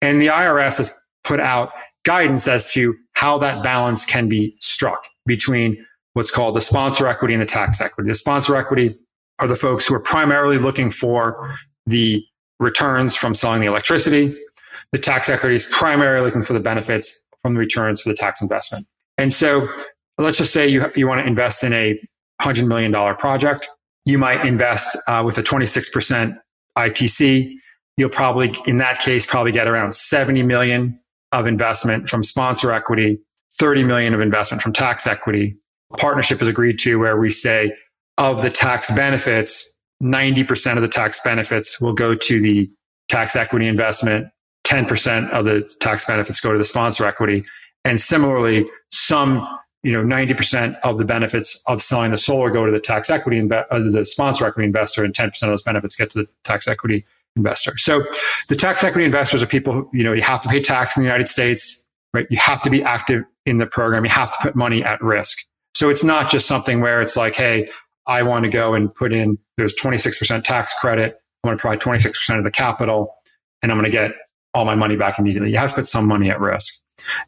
And 0.02 0.20
the 0.20 0.28
IRS 0.28 0.78
has 0.78 0.94
put 1.28 1.40
out 1.40 1.70
guidance 2.04 2.48
as 2.48 2.72
to 2.72 2.94
how 3.12 3.38
that 3.38 3.62
balance 3.62 4.04
can 4.04 4.28
be 4.28 4.56
struck 4.60 5.04
between 5.26 5.84
what's 6.14 6.30
called 6.30 6.56
the 6.56 6.60
sponsor 6.60 7.06
equity 7.06 7.34
and 7.34 7.42
the 7.42 7.46
tax 7.46 7.80
equity. 7.80 8.08
The 8.08 8.14
sponsor 8.14 8.56
equity 8.56 8.98
are 9.38 9.46
the 9.46 9.56
folks 9.56 9.86
who 9.86 9.94
are 9.94 10.00
primarily 10.00 10.58
looking 10.58 10.90
for 10.90 11.54
the 11.86 12.24
returns 12.58 13.14
from 13.14 13.34
selling 13.34 13.60
the 13.60 13.66
electricity. 13.66 14.36
The 14.92 14.98
tax 14.98 15.28
equity 15.28 15.54
is 15.54 15.64
primarily 15.66 16.24
looking 16.24 16.42
for 16.42 16.54
the 16.54 16.60
benefits 16.60 17.22
from 17.42 17.54
the 17.54 17.60
returns 17.60 18.00
for 18.00 18.08
the 18.08 18.16
tax 18.16 18.42
investment. 18.42 18.86
And 19.18 19.32
so 19.32 19.68
let's 20.16 20.38
just 20.38 20.52
say 20.52 20.66
you, 20.66 20.90
you 20.96 21.06
want 21.06 21.20
to 21.20 21.26
invest 21.26 21.62
in 21.62 21.72
a 21.72 22.00
$100 22.40 22.66
million 22.66 22.92
project 23.16 23.68
you 24.08 24.16
might 24.16 24.44
invest 24.46 24.96
uh, 25.06 25.22
with 25.24 25.36
a 25.36 25.42
26% 25.42 26.34
ITC. 26.78 27.54
You'll 27.98 28.08
probably, 28.08 28.54
in 28.66 28.78
that 28.78 29.00
case, 29.00 29.26
probably 29.26 29.52
get 29.52 29.68
around 29.68 29.92
70 29.92 30.44
million 30.44 30.98
of 31.32 31.46
investment 31.46 32.08
from 32.08 32.22
sponsor 32.22 32.70
equity, 32.72 33.18
30 33.58 33.84
million 33.84 34.14
of 34.14 34.20
investment 34.20 34.62
from 34.62 34.72
tax 34.72 35.06
equity. 35.06 35.56
A 35.92 35.96
partnership 35.96 36.40
is 36.42 36.48
agreed 36.48 36.78
to 36.80 36.98
where 36.98 37.18
we 37.18 37.30
say 37.30 37.72
of 38.18 38.42
the 38.42 38.50
tax 38.50 38.90
benefits, 38.90 39.72
90% 40.02 40.76
of 40.76 40.82
the 40.82 40.88
tax 40.88 41.20
benefits 41.22 41.80
will 41.80 41.92
go 41.92 42.14
to 42.14 42.40
the 42.40 42.70
tax 43.08 43.36
equity 43.36 43.66
investment. 43.66 44.28
10% 44.64 45.30
of 45.30 45.44
the 45.44 45.62
tax 45.80 46.04
benefits 46.04 46.40
go 46.40 46.52
to 46.52 46.58
the 46.58 46.64
sponsor 46.64 47.06
equity. 47.06 47.44
And 47.84 47.98
similarly, 47.98 48.68
some 48.90 49.46
you 49.82 49.92
know, 49.92 50.02
90% 50.02 50.76
of 50.82 50.98
the 50.98 51.04
benefits 51.04 51.60
of 51.66 51.82
selling 51.82 52.10
the 52.10 52.18
solar 52.18 52.50
go 52.50 52.66
to 52.66 52.72
the 52.72 52.80
tax 52.80 53.10
equity, 53.10 53.38
uh, 53.38 53.64
the 53.70 54.04
sponsor 54.04 54.46
equity 54.46 54.66
investor, 54.66 55.04
and 55.04 55.14
10% 55.14 55.28
of 55.42 55.48
those 55.48 55.62
benefits 55.62 55.94
get 55.94 56.10
to 56.10 56.18
the 56.18 56.28
tax 56.44 56.66
equity 56.66 57.06
investor. 57.38 57.78
So 57.78 58.04
the 58.48 58.56
tax 58.56 58.84
equity 58.84 59.04
investors 59.04 59.42
are 59.42 59.46
people 59.46 59.72
who, 59.72 59.90
you 59.92 60.04
know, 60.04 60.12
you 60.12 60.22
have 60.22 60.42
to 60.42 60.48
pay 60.48 60.60
tax 60.60 60.96
in 60.96 61.02
the 61.02 61.06
United 61.06 61.28
States, 61.28 61.82
right? 62.12 62.26
You 62.28 62.38
have 62.38 62.60
to 62.62 62.70
be 62.70 62.82
active 62.82 63.24
in 63.46 63.58
the 63.58 63.66
program. 63.66 64.04
You 64.04 64.10
have 64.10 64.30
to 64.32 64.38
put 64.42 64.54
money 64.54 64.84
at 64.84 65.00
risk. 65.00 65.38
So 65.74 65.88
it's 65.88 66.04
not 66.04 66.30
just 66.30 66.46
something 66.46 66.80
where 66.80 67.00
it's 67.00 67.16
like, 67.16 67.34
hey, 67.34 67.70
I 68.06 68.22
want 68.22 68.44
to 68.44 68.50
go 68.50 68.74
and 68.74 68.94
put 68.94 69.12
in, 69.12 69.38
there's 69.56 69.74
26% 69.74 70.42
tax 70.44 70.74
credit. 70.78 71.16
I 71.44 71.48
want 71.48 71.58
to 71.58 71.60
provide 71.60 71.80
26% 71.80 72.38
of 72.38 72.44
the 72.44 72.50
capital 72.50 73.14
and 73.62 73.72
I'm 73.72 73.78
going 73.78 73.84
to 73.84 73.90
get 73.90 74.12
all 74.54 74.64
my 74.64 74.74
money 74.74 74.96
back 74.96 75.18
immediately. 75.18 75.50
You 75.50 75.58
have 75.58 75.70
to 75.70 75.76
put 75.76 75.88
some 75.88 76.06
money 76.06 76.30
at 76.30 76.40
risk. 76.40 76.74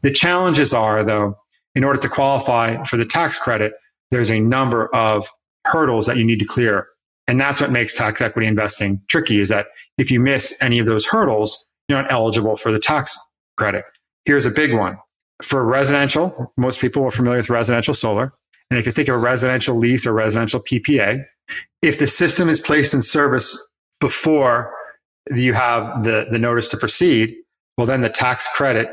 The 0.01 0.11
challenges 0.11 0.73
are, 0.73 1.03
though, 1.03 1.37
in 1.75 1.83
order 1.83 1.99
to 1.99 2.09
qualify 2.09 2.83
for 2.83 2.97
the 2.97 3.05
tax 3.05 3.37
credit, 3.37 3.73
there's 4.11 4.31
a 4.31 4.39
number 4.39 4.93
of 4.93 5.29
hurdles 5.65 6.05
that 6.07 6.17
you 6.17 6.25
need 6.25 6.39
to 6.39 6.45
clear. 6.45 6.87
And 7.31 7.39
that's 7.39 7.61
what 7.61 7.71
makes 7.71 7.93
tax 7.93 8.19
equity 8.19 8.45
investing 8.45 8.99
tricky 9.07 9.39
is 9.39 9.47
that 9.47 9.67
if 9.97 10.11
you 10.11 10.19
miss 10.19 10.53
any 10.59 10.79
of 10.79 10.85
those 10.85 11.05
hurdles, 11.05 11.65
you're 11.87 12.01
not 12.01 12.11
eligible 12.11 12.57
for 12.57 12.73
the 12.73 12.79
tax 12.79 13.17
credit. 13.55 13.85
Here's 14.25 14.45
a 14.45 14.51
big 14.51 14.73
one. 14.73 14.97
For 15.41 15.63
residential, 15.63 16.51
most 16.57 16.81
people 16.81 17.05
are 17.05 17.09
familiar 17.09 17.37
with 17.37 17.49
residential 17.49 17.93
solar. 17.93 18.33
And 18.69 18.77
if 18.77 18.85
you 18.85 18.91
think 18.91 19.07
of 19.07 19.15
a 19.15 19.17
residential 19.17 19.77
lease 19.77 20.05
or 20.05 20.11
residential 20.11 20.59
PPA, 20.59 21.23
if 21.81 21.99
the 21.99 22.07
system 22.07 22.49
is 22.49 22.59
placed 22.59 22.93
in 22.93 23.01
service 23.01 23.57
before 24.01 24.73
you 25.33 25.53
have 25.53 26.03
the, 26.03 26.27
the 26.33 26.37
notice 26.37 26.67
to 26.67 26.77
proceed, 26.77 27.33
well, 27.77 27.87
then 27.87 28.01
the 28.01 28.09
tax 28.09 28.45
credit 28.53 28.89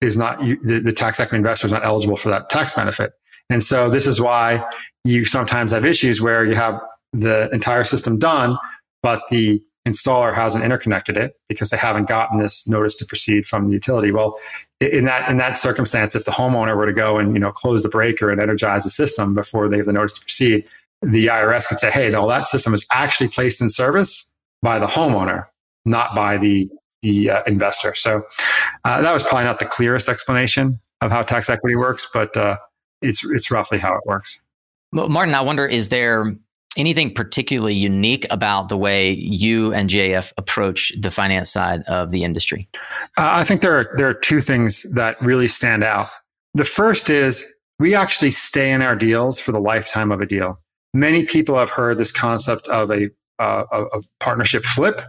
is 0.00 0.16
not 0.16 0.38
the, 0.62 0.78
the 0.78 0.92
tax 0.92 1.18
equity 1.18 1.38
investor 1.38 1.66
is 1.66 1.72
not 1.72 1.84
eligible 1.84 2.16
for 2.16 2.28
that 2.28 2.50
tax 2.50 2.72
benefit. 2.72 3.14
And 3.50 3.64
so 3.64 3.90
this 3.90 4.06
is 4.06 4.20
why 4.20 4.64
you 5.02 5.24
sometimes 5.24 5.72
have 5.72 5.84
issues 5.84 6.20
where 6.20 6.44
you 6.44 6.54
have 6.54 6.80
the 7.12 7.48
entire 7.52 7.84
system 7.84 8.18
done, 8.18 8.56
but 9.02 9.22
the 9.30 9.62
installer 9.88 10.34
hasn't 10.34 10.64
interconnected 10.64 11.16
it 11.16 11.34
because 11.48 11.70
they 11.70 11.76
haven't 11.76 12.08
gotten 12.08 12.38
this 12.38 12.66
notice 12.68 12.94
to 12.94 13.06
proceed 13.06 13.46
from 13.46 13.66
the 13.66 13.72
utility. 13.72 14.12
Well, 14.12 14.38
in 14.80 15.04
that 15.04 15.28
in 15.30 15.38
that 15.38 15.58
circumstance, 15.58 16.14
if 16.14 16.24
the 16.24 16.30
homeowner 16.30 16.76
were 16.76 16.86
to 16.86 16.92
go 16.92 17.18
and 17.18 17.34
you 17.34 17.40
know 17.40 17.52
close 17.52 17.82
the 17.82 17.88
breaker 17.88 18.30
and 18.30 18.40
energize 18.40 18.84
the 18.84 18.90
system 18.90 19.34
before 19.34 19.68
they 19.68 19.78
have 19.78 19.86
the 19.86 19.92
notice 19.92 20.12
to 20.14 20.20
proceed, 20.20 20.64
the 21.02 21.26
IRS 21.26 21.66
could 21.66 21.78
say, 21.78 21.90
"Hey, 21.90 22.10
no, 22.10 22.28
that 22.28 22.46
system 22.46 22.74
is 22.74 22.86
actually 22.92 23.28
placed 23.28 23.60
in 23.60 23.68
service 23.68 24.30
by 24.62 24.78
the 24.78 24.86
homeowner, 24.86 25.46
not 25.84 26.14
by 26.14 26.36
the 26.36 26.70
the 27.02 27.30
uh, 27.30 27.42
investor. 27.46 27.94
So 27.94 28.22
uh, 28.84 29.02
that 29.02 29.12
was 29.12 29.22
probably 29.22 29.44
not 29.44 29.58
the 29.58 29.66
clearest 29.66 30.08
explanation 30.08 30.80
of 31.00 31.10
how 31.10 31.22
tax 31.22 31.48
equity 31.48 31.76
works, 31.76 32.08
but 32.12 32.36
uh, 32.36 32.56
it's 33.02 33.24
it's 33.24 33.50
roughly 33.50 33.78
how 33.78 33.94
it 33.94 34.02
works. 34.04 34.40
Well, 34.92 35.08
Martin, 35.08 35.34
I 35.34 35.40
wonder 35.40 35.66
is 35.66 35.88
there 35.88 36.34
anything 36.76 37.12
particularly 37.12 37.74
unique 37.74 38.26
about 38.30 38.68
the 38.68 38.76
way 38.76 39.12
you 39.12 39.72
and 39.72 39.90
GAF 39.90 40.32
approach 40.36 40.92
the 41.00 41.10
finance 41.10 41.50
side 41.50 41.82
of 41.84 42.10
the 42.10 42.24
industry? 42.24 42.68
Uh, 43.16 43.30
I 43.32 43.44
think 43.44 43.60
there 43.60 43.76
are, 43.76 43.94
there 43.96 44.08
are 44.08 44.14
two 44.14 44.40
things 44.40 44.84
that 44.94 45.20
really 45.20 45.48
stand 45.48 45.82
out. 45.82 46.08
The 46.54 46.64
first 46.64 47.10
is 47.10 47.44
we 47.78 47.94
actually 47.94 48.30
stay 48.30 48.70
in 48.70 48.82
our 48.82 48.94
deals 48.94 49.40
for 49.40 49.52
the 49.52 49.60
lifetime 49.60 50.12
of 50.12 50.20
a 50.20 50.26
deal. 50.26 50.60
Many 50.94 51.24
people 51.24 51.56
have 51.56 51.70
heard 51.70 51.98
this 51.98 52.12
concept 52.12 52.68
of 52.68 52.90
a, 52.90 53.10
uh, 53.38 53.64
a 53.72 54.02
partnership 54.18 54.64
flip, 54.64 55.00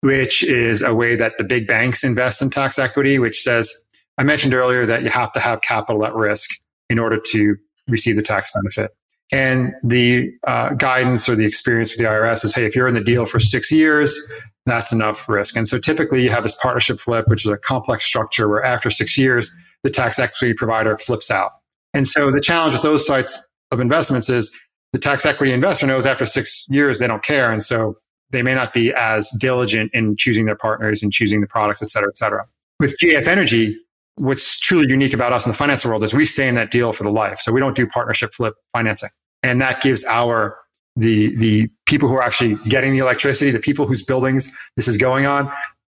which 0.00 0.42
is 0.42 0.82
a 0.82 0.94
way 0.94 1.16
that 1.16 1.36
the 1.38 1.44
big 1.44 1.66
banks 1.66 2.02
invest 2.02 2.40
in 2.40 2.50
tax 2.50 2.78
equity, 2.78 3.18
which 3.18 3.42
says, 3.42 3.72
I 4.18 4.22
mentioned 4.22 4.54
earlier 4.54 4.86
that 4.86 5.02
you 5.02 5.10
have 5.10 5.32
to 5.32 5.40
have 5.40 5.62
capital 5.62 6.04
at 6.04 6.14
risk 6.14 6.50
in 6.88 6.98
order 6.98 7.18
to 7.18 7.56
receive 7.88 8.16
the 8.16 8.22
tax 8.22 8.50
benefit. 8.54 8.92
And 9.32 9.74
the 9.84 10.32
uh, 10.46 10.70
guidance 10.74 11.28
or 11.28 11.36
the 11.36 11.46
experience 11.46 11.92
with 11.92 11.98
the 11.98 12.04
IRS 12.04 12.44
is, 12.44 12.54
hey, 12.54 12.64
if 12.64 12.74
you're 12.74 12.88
in 12.88 12.94
the 12.94 13.04
deal 13.04 13.26
for 13.26 13.38
six 13.38 13.70
years, 13.70 14.18
that's 14.66 14.92
enough 14.92 15.28
risk. 15.28 15.56
And 15.56 15.68
so 15.68 15.78
typically 15.78 16.22
you 16.22 16.30
have 16.30 16.42
this 16.42 16.54
partnership 16.56 17.00
flip, 17.00 17.28
which 17.28 17.44
is 17.44 17.50
a 17.50 17.56
complex 17.56 18.04
structure 18.04 18.48
where 18.48 18.62
after 18.62 18.90
six 18.90 19.16
years, 19.16 19.52
the 19.82 19.90
tax 19.90 20.18
equity 20.18 20.52
provider 20.52 20.98
flips 20.98 21.30
out. 21.30 21.52
And 21.94 22.06
so 22.06 22.30
the 22.30 22.40
challenge 22.40 22.74
with 22.74 22.82
those 22.82 23.06
sites 23.06 23.42
of 23.70 23.80
investments 23.80 24.28
is 24.28 24.52
the 24.92 24.98
tax 24.98 25.24
equity 25.24 25.52
investor 25.52 25.86
knows 25.86 26.06
after 26.06 26.26
six 26.26 26.66
years 26.68 26.98
they 26.98 27.06
don't 27.06 27.22
care. 27.22 27.50
And 27.50 27.62
so 27.62 27.94
they 28.30 28.42
may 28.42 28.54
not 28.54 28.72
be 28.72 28.92
as 28.94 29.30
diligent 29.38 29.90
in 29.94 30.16
choosing 30.16 30.46
their 30.46 30.56
partners 30.56 31.02
and 31.02 31.12
choosing 31.12 31.40
the 31.40 31.46
products, 31.46 31.82
et 31.82 31.90
cetera, 31.90 32.08
et 32.08 32.16
cetera. 32.16 32.46
With 32.78 32.96
GAF 32.98 33.26
Energy, 33.26 33.76
what's 34.16 34.58
truly 34.58 34.88
unique 34.88 35.12
about 35.12 35.32
us 35.32 35.46
in 35.46 35.52
the 35.52 35.56
finance 35.56 35.84
world 35.84 36.04
is 36.04 36.12
we 36.12 36.26
stay 36.26 36.48
in 36.48 36.54
that 36.56 36.70
deal 36.70 36.92
for 36.92 37.04
the 37.04 37.10
life. 37.10 37.38
So 37.40 37.52
we 37.52 37.60
don't 37.60 37.76
do 37.76 37.86
partnership 37.86 38.34
flip 38.34 38.54
financing. 38.72 39.10
And 39.42 39.60
that 39.60 39.80
gives 39.82 40.04
our 40.04 40.58
the 40.96 41.34
the 41.36 41.68
people 41.86 42.08
who 42.08 42.14
are 42.16 42.22
actually 42.22 42.56
getting 42.68 42.92
the 42.92 42.98
electricity, 42.98 43.50
the 43.50 43.60
people 43.60 43.86
whose 43.86 44.02
buildings 44.02 44.52
this 44.76 44.88
is 44.88 44.98
going 44.98 45.26
on, 45.26 45.50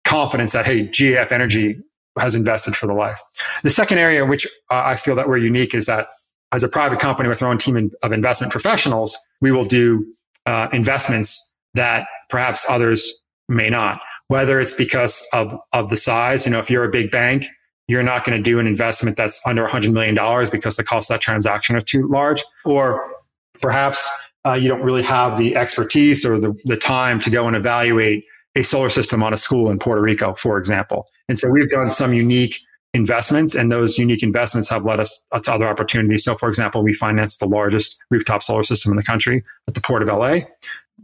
confidence 0.04 0.52
that 0.52 0.66
hey, 0.66 0.88
GAF 0.88 1.32
Energy 1.32 1.78
has 2.18 2.34
invested 2.34 2.76
for 2.76 2.86
the 2.86 2.92
life. 2.92 3.20
The 3.62 3.70
second 3.70 3.98
area 3.98 4.22
in 4.22 4.28
which 4.28 4.46
uh, 4.70 4.82
I 4.84 4.96
feel 4.96 5.16
that 5.16 5.28
we're 5.28 5.38
unique 5.38 5.74
is 5.74 5.86
that 5.86 6.08
as 6.52 6.62
a 6.62 6.68
private 6.68 7.00
company 7.00 7.28
with 7.28 7.42
our 7.42 7.48
own 7.48 7.58
team 7.58 7.90
of 8.02 8.12
investment 8.12 8.52
professionals, 8.52 9.18
we 9.40 9.50
will 9.50 9.64
do 9.64 10.06
uh, 10.44 10.68
investments 10.72 11.50
that 11.74 12.06
perhaps 12.28 12.66
others 12.68 13.14
may 13.48 13.70
not. 13.70 14.02
Whether 14.28 14.60
it's 14.60 14.74
because 14.74 15.26
of 15.32 15.54
of 15.72 15.90
the 15.90 15.96
size, 15.96 16.46
you 16.46 16.52
know, 16.52 16.58
if 16.58 16.70
you're 16.70 16.84
a 16.84 16.90
big 16.90 17.10
bank, 17.10 17.46
you're 17.88 18.02
not 18.02 18.24
going 18.24 18.36
to 18.36 18.42
do 18.42 18.58
an 18.58 18.66
investment 18.66 19.16
that's 19.16 19.40
under 19.46 19.66
$100 19.66 19.92
million 19.92 20.14
because 20.50 20.76
the 20.76 20.84
cost 20.84 21.10
of 21.10 21.14
that 21.14 21.20
transaction 21.20 21.76
are 21.76 21.80
too 21.80 22.08
large, 22.08 22.42
or 22.64 23.14
perhaps 23.62 24.06
uh, 24.44 24.54
you 24.54 24.68
don't 24.68 24.82
really 24.82 25.02
have 25.02 25.38
the 25.38 25.56
expertise 25.56 26.26
or 26.26 26.38
the, 26.38 26.54
the 26.64 26.76
time 26.76 27.20
to 27.20 27.30
go 27.30 27.46
and 27.46 27.56
evaluate 27.56 28.24
a 28.56 28.62
solar 28.62 28.88
system 28.88 29.22
on 29.22 29.32
a 29.32 29.36
school 29.36 29.70
in 29.70 29.78
Puerto 29.78 30.02
Rico, 30.02 30.34
for 30.34 30.58
example. 30.58 31.08
And 31.28 31.38
so 31.38 31.48
we've 31.48 31.70
done 31.70 31.90
some 31.90 32.12
unique 32.12 32.58
investments, 32.94 33.54
and 33.54 33.72
those 33.72 33.96
unique 33.96 34.22
investments 34.22 34.68
have 34.68 34.84
led 34.84 35.00
us 35.00 35.24
to 35.42 35.52
other 35.52 35.66
opportunities. 35.66 36.24
So, 36.24 36.36
for 36.36 36.48
example, 36.48 36.82
we 36.82 36.92
financed 36.92 37.40
the 37.40 37.46
largest 37.46 37.96
rooftop 38.10 38.42
solar 38.42 38.62
system 38.62 38.92
in 38.92 38.96
the 38.96 39.02
country 39.02 39.42
at 39.66 39.74
the 39.74 39.80
Port 39.80 40.02
of 40.02 40.08
LA, 40.08 40.40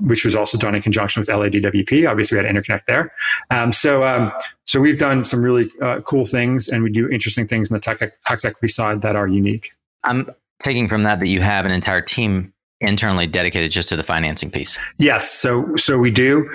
which 0.00 0.24
was 0.24 0.34
also 0.34 0.58
done 0.58 0.74
in 0.74 0.82
conjunction 0.82 1.20
with 1.20 1.28
LADWP. 1.28 2.08
Obviously, 2.08 2.36
we 2.36 2.44
had 2.44 2.54
interconnect 2.54 2.84
there. 2.86 3.10
Um, 3.50 3.72
so, 3.72 4.04
um, 4.04 4.32
so 4.66 4.80
we've 4.80 4.98
done 4.98 5.24
some 5.24 5.40
really 5.40 5.70
uh, 5.80 6.00
cool 6.02 6.26
things, 6.26 6.68
and 6.68 6.82
we 6.82 6.90
do 6.90 7.08
interesting 7.08 7.46
things 7.46 7.70
in 7.70 7.74
the 7.74 7.80
tech, 7.80 8.00
tax 8.26 8.44
equity 8.44 8.70
side 8.70 9.00
that 9.00 9.16
are 9.16 9.26
unique. 9.26 9.70
I'm 10.04 10.30
taking 10.60 10.88
from 10.88 11.02
that 11.04 11.20
that 11.20 11.28
you 11.28 11.40
have 11.40 11.64
an 11.64 11.72
entire 11.72 12.00
team 12.00 12.52
internally 12.80 13.26
dedicated 13.26 13.70
just 13.70 13.88
to 13.88 13.96
the 13.96 14.02
financing 14.02 14.50
piece. 14.50 14.78
Yes, 14.98 15.30
so 15.30 15.66
so 15.76 15.98
we 15.98 16.10
do. 16.10 16.48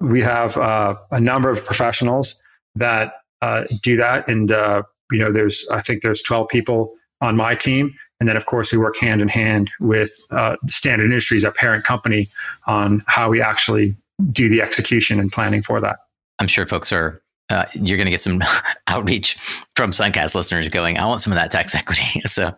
We 0.00 0.20
have 0.20 0.56
uh, 0.56 0.96
a 1.10 1.20
number 1.20 1.50
of 1.50 1.64
professionals 1.64 2.40
that 2.74 3.14
uh, 3.40 3.64
do 3.82 3.96
that, 3.96 4.28
and 4.28 4.50
uh, 4.50 4.82
you 5.10 5.18
know, 5.18 5.32
there's 5.32 5.66
I 5.70 5.80
think 5.80 6.02
there's 6.02 6.22
12 6.22 6.48
people 6.48 6.94
on 7.20 7.36
my 7.36 7.54
team, 7.54 7.94
and 8.20 8.28
then 8.28 8.36
of 8.36 8.46
course 8.46 8.72
we 8.72 8.78
work 8.78 8.96
hand 8.96 9.20
in 9.20 9.28
hand 9.28 9.70
with 9.80 10.18
uh, 10.30 10.56
Standard 10.66 11.04
Industries, 11.04 11.44
our 11.44 11.52
parent 11.52 11.84
company, 11.84 12.28
on 12.66 13.02
how 13.06 13.30
we 13.30 13.40
actually 13.40 13.96
do 14.30 14.48
the 14.48 14.60
execution 14.60 15.20
and 15.20 15.30
planning 15.30 15.62
for 15.62 15.80
that. 15.80 15.96
I'm 16.38 16.48
sure 16.48 16.66
folks 16.66 16.92
are 16.92 17.22
uh, 17.52 17.66
you're 17.74 17.98
going 17.98 18.06
to 18.06 18.10
get 18.10 18.20
some 18.20 18.40
outreach 18.86 19.36
from 19.76 19.90
Suncast 19.90 20.34
listeners 20.34 20.68
going, 20.68 20.98
"I 20.98 21.04
want 21.04 21.20
some 21.20 21.32
of 21.32 21.36
that 21.36 21.50
tax 21.50 21.74
equity." 21.74 22.22
so 22.26 22.52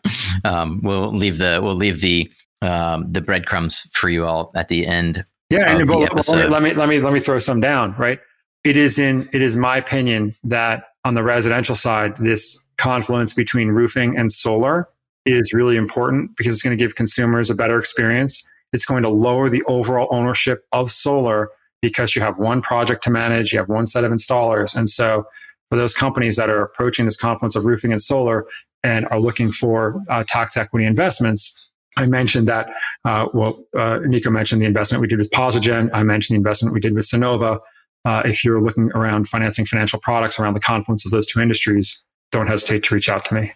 um, 0.45 0.81
we'll 0.83 1.13
leave 1.13 1.39
the 1.39 1.61
we'll 1.63 1.75
leave 1.75 2.01
the 2.01 2.31
um, 2.63 3.11
the 3.13 3.21
breadcrumbs 3.21 3.89
for 3.93 4.09
you 4.09 4.25
all 4.25 4.53
at 4.55 4.69
the 4.69 4.87
end. 4.87 5.25
Yeah, 5.51 5.77
and 5.77 5.89
well, 5.89 6.01
let 6.01 6.63
me 6.63 6.73
let 6.75 6.89
me 6.89 7.01
let 7.01 7.13
me 7.13 7.21
throw 7.21 7.39
some 7.39 7.61
down. 7.61 7.95
Right, 7.99 8.21
it 8.63 8.77
is 8.77 8.99
in 8.99 9.29
it 9.33 9.43
is 9.43 9.57
my 9.57 9.77
opinion 9.77 10.33
that 10.45 10.85
on 11.05 11.15
the 11.15 11.25
residential 11.25 11.75
side, 11.75 12.17
this 12.17 12.57
confluence 12.79 13.33
between 13.33 13.69
roofing 13.69 14.17
and 14.17 14.33
solar 14.33 14.89
is 15.27 15.53
really 15.53 15.77
important 15.77 16.37
because 16.37 16.55
it's 16.55 16.63
going 16.63 16.77
to 16.77 16.83
give 16.83 16.95
consumers 16.95 17.51
a 17.51 17.55
better 17.55 17.79
experience. 17.79 18.43
It's 18.73 18.85
going 18.85 19.03
to 19.03 19.09
lower 19.09 19.49
the 19.49 19.63
overall 19.65 20.09
ownership 20.11 20.65
of 20.73 20.91
solar 20.91 21.51
because 21.85 22.17
you 22.17 22.23
have 22.23 22.39
one 22.39 22.63
project 22.63 23.05
to 23.05 23.11
manage, 23.11 23.53
you 23.53 23.59
have 23.59 23.69
one 23.69 23.87
set 23.87 24.05
of 24.05 24.11
installers. 24.11 24.75
And 24.75 24.89
so 24.89 25.27
for 25.71 25.77
those 25.77 25.93
companies 25.93 26.37
that 26.37 26.49
are 26.49 26.63
approaching 26.63 27.05
this 27.05 27.17
confluence 27.17 27.55
of 27.57 27.67
roofing 27.67 27.93
and 27.93 28.01
solar 28.01 28.47
and 28.83 29.07
are 29.09 29.21
looking 29.21 29.53
for 29.53 30.01
uh, 30.09 30.25
tax 30.27 30.57
equity 30.57 30.87
investments, 30.87 31.53
I 31.99 32.07
mentioned 32.07 32.49
that, 32.49 32.71
uh, 33.05 33.29
well, 33.35 33.63
uh, 33.77 34.01
Nico 34.03 34.31
mentioned 34.31 34.63
the 34.63 34.67
investment 34.67 35.03
we 35.03 35.09
did 35.09 35.19
with 35.19 35.31
Posigen. 35.31 35.91
I 35.93 36.03
mentioned 36.05 36.35
the 36.35 36.39
investment 36.39 36.73
we 36.73 36.81
did 36.81 36.95
with 36.95 37.05
Sunnova. 37.05 37.61
Uh, 38.07 38.23
if 38.25 38.43
you're 38.45 38.63
looking 38.63 38.91
around 38.95 39.29
financing 39.29 39.67
financial 39.67 40.01
products 40.01 40.39
around 40.39 40.55
the 40.55 40.61
confluence 40.61 41.05
of 41.05 41.13
those 41.13 41.27
two 41.27 41.39
industries, 41.41 42.03
don't 42.33 42.47
hesitate 42.47 42.83
to 42.85 42.95
reach 42.95 43.11
out 43.11 43.27
to 43.27 43.35
me. 43.35 43.53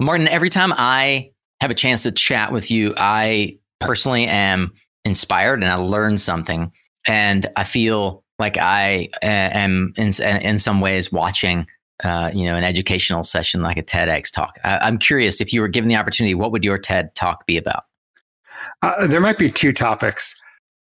Martin, 0.00 0.26
every 0.28 0.48
time 0.48 0.72
I 0.74 1.32
have 1.60 1.70
a 1.70 1.74
chance 1.74 2.02
to 2.04 2.12
chat 2.12 2.50
with 2.50 2.70
you, 2.70 2.94
I 2.96 3.58
personally 3.80 4.26
am 4.26 4.72
inspired 5.04 5.62
and 5.62 5.70
I 5.70 5.74
learn 5.74 6.16
something 6.16 6.72
and 7.06 7.48
I 7.56 7.64
feel 7.64 8.24
like 8.38 8.56
I 8.56 9.08
uh, 9.22 9.26
am 9.26 9.92
in 9.96 10.12
in 10.20 10.58
some 10.58 10.80
ways 10.80 11.12
watching. 11.12 11.66
Uh, 12.04 12.30
you 12.32 12.44
know, 12.44 12.54
an 12.54 12.62
educational 12.62 13.24
session 13.24 13.60
like 13.60 13.76
a 13.76 13.82
TEDx 13.82 14.30
talk. 14.30 14.60
I, 14.62 14.86
am 14.86 14.98
curious 14.98 15.40
if 15.40 15.52
you 15.52 15.60
were 15.60 15.66
given 15.66 15.88
the 15.88 15.96
opportunity, 15.96 16.32
what 16.32 16.52
would 16.52 16.62
your 16.62 16.78
TED 16.78 17.12
talk 17.16 17.44
be 17.44 17.56
about? 17.56 17.86
Uh, 18.82 19.04
there 19.08 19.20
might 19.20 19.36
be 19.36 19.50
two 19.50 19.72
topics. 19.72 20.40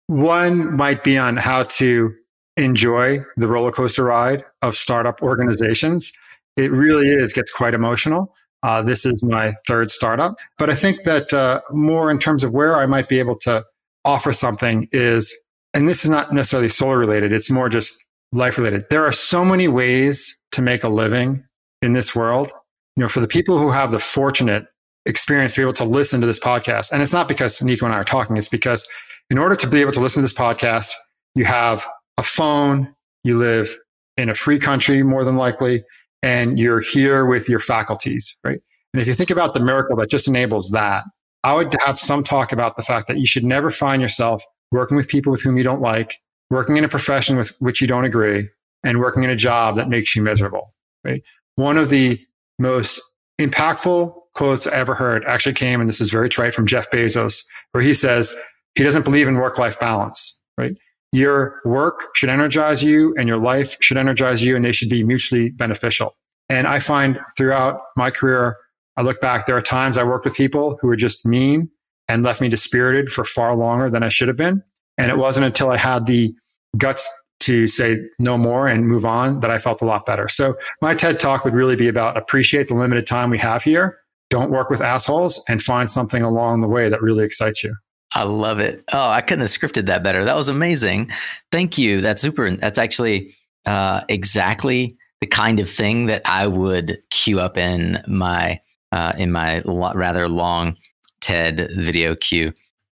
One 0.06 0.74
might 0.74 1.04
be 1.04 1.18
on 1.18 1.36
how 1.36 1.64
to 1.64 2.14
enjoy 2.56 3.20
the 3.36 3.46
roller 3.46 3.72
coaster 3.72 4.04
ride 4.04 4.44
of 4.62 4.76
startup 4.76 5.22
organizations. 5.22 6.12
It 6.56 6.70
really 6.70 7.08
is 7.08 7.32
gets 7.32 7.50
quite 7.50 7.74
emotional. 7.74 8.34
Uh, 8.62 8.80
this 8.82 9.04
is 9.04 9.24
my 9.24 9.52
third 9.66 9.90
startup, 9.90 10.36
but 10.56 10.70
I 10.70 10.74
think 10.74 11.02
that 11.04 11.32
uh, 11.32 11.60
more 11.72 12.10
in 12.10 12.18
terms 12.18 12.44
of 12.44 12.52
where 12.52 12.76
I 12.76 12.86
might 12.86 13.08
be 13.08 13.18
able 13.18 13.36
to 13.40 13.64
offer 14.04 14.32
something 14.32 14.88
is 14.92 15.36
and 15.74 15.88
this 15.88 16.04
is 16.04 16.10
not 16.10 16.32
necessarily 16.32 16.68
solar 16.68 16.98
related, 16.98 17.32
it's 17.32 17.50
more 17.50 17.68
just 17.68 18.02
life 18.32 18.56
related. 18.58 18.84
There 18.90 19.04
are 19.04 19.12
so 19.12 19.44
many 19.44 19.68
ways 19.68 20.38
to 20.52 20.62
make 20.62 20.84
a 20.84 20.88
living 20.88 21.44
in 21.82 21.92
this 21.92 22.14
world. 22.14 22.52
You 22.96 23.02
know, 23.02 23.08
for 23.08 23.20
the 23.20 23.28
people 23.28 23.58
who 23.58 23.70
have 23.70 23.90
the 23.90 23.98
fortunate 23.98 24.64
experience 25.06 25.54
to 25.54 25.60
be 25.60 25.62
able 25.62 25.72
to 25.74 25.84
listen 25.84 26.20
to 26.20 26.26
this 26.26 26.38
podcast, 26.38 26.92
and 26.92 27.02
it's 27.02 27.12
not 27.12 27.28
because 27.28 27.62
Nico 27.62 27.86
and 27.86 27.94
I 27.94 27.98
are 27.98 28.04
talking, 28.04 28.36
it's 28.36 28.48
because 28.48 28.86
in 29.30 29.38
order 29.38 29.56
to 29.56 29.66
be 29.66 29.80
able 29.80 29.92
to 29.92 30.00
listen 30.00 30.20
to 30.20 30.22
this 30.22 30.32
podcast, 30.32 30.92
you 31.34 31.44
have 31.44 31.86
a 32.18 32.22
phone, 32.22 32.94
you 33.24 33.38
live 33.38 33.74
in 34.18 34.28
a 34.28 34.34
free 34.34 34.58
country 34.58 35.02
more 35.02 35.24
than 35.24 35.36
likely, 35.36 35.82
and 36.22 36.58
you're 36.58 36.80
here 36.80 37.24
with 37.24 37.48
your 37.48 37.60
faculties, 37.60 38.36
right? 38.44 38.60
And 38.92 39.00
if 39.00 39.06
you 39.06 39.14
think 39.14 39.30
about 39.30 39.54
the 39.54 39.60
miracle 39.60 39.96
that 39.96 40.10
just 40.10 40.28
enables 40.28 40.70
that, 40.70 41.04
I 41.44 41.54
would 41.54 41.74
have 41.84 41.98
some 41.98 42.22
talk 42.22 42.52
about 42.52 42.76
the 42.76 42.82
fact 42.82 43.08
that 43.08 43.18
you 43.18 43.26
should 43.26 43.44
never 43.44 43.70
find 43.70 44.02
yourself 44.02 44.44
working 44.72 44.96
with 44.96 45.06
people 45.06 45.30
with 45.30 45.42
whom 45.42 45.56
you 45.56 45.64
don't 45.64 45.80
like, 45.80 46.16
working 46.50 46.76
in 46.76 46.84
a 46.84 46.88
profession 46.88 47.36
with 47.36 47.54
which 47.60 47.80
you 47.80 47.86
don't 47.86 48.04
agree, 48.04 48.48
and 48.84 48.98
working 48.98 49.22
in 49.22 49.30
a 49.30 49.36
job 49.36 49.76
that 49.76 49.88
makes 49.88 50.16
you 50.16 50.22
miserable. 50.22 50.74
Right? 51.04 51.22
One 51.54 51.78
of 51.78 51.90
the 51.90 52.20
most 52.58 53.00
impactful 53.40 54.14
quotes 54.34 54.66
I 54.66 54.72
ever 54.72 54.94
heard 54.94 55.24
actually 55.26 55.54
came, 55.54 55.80
and 55.80 55.88
this 55.88 56.00
is 56.00 56.10
very 56.10 56.28
trite 56.28 56.54
from 56.54 56.66
Jeff 56.66 56.90
Bezos, 56.90 57.44
where 57.72 57.82
he 57.84 57.94
says 57.94 58.34
he 58.74 58.82
doesn't 58.82 59.04
believe 59.04 59.28
in 59.28 59.36
work-life 59.36 59.78
balance. 59.78 60.38
Right? 60.58 60.76
Your 61.12 61.60
work 61.64 62.14
should 62.14 62.30
energize 62.30 62.82
you, 62.82 63.14
and 63.18 63.28
your 63.28 63.38
life 63.38 63.76
should 63.80 63.98
energize 63.98 64.42
you, 64.42 64.56
and 64.56 64.64
they 64.64 64.72
should 64.72 64.88
be 64.88 65.04
mutually 65.04 65.50
beneficial. 65.50 66.16
And 66.48 66.66
I 66.66 66.78
find 66.78 67.20
throughout 67.36 67.80
my 67.96 68.10
career, 68.10 68.56
I 68.96 69.02
look 69.02 69.20
back, 69.20 69.46
there 69.46 69.56
are 69.56 69.62
times 69.62 69.96
I 69.96 70.04
worked 70.04 70.24
with 70.24 70.34
people 70.34 70.78
who 70.80 70.88
were 70.88 70.96
just 70.96 71.24
mean 71.24 71.70
and 72.12 72.22
left 72.22 72.40
me 72.42 72.48
dispirited 72.48 73.10
for 73.10 73.24
far 73.24 73.56
longer 73.56 73.88
than 73.88 74.02
I 74.02 74.10
should 74.10 74.28
have 74.28 74.36
been. 74.36 74.62
And 74.98 75.10
it 75.10 75.16
wasn't 75.16 75.46
until 75.46 75.70
I 75.70 75.78
had 75.78 76.06
the 76.06 76.34
guts 76.76 77.08
to 77.40 77.66
say 77.66 77.98
no 78.18 78.36
more 78.36 78.68
and 78.68 78.86
move 78.86 79.04
on 79.04 79.40
that 79.40 79.50
I 79.50 79.58
felt 79.58 79.80
a 79.80 79.86
lot 79.86 80.04
better. 80.04 80.28
So 80.28 80.54
my 80.82 80.94
TED 80.94 81.18
talk 81.18 81.44
would 81.44 81.54
really 81.54 81.74
be 81.74 81.88
about 81.88 82.16
appreciate 82.16 82.68
the 82.68 82.74
limited 82.74 83.06
time 83.06 83.30
we 83.30 83.38
have 83.38 83.62
here. 83.62 83.98
Don't 84.28 84.50
work 84.50 84.68
with 84.68 84.80
assholes 84.80 85.42
and 85.48 85.62
find 85.62 85.88
something 85.88 86.22
along 86.22 86.60
the 86.60 86.68
way 86.68 86.88
that 86.88 87.02
really 87.02 87.24
excites 87.24 87.64
you. 87.64 87.74
I 88.14 88.24
love 88.24 88.60
it. 88.60 88.84
Oh, 88.92 89.08
I 89.08 89.22
couldn't 89.22 89.40
have 89.40 89.48
scripted 89.48 89.86
that 89.86 90.02
better. 90.02 90.24
That 90.24 90.36
was 90.36 90.48
amazing. 90.48 91.10
Thank 91.50 91.78
you. 91.78 92.02
That's 92.02 92.20
super. 92.20 92.50
That's 92.50 92.78
actually 92.78 93.34
uh, 93.64 94.02
exactly 94.10 94.96
the 95.22 95.26
kind 95.26 95.60
of 95.60 95.70
thing 95.70 96.06
that 96.06 96.22
I 96.26 96.46
would 96.46 96.98
queue 97.10 97.40
up 97.40 97.56
in 97.56 98.02
my 98.06 98.60
uh, 98.92 99.14
in 99.16 99.32
my 99.32 99.62
lo- 99.64 99.94
rather 99.94 100.28
long 100.28 100.76
TED 101.22 101.70
video 101.76 102.14
queue. 102.16 102.52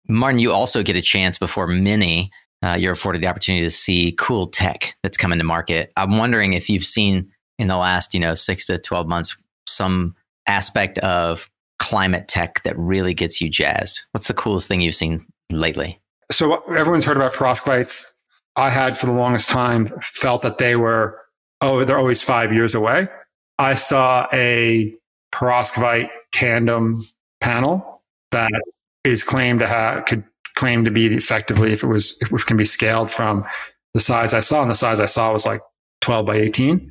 Martin, 0.09 0.41
you 0.41 0.51
also 0.53 0.83
get 0.83 0.97
a 0.97 1.03
chance 1.03 1.39
before 1.39 1.66
many. 1.66 2.31
Uh, 2.62 2.75
you're 2.75 2.93
afforded 2.93 3.22
the 3.22 3.27
opportunity 3.27 3.64
to 3.64 3.70
see 3.70 4.12
cool 4.18 4.49
tech 4.49 4.97
that's 5.03 5.16
coming 5.16 5.39
to 5.39 5.45
market. 5.45 5.93
I'm 5.97 6.18
wondering 6.18 6.55
if 6.55 6.68
you've 6.68 6.85
seen 6.85 7.31
in 7.59 7.68
the 7.68 7.77
last, 7.77 8.14
you 8.14 8.20
know, 8.20 8.35
six 8.35 8.66
to 8.66 8.79
twelve 8.79 9.07
months 9.07 9.37
some 9.68 10.14
aspect 10.47 10.99
of 10.99 11.49
climate 11.79 12.29
tech 12.29 12.62
that 12.64 12.79
really 12.79 13.14
gets 13.14 13.41
you 13.41 13.49
jazzed. 13.49 14.01
What's 14.12 14.29
the 14.29 14.35
coolest 14.35 14.68
thing 14.68 14.81
you've 14.81 14.95
seen 14.95 15.27
lately? 15.51 16.01
So 16.33 16.62
everyone's 16.72 17.05
heard 17.05 17.16
about 17.16 17.35
perovskites. 17.35 18.05
I 18.57 18.70
had 18.70 18.97
for 18.97 19.07
the 19.07 19.12
longest 19.12 19.49
time 19.49 19.93
felt 20.01 20.43
that 20.43 20.59
they 20.59 20.77
were 20.77 21.20
oh, 21.61 21.85
they're 21.85 21.99
always 21.99 22.22
five 22.22 22.53
years 22.53 22.75
away. 22.75 23.09
I 23.59 23.75
saw 23.75 24.27
a 24.33 24.95
perovskite 25.33 26.11
tandem 26.33 27.05
panel 27.41 27.93
that 28.35 28.53
is 29.05 29.22
claimed 29.22 29.61
to 29.61 29.66
have 29.66 30.05
could 30.05 30.24
claim 30.55 30.85
to 30.85 30.91
be 30.91 31.07
effectively 31.07 31.72
if 31.72 31.82
it 31.82 31.87
was 31.87 32.16
if 32.20 32.32
it 32.32 32.47
can 32.47 32.57
be 32.57 32.64
scaled 32.64 33.11
from 33.11 33.45
the 33.95 34.01
size 34.01 34.35
I 34.35 34.41
saw, 34.41 34.61
and 34.61 34.70
the 34.70 34.74
size 34.74 35.01
I 35.01 35.07
saw 35.07 35.32
was 35.32 35.47
like 35.47 35.61
12 36.01 36.26
by 36.26 36.37
18, 36.37 36.91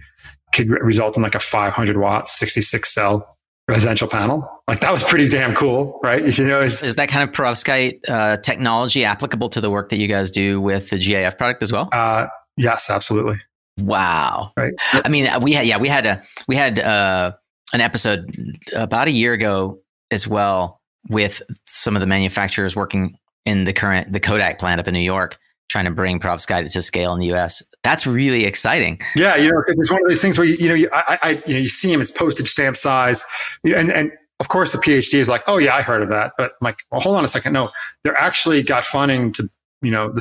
could 0.54 0.70
result 0.70 1.18
in 1.18 1.24
like 1.24 1.36
a 1.36 1.40
500 1.40 1.98
watt 1.98 2.28
66 2.28 2.94
cell 2.94 3.38
residential 3.68 4.08
panel. 4.08 4.50
Like 4.68 4.80
that 4.82 4.92
was 4.92 5.04
pretty 5.04 5.30
damn 5.30 5.54
cool, 5.54 6.00
right? 6.04 6.24
You 6.38 6.48
know, 6.48 6.62
is 6.62 6.96
that 6.96 7.10
kind 7.10 7.28
of 7.28 7.36
perovskite 7.36 8.10
uh, 8.10 8.38
technology 8.38 9.06
applicable 9.06 9.50
to 9.50 9.62
the 9.62 9.70
work 9.70 9.90
that 9.90 9.98
you 9.98 10.08
guys 10.08 10.32
do 10.32 10.62
with 10.62 10.90
the 10.90 10.98
GAF 10.98 11.38
product 11.38 11.62
as 11.62 11.72
well? 11.72 11.90
Uh, 11.92 12.28
yes, 12.58 12.90
absolutely. 12.90 13.36
Wow. 13.80 14.52
Right. 14.56 14.74
I 14.94 15.10
mean, 15.10 15.28
we 15.42 15.54
had, 15.54 15.66
yeah, 15.66 15.78
we 15.78 15.88
had 15.90 16.06
a, 16.06 16.24
we 16.48 16.56
had 16.56 16.80
uh, 16.80 17.34
an 17.74 17.82
episode 17.82 18.58
about 18.74 19.08
a 19.08 19.12
year 19.12 19.34
ago 19.34 19.80
as 20.12 20.28
well 20.28 20.82
with 21.10 21.42
some 21.66 21.96
of 21.96 22.00
the 22.00 22.08
manufacturers 22.08 22.76
working 22.76 23.18
in 23.46 23.66
the 23.66 23.74
current, 23.74 24.12
the 24.12 24.20
Kodak 24.20 24.60
plant 24.60 24.80
up 24.80 24.88
in 24.88 24.94
New 24.94 25.02
York, 25.02 25.38
trying 25.70 25.86
to 25.86 25.92
bring 25.92 26.20
perovskite 26.20 26.72
to 26.72 26.82
scale 26.82 27.14
in 27.14 27.20
the 27.20 27.28
U.S. 27.28 27.62
That's 27.84 28.08
really 28.08 28.46
exciting. 28.46 29.00
Yeah, 29.16 29.36
you 29.36 29.52
know, 29.52 29.58
because 29.60 29.76
it's 29.80 29.92
one 29.92 30.02
of 30.02 30.10
those 30.10 30.22
things 30.22 30.38
where 30.38 30.48
you, 30.48 30.56
you 30.56 30.70
know, 30.70 30.76
you, 30.76 30.90
I, 30.94 31.20
I, 31.22 31.30
you 31.46 31.54
know, 31.56 31.60
you 31.60 31.70
see 31.70 31.92
them 31.92 32.02
as 32.02 32.12
postage 32.12 32.50
stamp 32.50 32.78
size, 32.78 33.24
and 33.64 33.92
and 33.92 34.12
of 34.40 34.48
course 34.48 34.72
the 34.72 34.78
PhD 34.78 35.16
is 35.16 35.28
like, 35.28 35.44
oh 35.48 35.58
yeah, 35.58 35.76
I 35.76 35.82
heard 35.82 36.02
of 36.02 36.10
that, 36.10 36.34
but 36.38 36.52
I'm 36.52 36.66
like, 36.66 36.78
well, 36.92 37.02
hold 37.02 37.18
on 37.18 37.26
a 37.26 37.28
second, 37.28 37.54
no, 37.54 37.70
they're 38.04 38.20
actually 38.20 38.64
got 38.64 38.86
funding 38.86 39.34
to 39.34 39.50
you 39.84 39.92
know, 39.92 40.16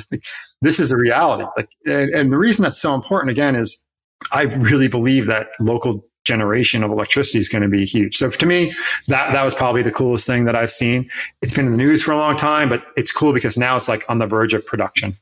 this 0.61 0.79
is 0.79 0.93
a 0.93 0.97
reality. 0.97 1.45
Like, 1.57 1.69
and, 1.87 2.11
and 2.11 2.33
the 2.33 2.37
reason 2.37 2.63
that's 2.65 2.81
so 2.81 2.95
important 2.95 3.31
again 3.31 3.55
is 3.55 3.83
I 4.33 4.43
really 4.43 4.89
believe 4.89 5.27
that 5.27 5.49
local 5.61 6.05
generation 6.25 6.83
of 6.83 6.91
electricity 6.91 7.39
is 7.39 7.49
going 7.49 7.63
to 7.63 7.69
be 7.69 7.85
huge. 7.85 8.17
So 8.17 8.31
to 8.31 8.47
me, 8.47 8.73
that 9.09 9.33
that 9.33 9.45
was 9.45 9.55
probably 9.55 9.83
the 9.83 9.93
coolest 9.93 10.27
thing 10.27 10.45
that 10.45 10.57
I've 10.57 10.71
seen. 10.71 11.11
It's 11.41 11.55
been 11.55 11.67
in 11.67 11.73
the 11.73 11.79
news 11.79 12.03
for 12.03 12.13
a 12.13 12.17
long 12.17 12.37
time, 12.37 12.69
but 12.69 12.85
it's 12.97 13.13
cool 13.13 13.33
because 13.33 13.57
now 13.57 13.77
it's 13.77 13.89
like 13.89 14.05
on 14.09 14.19
the 14.19 14.27
verge 14.27 14.55
of 14.55 14.65
production. 14.65 15.17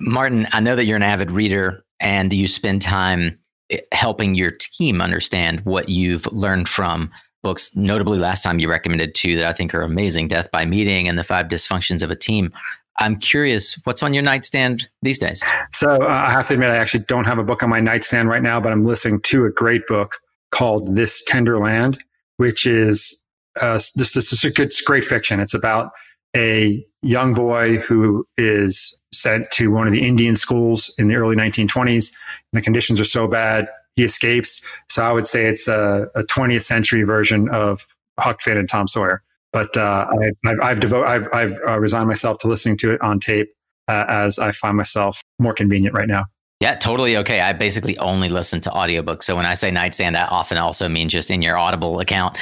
Martin, 0.00 0.46
I 0.52 0.60
know 0.60 0.76
that 0.76 0.86
you're 0.86 0.96
an 0.96 1.02
avid 1.02 1.30
reader 1.30 1.84
and 2.00 2.32
you 2.32 2.48
spend 2.48 2.82
time 2.82 3.38
eh, 3.70 3.80
helping 3.92 4.34
your 4.34 4.50
team 4.50 5.00
understand 5.00 5.60
what 5.60 5.88
you've 5.88 6.26
learned 6.32 6.68
from 6.68 7.10
books. 7.42 7.74
Notably, 7.74 8.18
last 8.18 8.42
time 8.42 8.58
you 8.58 8.68
recommended 8.68 9.14
two 9.14 9.36
that 9.36 9.46
I 9.46 9.52
think 9.52 9.74
are 9.74 9.82
amazing 9.82 10.28
Death 10.28 10.50
by 10.50 10.64
Meeting 10.64 11.08
and 11.08 11.18
The 11.18 11.24
Five 11.24 11.46
Dysfunctions 11.46 12.02
of 12.02 12.10
a 12.10 12.16
Team. 12.16 12.52
I'm 12.98 13.16
curious, 13.16 13.78
what's 13.84 14.02
on 14.02 14.12
your 14.12 14.22
nightstand 14.22 14.88
these 15.02 15.18
days? 15.18 15.42
So 15.72 16.02
uh, 16.02 16.06
I 16.06 16.30
have 16.30 16.48
to 16.48 16.54
admit, 16.54 16.70
I 16.70 16.76
actually 16.76 17.04
don't 17.04 17.24
have 17.24 17.38
a 17.38 17.44
book 17.44 17.62
on 17.62 17.70
my 17.70 17.80
nightstand 17.80 18.28
right 18.28 18.42
now, 18.42 18.60
but 18.60 18.72
I'm 18.72 18.84
listening 18.84 19.20
to 19.22 19.46
a 19.46 19.50
great 19.50 19.86
book 19.86 20.16
called 20.50 20.94
This 20.94 21.22
Tender 21.24 21.58
Land, 21.58 22.02
which 22.36 22.66
is 22.66 23.22
uh, 23.60 23.74
this, 23.96 24.12
this 24.12 24.32
is 24.32 24.44
a 24.44 24.50
good, 24.50 24.72
great 24.84 25.04
fiction. 25.04 25.40
It's 25.40 25.54
about 25.54 25.92
a 26.36 26.84
young 27.02 27.34
boy 27.34 27.78
who 27.78 28.26
is 28.36 28.96
sent 29.12 29.50
to 29.52 29.68
one 29.68 29.86
of 29.86 29.92
the 29.92 30.06
Indian 30.06 30.36
schools 30.36 30.92
in 30.98 31.08
the 31.08 31.16
early 31.16 31.36
1920s. 31.36 32.12
And 32.52 32.60
the 32.60 32.62
conditions 32.62 33.00
are 33.00 33.04
so 33.04 33.26
bad, 33.26 33.68
he 33.96 34.04
escapes. 34.04 34.62
So 34.88 35.04
I 35.04 35.12
would 35.12 35.26
say 35.26 35.46
it's 35.46 35.66
a, 35.66 36.08
a 36.14 36.22
20th 36.24 36.62
century 36.62 37.02
version 37.02 37.48
of 37.50 37.84
Huck 38.18 38.40
Finn 38.40 38.56
and 38.56 38.68
Tom 38.68 38.86
Sawyer. 38.86 39.22
But 39.52 39.76
uh, 39.76 40.06
I, 40.10 40.48
have 40.48 40.58
I've, 40.62 40.80
devote, 40.80 41.06
I've, 41.06 41.28
I've 41.32 41.58
uh, 41.66 41.80
resigned 41.80 42.06
myself 42.06 42.38
to 42.38 42.48
listening 42.48 42.76
to 42.78 42.92
it 42.92 43.00
on 43.02 43.18
tape 43.18 43.52
uh, 43.88 44.04
as 44.08 44.38
I 44.38 44.52
find 44.52 44.76
myself 44.76 45.20
more 45.40 45.52
convenient 45.52 45.94
right 45.94 46.06
now. 46.06 46.26
Yeah, 46.60 46.74
totally 46.74 47.16
okay. 47.16 47.40
I 47.40 47.54
basically 47.54 47.96
only 47.98 48.28
listen 48.28 48.60
to 48.60 48.70
audiobooks. 48.70 49.24
So 49.24 49.34
when 49.34 49.46
I 49.46 49.54
say 49.54 49.70
nightstand, 49.70 50.14
that 50.14 50.30
often 50.30 50.58
also 50.58 50.88
means 50.88 51.10
just 51.10 51.30
in 51.30 51.40
your 51.40 51.56
Audible 51.56 52.00
account. 52.00 52.38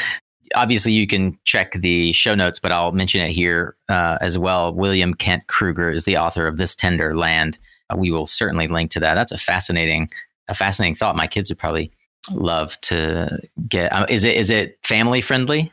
Obviously, 0.57 0.93
you 0.93 1.07
can 1.07 1.39
check 1.45 1.73
the 1.73 2.13
show 2.13 2.35
notes, 2.35 2.59
but 2.59 2.73
I'll 2.73 2.91
mention 2.91 3.21
it 3.21 3.31
here 3.31 3.77
uh, 3.89 4.19
as 4.21 4.37
well. 4.37 4.75
William 4.75 5.15
Kent 5.15 5.47
Krueger 5.47 5.91
is 5.91 6.05
the 6.05 6.17
author 6.17 6.49
of 6.49 6.57
This 6.57 6.75
Tender 6.75 7.17
Land. 7.17 7.59
We 7.97 8.11
will 8.11 8.27
certainly 8.27 8.67
link 8.67 8.91
to 8.93 9.01
that. 9.01 9.15
That's 9.15 9.31
a 9.31 9.39
fascinating, 9.39 10.09
a 10.49 10.55
fascinating 10.55 10.97
thought. 10.97 11.15
My 11.15 11.27
kids 11.29 11.49
would 11.49 11.59
probably 11.59 11.93
love 12.33 12.79
to 12.83 13.39
get. 13.69 13.93
Uh, 13.93 14.07
is 14.09 14.25
it 14.25 14.37
is 14.37 14.51
it 14.51 14.79
family 14.83 15.21
friendly? 15.21 15.71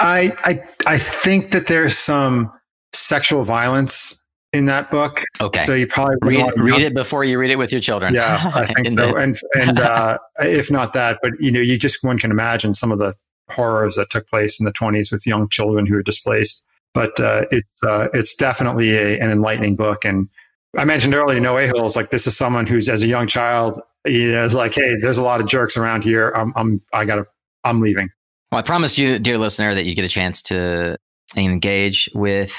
I, 0.00 0.34
I 0.44 0.64
I 0.86 0.98
think 0.98 1.52
that 1.52 1.68
there's 1.68 1.96
some 1.96 2.52
sexual 2.92 3.44
violence 3.44 4.20
in 4.52 4.66
that 4.66 4.90
book. 4.90 5.22
Okay. 5.40 5.58
So 5.58 5.74
you 5.74 5.86
probably 5.86 6.16
read, 6.22 6.52
read 6.56 6.82
it 6.82 6.94
before 6.94 7.24
you 7.24 7.38
read 7.38 7.50
it 7.50 7.56
with 7.56 7.72
your 7.72 7.80
children. 7.80 8.14
Yeah, 8.14 8.52
I 8.54 8.66
think 8.74 8.90
so. 8.90 8.96
The- 8.96 9.14
and 9.16 9.36
and 9.54 9.78
uh, 9.80 10.18
if 10.40 10.70
not 10.70 10.92
that, 10.94 11.18
but 11.22 11.32
you 11.40 11.50
know, 11.50 11.60
you 11.60 11.78
just 11.78 12.02
one 12.02 12.18
can 12.18 12.30
imagine 12.30 12.74
some 12.74 12.92
of 12.92 12.98
the 12.98 13.14
horrors 13.50 13.96
that 13.96 14.10
took 14.10 14.26
place 14.26 14.58
in 14.58 14.66
the 14.66 14.72
20s 14.72 15.12
with 15.12 15.26
young 15.26 15.48
children 15.48 15.86
who 15.86 15.94
were 15.94 16.02
displaced. 16.02 16.64
But 16.94 17.18
uh, 17.20 17.44
it's 17.50 17.82
uh, 17.82 18.08
it's 18.14 18.34
definitely 18.34 18.96
a, 18.96 19.18
an 19.20 19.30
enlightening 19.30 19.76
book. 19.76 20.04
And 20.04 20.28
I 20.78 20.84
mentioned 20.84 21.14
earlier, 21.14 21.40
Noé 21.40 21.66
Hills, 21.66 21.94
like 21.94 22.10
this 22.10 22.26
is 22.26 22.36
someone 22.36 22.66
who's 22.66 22.88
as 22.88 23.02
a 23.02 23.06
young 23.06 23.26
child, 23.26 23.80
you 24.06 24.32
know, 24.32 24.42
is 24.42 24.54
like, 24.54 24.74
hey, 24.74 24.96
there's 25.02 25.18
a 25.18 25.22
lot 25.22 25.40
of 25.40 25.46
jerks 25.46 25.76
around 25.76 26.04
here. 26.04 26.32
I'm 26.34 26.52
I'm 26.56 26.80
I 26.94 27.04
gotta 27.04 27.26
I'm 27.64 27.80
leaving. 27.80 28.08
Well, 28.50 28.60
I 28.60 28.62
promise 28.62 28.96
you, 28.96 29.18
dear 29.18 29.36
listener, 29.38 29.74
that 29.74 29.84
you 29.84 29.94
get 29.94 30.04
a 30.04 30.08
chance 30.08 30.40
to 30.42 30.96
engage 31.36 32.08
with 32.14 32.54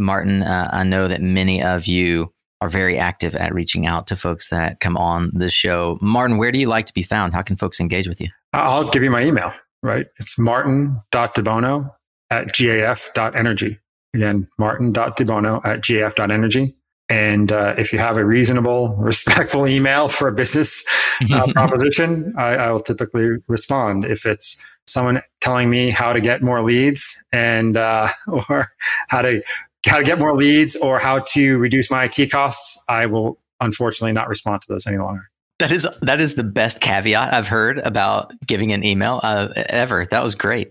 Martin. 0.00 0.42
Uh, 0.42 0.68
I 0.72 0.82
know 0.82 1.06
that 1.08 1.22
many 1.22 1.62
of 1.62 1.86
you 1.86 2.32
are 2.60 2.68
very 2.68 2.98
active 2.98 3.34
at 3.34 3.54
reaching 3.54 3.86
out 3.86 4.06
to 4.08 4.16
folks 4.16 4.48
that 4.48 4.80
come 4.80 4.96
on 4.96 5.30
the 5.34 5.50
show. 5.50 5.98
Martin, 6.02 6.36
where 6.36 6.52
do 6.52 6.58
you 6.58 6.66
like 6.66 6.86
to 6.86 6.94
be 6.94 7.02
found? 7.02 7.32
How 7.32 7.42
can 7.42 7.56
folks 7.56 7.80
engage 7.80 8.06
with 8.06 8.20
you? 8.20 8.28
I'll 8.52 8.88
give 8.88 9.02
you 9.02 9.10
my 9.10 9.24
email, 9.24 9.52
right? 9.82 10.06
It's 10.18 10.38
martin.debono 10.38 11.90
at 12.30 12.48
gaf.energy. 12.48 13.78
Again, 14.14 14.48
martin.debono 14.58 15.64
at 15.64 15.80
gaf.energy. 15.80 16.74
And 17.08 17.50
uh, 17.50 17.74
if 17.76 17.92
you 17.92 17.98
have 17.98 18.16
a 18.16 18.24
reasonable, 18.24 18.96
respectful 18.98 19.66
email 19.66 20.08
for 20.08 20.28
a 20.28 20.32
business 20.32 20.84
uh, 21.32 21.46
proposition, 21.52 22.32
I, 22.38 22.56
I, 22.56 22.70
will 22.70 22.80
typically 22.80 23.30
respond. 23.48 24.04
If 24.04 24.24
it's 24.24 24.56
someone 24.86 25.20
telling 25.40 25.70
me 25.70 25.90
how 25.90 26.12
to 26.12 26.20
get 26.20 26.42
more 26.42 26.62
leads 26.62 27.16
and 27.32 27.76
uh, 27.76 28.08
or 28.48 28.68
how 29.08 29.22
to 29.22 29.42
how 29.86 29.98
to 29.98 30.04
get 30.04 30.18
more 30.18 30.34
leads 30.34 30.76
or 30.76 30.98
how 30.98 31.20
to 31.20 31.58
reduce 31.58 31.90
my 31.90 32.04
IT 32.04 32.30
costs, 32.30 32.78
I 32.88 33.06
will 33.06 33.38
unfortunately 33.60 34.12
not 34.12 34.28
respond 34.28 34.62
to 34.62 34.68
those 34.68 34.86
any 34.86 34.98
longer. 34.98 35.30
That 35.58 35.72
is 35.72 35.86
that 36.00 36.20
is 36.20 36.34
the 36.34 36.44
best 36.44 36.80
caveat 36.80 37.34
I've 37.34 37.48
heard 37.48 37.78
about 37.80 38.32
giving 38.46 38.72
an 38.72 38.82
email 38.82 39.20
uh, 39.22 39.48
ever. 39.54 40.06
That 40.10 40.22
was 40.22 40.34
great. 40.34 40.68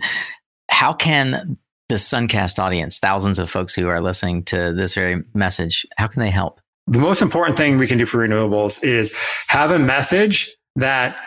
How 0.72 0.94
can 0.94 1.58
the 1.90 1.96
Suncast 1.96 2.60
audience, 2.60 3.00
thousands 3.00 3.40
of 3.40 3.50
folks 3.50 3.76
who 3.76 3.88
are 3.88 4.02
listening 4.02 4.44
to 4.46 4.74
this 4.74 4.94
very 4.94 5.24
message, 5.34 5.86
how 5.98 6.08
can 6.08 6.22
they 6.22 6.30
help? 6.30 6.62
The 6.88 7.00
most 7.00 7.22
important 7.22 7.58
thing 7.58 7.78
we 7.78 7.88
can 7.88 7.98
do 7.98 8.06
for 8.06 8.28
renewables 8.28 8.84
is 8.84 9.14
have 9.48 9.72
a 9.72 9.80
message 9.80 10.56
that 10.76 11.18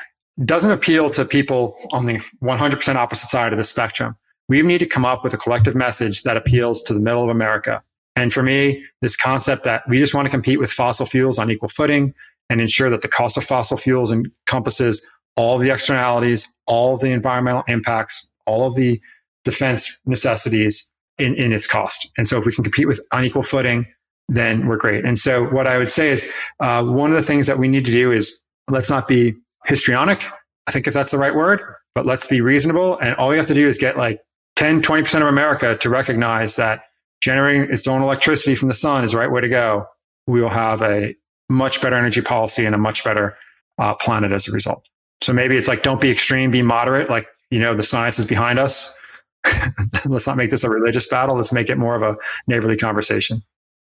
doesn't 0.44 0.70
appeal 0.70 1.10
to 1.10 1.24
people 1.24 1.76
on 1.92 2.06
the 2.06 2.18
100% 2.42 2.94
opposite 2.96 3.28
side 3.28 3.52
of 3.52 3.58
the 3.58 3.64
spectrum. 3.64 4.16
We 4.48 4.62
need 4.62 4.78
to 4.78 4.86
come 4.86 5.04
up 5.04 5.24
with 5.24 5.34
a 5.34 5.38
collective 5.38 5.74
message 5.74 6.22
that 6.22 6.36
appeals 6.36 6.82
to 6.84 6.94
the 6.94 7.00
middle 7.00 7.22
of 7.22 7.28
America. 7.28 7.82
And 8.16 8.32
for 8.32 8.42
me, 8.42 8.84
this 9.00 9.16
concept 9.16 9.64
that 9.64 9.82
we 9.88 9.98
just 9.98 10.14
want 10.14 10.26
to 10.26 10.30
compete 10.30 10.58
with 10.58 10.70
fossil 10.70 11.06
fuels 11.06 11.38
on 11.38 11.50
equal 11.50 11.68
footing 11.68 12.14
and 12.50 12.60
ensure 12.60 12.90
that 12.90 13.02
the 13.02 13.08
cost 13.08 13.36
of 13.36 13.44
fossil 13.44 13.76
fuels 13.76 14.12
encompasses 14.12 15.04
all 15.36 15.58
the 15.58 15.70
externalities, 15.70 16.54
all 16.66 16.98
the 16.98 17.10
environmental 17.10 17.62
impacts, 17.68 18.28
all 18.46 18.66
of 18.66 18.74
the 18.74 19.00
defense 19.44 20.00
necessities 20.04 20.90
in, 21.18 21.34
in 21.36 21.52
its 21.52 21.66
cost. 21.66 22.08
And 22.18 22.28
so 22.28 22.38
if 22.38 22.44
we 22.44 22.52
can 22.52 22.64
compete 22.64 22.86
with 22.86 23.00
unequal 23.12 23.42
footing, 23.42 23.86
then 24.28 24.66
we're 24.66 24.76
great. 24.76 25.04
And 25.04 25.18
so 25.18 25.44
what 25.44 25.66
I 25.66 25.78
would 25.78 25.90
say 25.90 26.10
is 26.10 26.30
uh, 26.60 26.84
one 26.84 27.10
of 27.10 27.16
the 27.16 27.22
things 27.22 27.46
that 27.46 27.58
we 27.58 27.68
need 27.68 27.84
to 27.86 27.90
do 27.90 28.10
is 28.10 28.38
let's 28.68 28.90
not 28.90 29.08
be 29.08 29.34
histrionic. 29.66 30.24
I 30.66 30.72
think 30.72 30.86
if 30.86 30.94
that's 30.94 31.10
the 31.10 31.18
right 31.18 31.34
word, 31.34 31.60
but 31.94 32.06
let's 32.06 32.26
be 32.26 32.40
reasonable. 32.40 32.98
And 32.98 33.14
all 33.16 33.28
we 33.28 33.36
have 33.36 33.46
to 33.46 33.54
do 33.54 33.66
is 33.66 33.78
get 33.78 33.96
like 33.96 34.20
10, 34.62 34.80
20% 34.80 35.22
of 35.22 35.26
America 35.26 35.76
to 35.78 35.90
recognize 35.90 36.54
that 36.54 36.84
generating 37.20 37.62
its 37.62 37.88
own 37.88 38.00
electricity 38.00 38.54
from 38.54 38.68
the 38.68 38.74
sun 38.74 39.02
is 39.02 39.10
the 39.10 39.18
right 39.18 39.32
way 39.32 39.40
to 39.40 39.48
go, 39.48 39.84
we 40.28 40.40
will 40.40 40.48
have 40.48 40.80
a 40.82 41.16
much 41.48 41.82
better 41.82 41.96
energy 41.96 42.20
policy 42.20 42.64
and 42.64 42.72
a 42.72 42.78
much 42.78 43.02
better 43.02 43.36
uh, 43.80 43.92
planet 43.96 44.30
as 44.30 44.46
a 44.46 44.52
result. 44.52 44.88
So 45.20 45.32
maybe 45.32 45.56
it's 45.56 45.66
like, 45.66 45.82
don't 45.82 46.00
be 46.00 46.12
extreme, 46.12 46.52
be 46.52 46.62
moderate. 46.62 47.10
Like, 47.10 47.26
you 47.50 47.58
know, 47.58 47.74
the 47.74 47.82
science 47.82 48.20
is 48.20 48.24
behind 48.24 48.60
us. 48.60 48.96
Let's 50.06 50.28
not 50.28 50.36
make 50.36 50.50
this 50.50 50.62
a 50.62 50.70
religious 50.70 51.08
battle. 51.08 51.36
Let's 51.36 51.52
make 51.52 51.68
it 51.68 51.76
more 51.76 51.96
of 51.96 52.02
a 52.02 52.16
neighborly 52.46 52.76
conversation. 52.76 53.42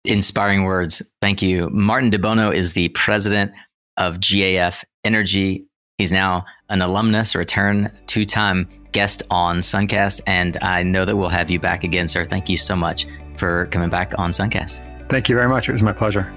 Inspiring 0.06 0.64
words. 0.64 1.02
Thank 1.20 1.42
you. 1.42 1.68
Martin 1.72 2.10
DeBono 2.10 2.54
is 2.54 2.72
the 2.72 2.88
president 2.88 3.52
of 3.98 4.16
GAF 4.16 4.82
Energy. 5.04 5.66
He's 5.98 6.10
now 6.10 6.44
an 6.70 6.82
alumnus, 6.82 7.36
return 7.36 7.88
two 8.06 8.26
time 8.26 8.68
guest 8.90 9.22
on 9.30 9.58
Suncast. 9.58 10.20
And 10.26 10.56
I 10.60 10.82
know 10.82 11.04
that 11.04 11.16
we'll 11.16 11.28
have 11.28 11.50
you 11.50 11.60
back 11.60 11.84
again, 11.84 12.08
sir. 12.08 12.24
Thank 12.24 12.48
you 12.48 12.56
so 12.56 12.74
much 12.74 13.06
for 13.36 13.66
coming 13.66 13.90
back 13.90 14.12
on 14.18 14.30
Suncast. 14.30 14.80
Thank 15.08 15.28
you 15.28 15.36
very 15.36 15.48
much. 15.48 15.68
It 15.68 15.72
was 15.72 15.84
my 15.84 15.92
pleasure. 15.92 16.32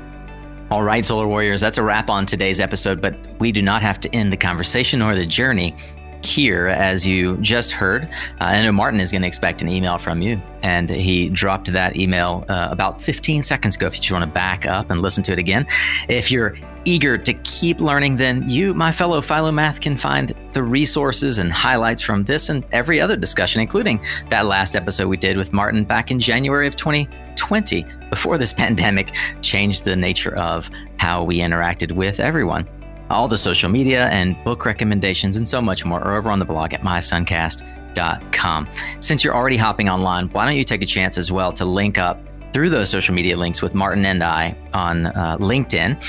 All 0.70 0.84
right, 0.84 1.04
Solar 1.04 1.28
Warriors, 1.28 1.62
that's 1.62 1.78
a 1.78 1.84
wrap 1.84 2.10
on 2.10 2.26
today's 2.26 2.60
episode, 2.60 3.02
but 3.02 3.16
we 3.40 3.52
do 3.52 3.62
not 3.62 3.82
have 3.82 4.00
to 4.02 4.14
end 4.14 4.32
the 4.34 4.38
conversation 4.38 5.02
or 5.02 5.16
the 5.16 5.26
journey 5.26 5.76
here, 6.24 6.68
as 6.68 7.06
you 7.06 7.38
just 7.38 7.72
heard. 7.72 8.04
Uh, 8.40 8.46
I 8.46 8.62
know 8.62 8.72
Martin 8.72 9.00
is 9.00 9.12
going 9.12 9.22
to 9.22 9.28
expect 9.28 9.62
an 9.62 9.70
email 9.70 9.98
from 9.98 10.22
you, 10.22 10.42
and 10.64 10.90
he 10.90 11.30
dropped 11.30 11.72
that 11.72 11.98
email 11.98 12.46
uh, 12.50 12.68
about 12.72 13.02
15 13.02 13.44
seconds 13.44 13.76
ago. 13.76 13.88
If 13.88 13.96
you 13.96 14.02
just 14.02 14.12
want 14.12 14.24
to 14.24 14.32
back 14.32 14.66
up 14.66 14.90
and 14.90 15.02
listen 15.02 15.24
to 15.24 15.32
it 15.32 15.40
again, 15.40 15.66
if 16.10 16.32
you're 16.32 16.58
eager 16.86 17.18
to 17.18 17.34
keep 17.34 17.82
learning, 17.82 18.16
then 18.16 18.48
you, 18.50 18.74
my 18.74 18.92
fellow 18.92 19.22
Philomath, 19.22 19.82
can 19.82 19.98
find 19.98 20.34
the 20.54 20.64
resources 20.64 21.38
and 21.38 21.52
highlights 21.52 22.02
from 22.02 22.24
this 22.24 22.50
and 22.50 22.64
every 22.72 23.00
other 23.00 23.18
discussion, 23.18 23.62
including 23.62 24.00
that 24.30 24.46
last 24.46 24.76
episode 24.76 25.08
we 25.08 25.18
did 25.18 25.38
with 25.38 25.52
Martin 25.52 25.84
back 25.84 26.12
in 26.12 26.20
January 26.20 26.66
of 26.66 26.76
2020, 26.76 27.86
before 28.10 28.38
this 28.38 28.54
pandemic 28.64 29.14
changed 29.42 29.84
the 29.84 29.96
nature 29.96 30.36
of 30.36 30.70
how 30.98 31.24
we 31.24 31.40
interacted 31.40 31.92
with 31.92 32.20
everyone. 32.20 32.68
All 33.10 33.28
the 33.28 33.38
social 33.38 33.70
media 33.70 34.08
and 34.08 34.42
book 34.44 34.66
recommendations 34.66 35.38
and 35.38 35.48
so 35.48 35.62
much 35.62 35.86
more 35.86 36.02
are 36.02 36.18
over 36.18 36.30
on 36.30 36.40
the 36.40 36.46
blog 36.46 36.74
at 36.74 36.82
mysuncast.com. 36.82 38.68
Since 39.00 39.24
you're 39.24 39.36
already 39.36 39.58
hopping 39.58 39.90
online, 39.90 40.28
why 40.30 40.46
don't 40.46 40.56
you 40.58 40.64
take 40.64 40.82
a 40.82 40.86
chance 40.86 41.18
as 41.18 41.32
well 41.32 41.54
to 41.54 41.66
link 41.66 41.98
up 41.98 42.20
through 42.54 42.70
those 42.70 42.90
social 42.90 43.14
media 43.14 43.38
links 43.38 43.62
with 43.62 43.74
Martin 43.74 44.06
and 44.06 44.24
I 44.24 44.56
on 44.74 45.08
uh, 45.08 45.38
LinkedIn 45.38 46.02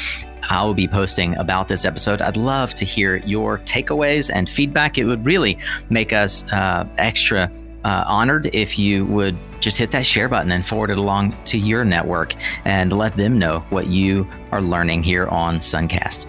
I 0.49 0.65
will 0.65 0.75
be 0.75 0.89
posting 0.89 1.37
about 1.37 1.69
this 1.69 1.85
episode. 1.85 2.23
I'd 2.23 2.37
love 2.37 2.73
to 2.75 2.85
hear 2.85 3.17
your 3.17 3.59
takeaways 3.59 4.31
and 4.33 4.49
feedback. 4.49 4.97
It 4.97 5.05
would 5.05 5.25
really 5.25 5.59
make 5.91 6.13
us 6.13 6.51
uh, 6.53 6.89
extra 6.97 7.51
uh, 7.85 8.05
honored 8.07 8.51
if 8.55 8.79
you 8.79 9.05
would 9.07 9.39
just 9.61 9.77
hit 9.77 9.91
that 9.91 10.07
share 10.07 10.29
button 10.29 10.51
and 10.51 10.65
forward 10.67 10.91
it 10.91 10.99
along 10.99 11.37
to 11.45 11.59
your 11.59 11.85
network 11.85 12.35
and 12.65 12.93
let 12.93 13.17
them 13.17 13.39
know 13.39 13.61
what 13.71 13.89
you 13.89 14.27
are 14.51 14.63
learning 14.63 15.03
here 15.03 15.27
on 15.29 15.59
Suncast. 15.59 16.27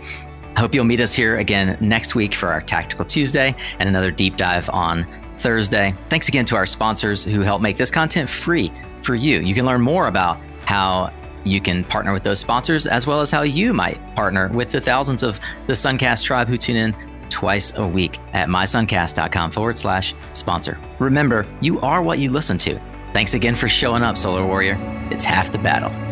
I 0.56 0.62
hope 0.62 0.74
you'll 0.74 0.86
meet 0.86 1.00
us 1.00 1.14
here 1.14 1.38
again 1.38 1.78
next 1.80 2.16
week 2.16 2.34
for 2.34 2.50
our 2.50 2.62
Tactical 2.62 3.06
Tuesday 3.06 3.56
and 3.80 3.88
another 3.88 4.12
deep 4.12 4.38
dive 4.38 4.70
on 4.70 5.08
Thursday. 5.38 5.95
Thanks 6.10 6.28
again 6.28 6.45
to 6.45 6.56
our 6.56 6.66
sponsors 6.66 7.24
who 7.24 7.41
help 7.41 7.62
make 7.62 7.78
this 7.78 7.91
content 7.91 8.30
free 8.30 8.72
for 9.04 9.16
you. 9.16 9.39
You 9.39 9.54
can 9.56 9.66
learn 9.66 9.82
more 9.82 10.08
about 10.08 10.38
how 10.66 11.14
you 11.45 11.62
can 11.62 11.84
partner 11.84 12.14
with 12.14 12.24
those 12.24 12.39
sponsors 12.39 12.86
as 12.86 13.08
well 13.08 13.22
as 13.22 13.32
how 13.32 13.43
you 13.43 13.74
might 13.74 13.97
partner 14.16 14.50
with 14.50 14.72
the 14.72 14.82
thousands 14.82 15.24
of 15.24 15.39
the 15.68 15.74
Suncast 15.74 16.26
tribe 16.26 16.47
who 16.47 16.58
tune 16.58 16.76
in 16.76 16.95
twice 17.30 17.72
a 17.76 17.88
week 17.88 18.20
at 18.34 18.50
mysuncast.com 18.50 19.52
forward 19.52 19.78
slash 19.78 20.14
sponsor. 20.34 20.78
Remember, 21.00 21.45
you 21.62 21.80
are 21.82 22.02
what 22.02 22.20
you 22.20 22.30
listen 22.30 22.58
to. 22.60 22.80
Thanks 23.14 23.34
again 23.34 23.56
for 23.56 23.70
showing 23.70 24.04
up, 24.04 24.18
Solar 24.18 24.45
Warrior. 24.45 24.78
It's 25.12 25.24
half 25.24 25.52
the 25.52 25.58
battle. 25.58 26.09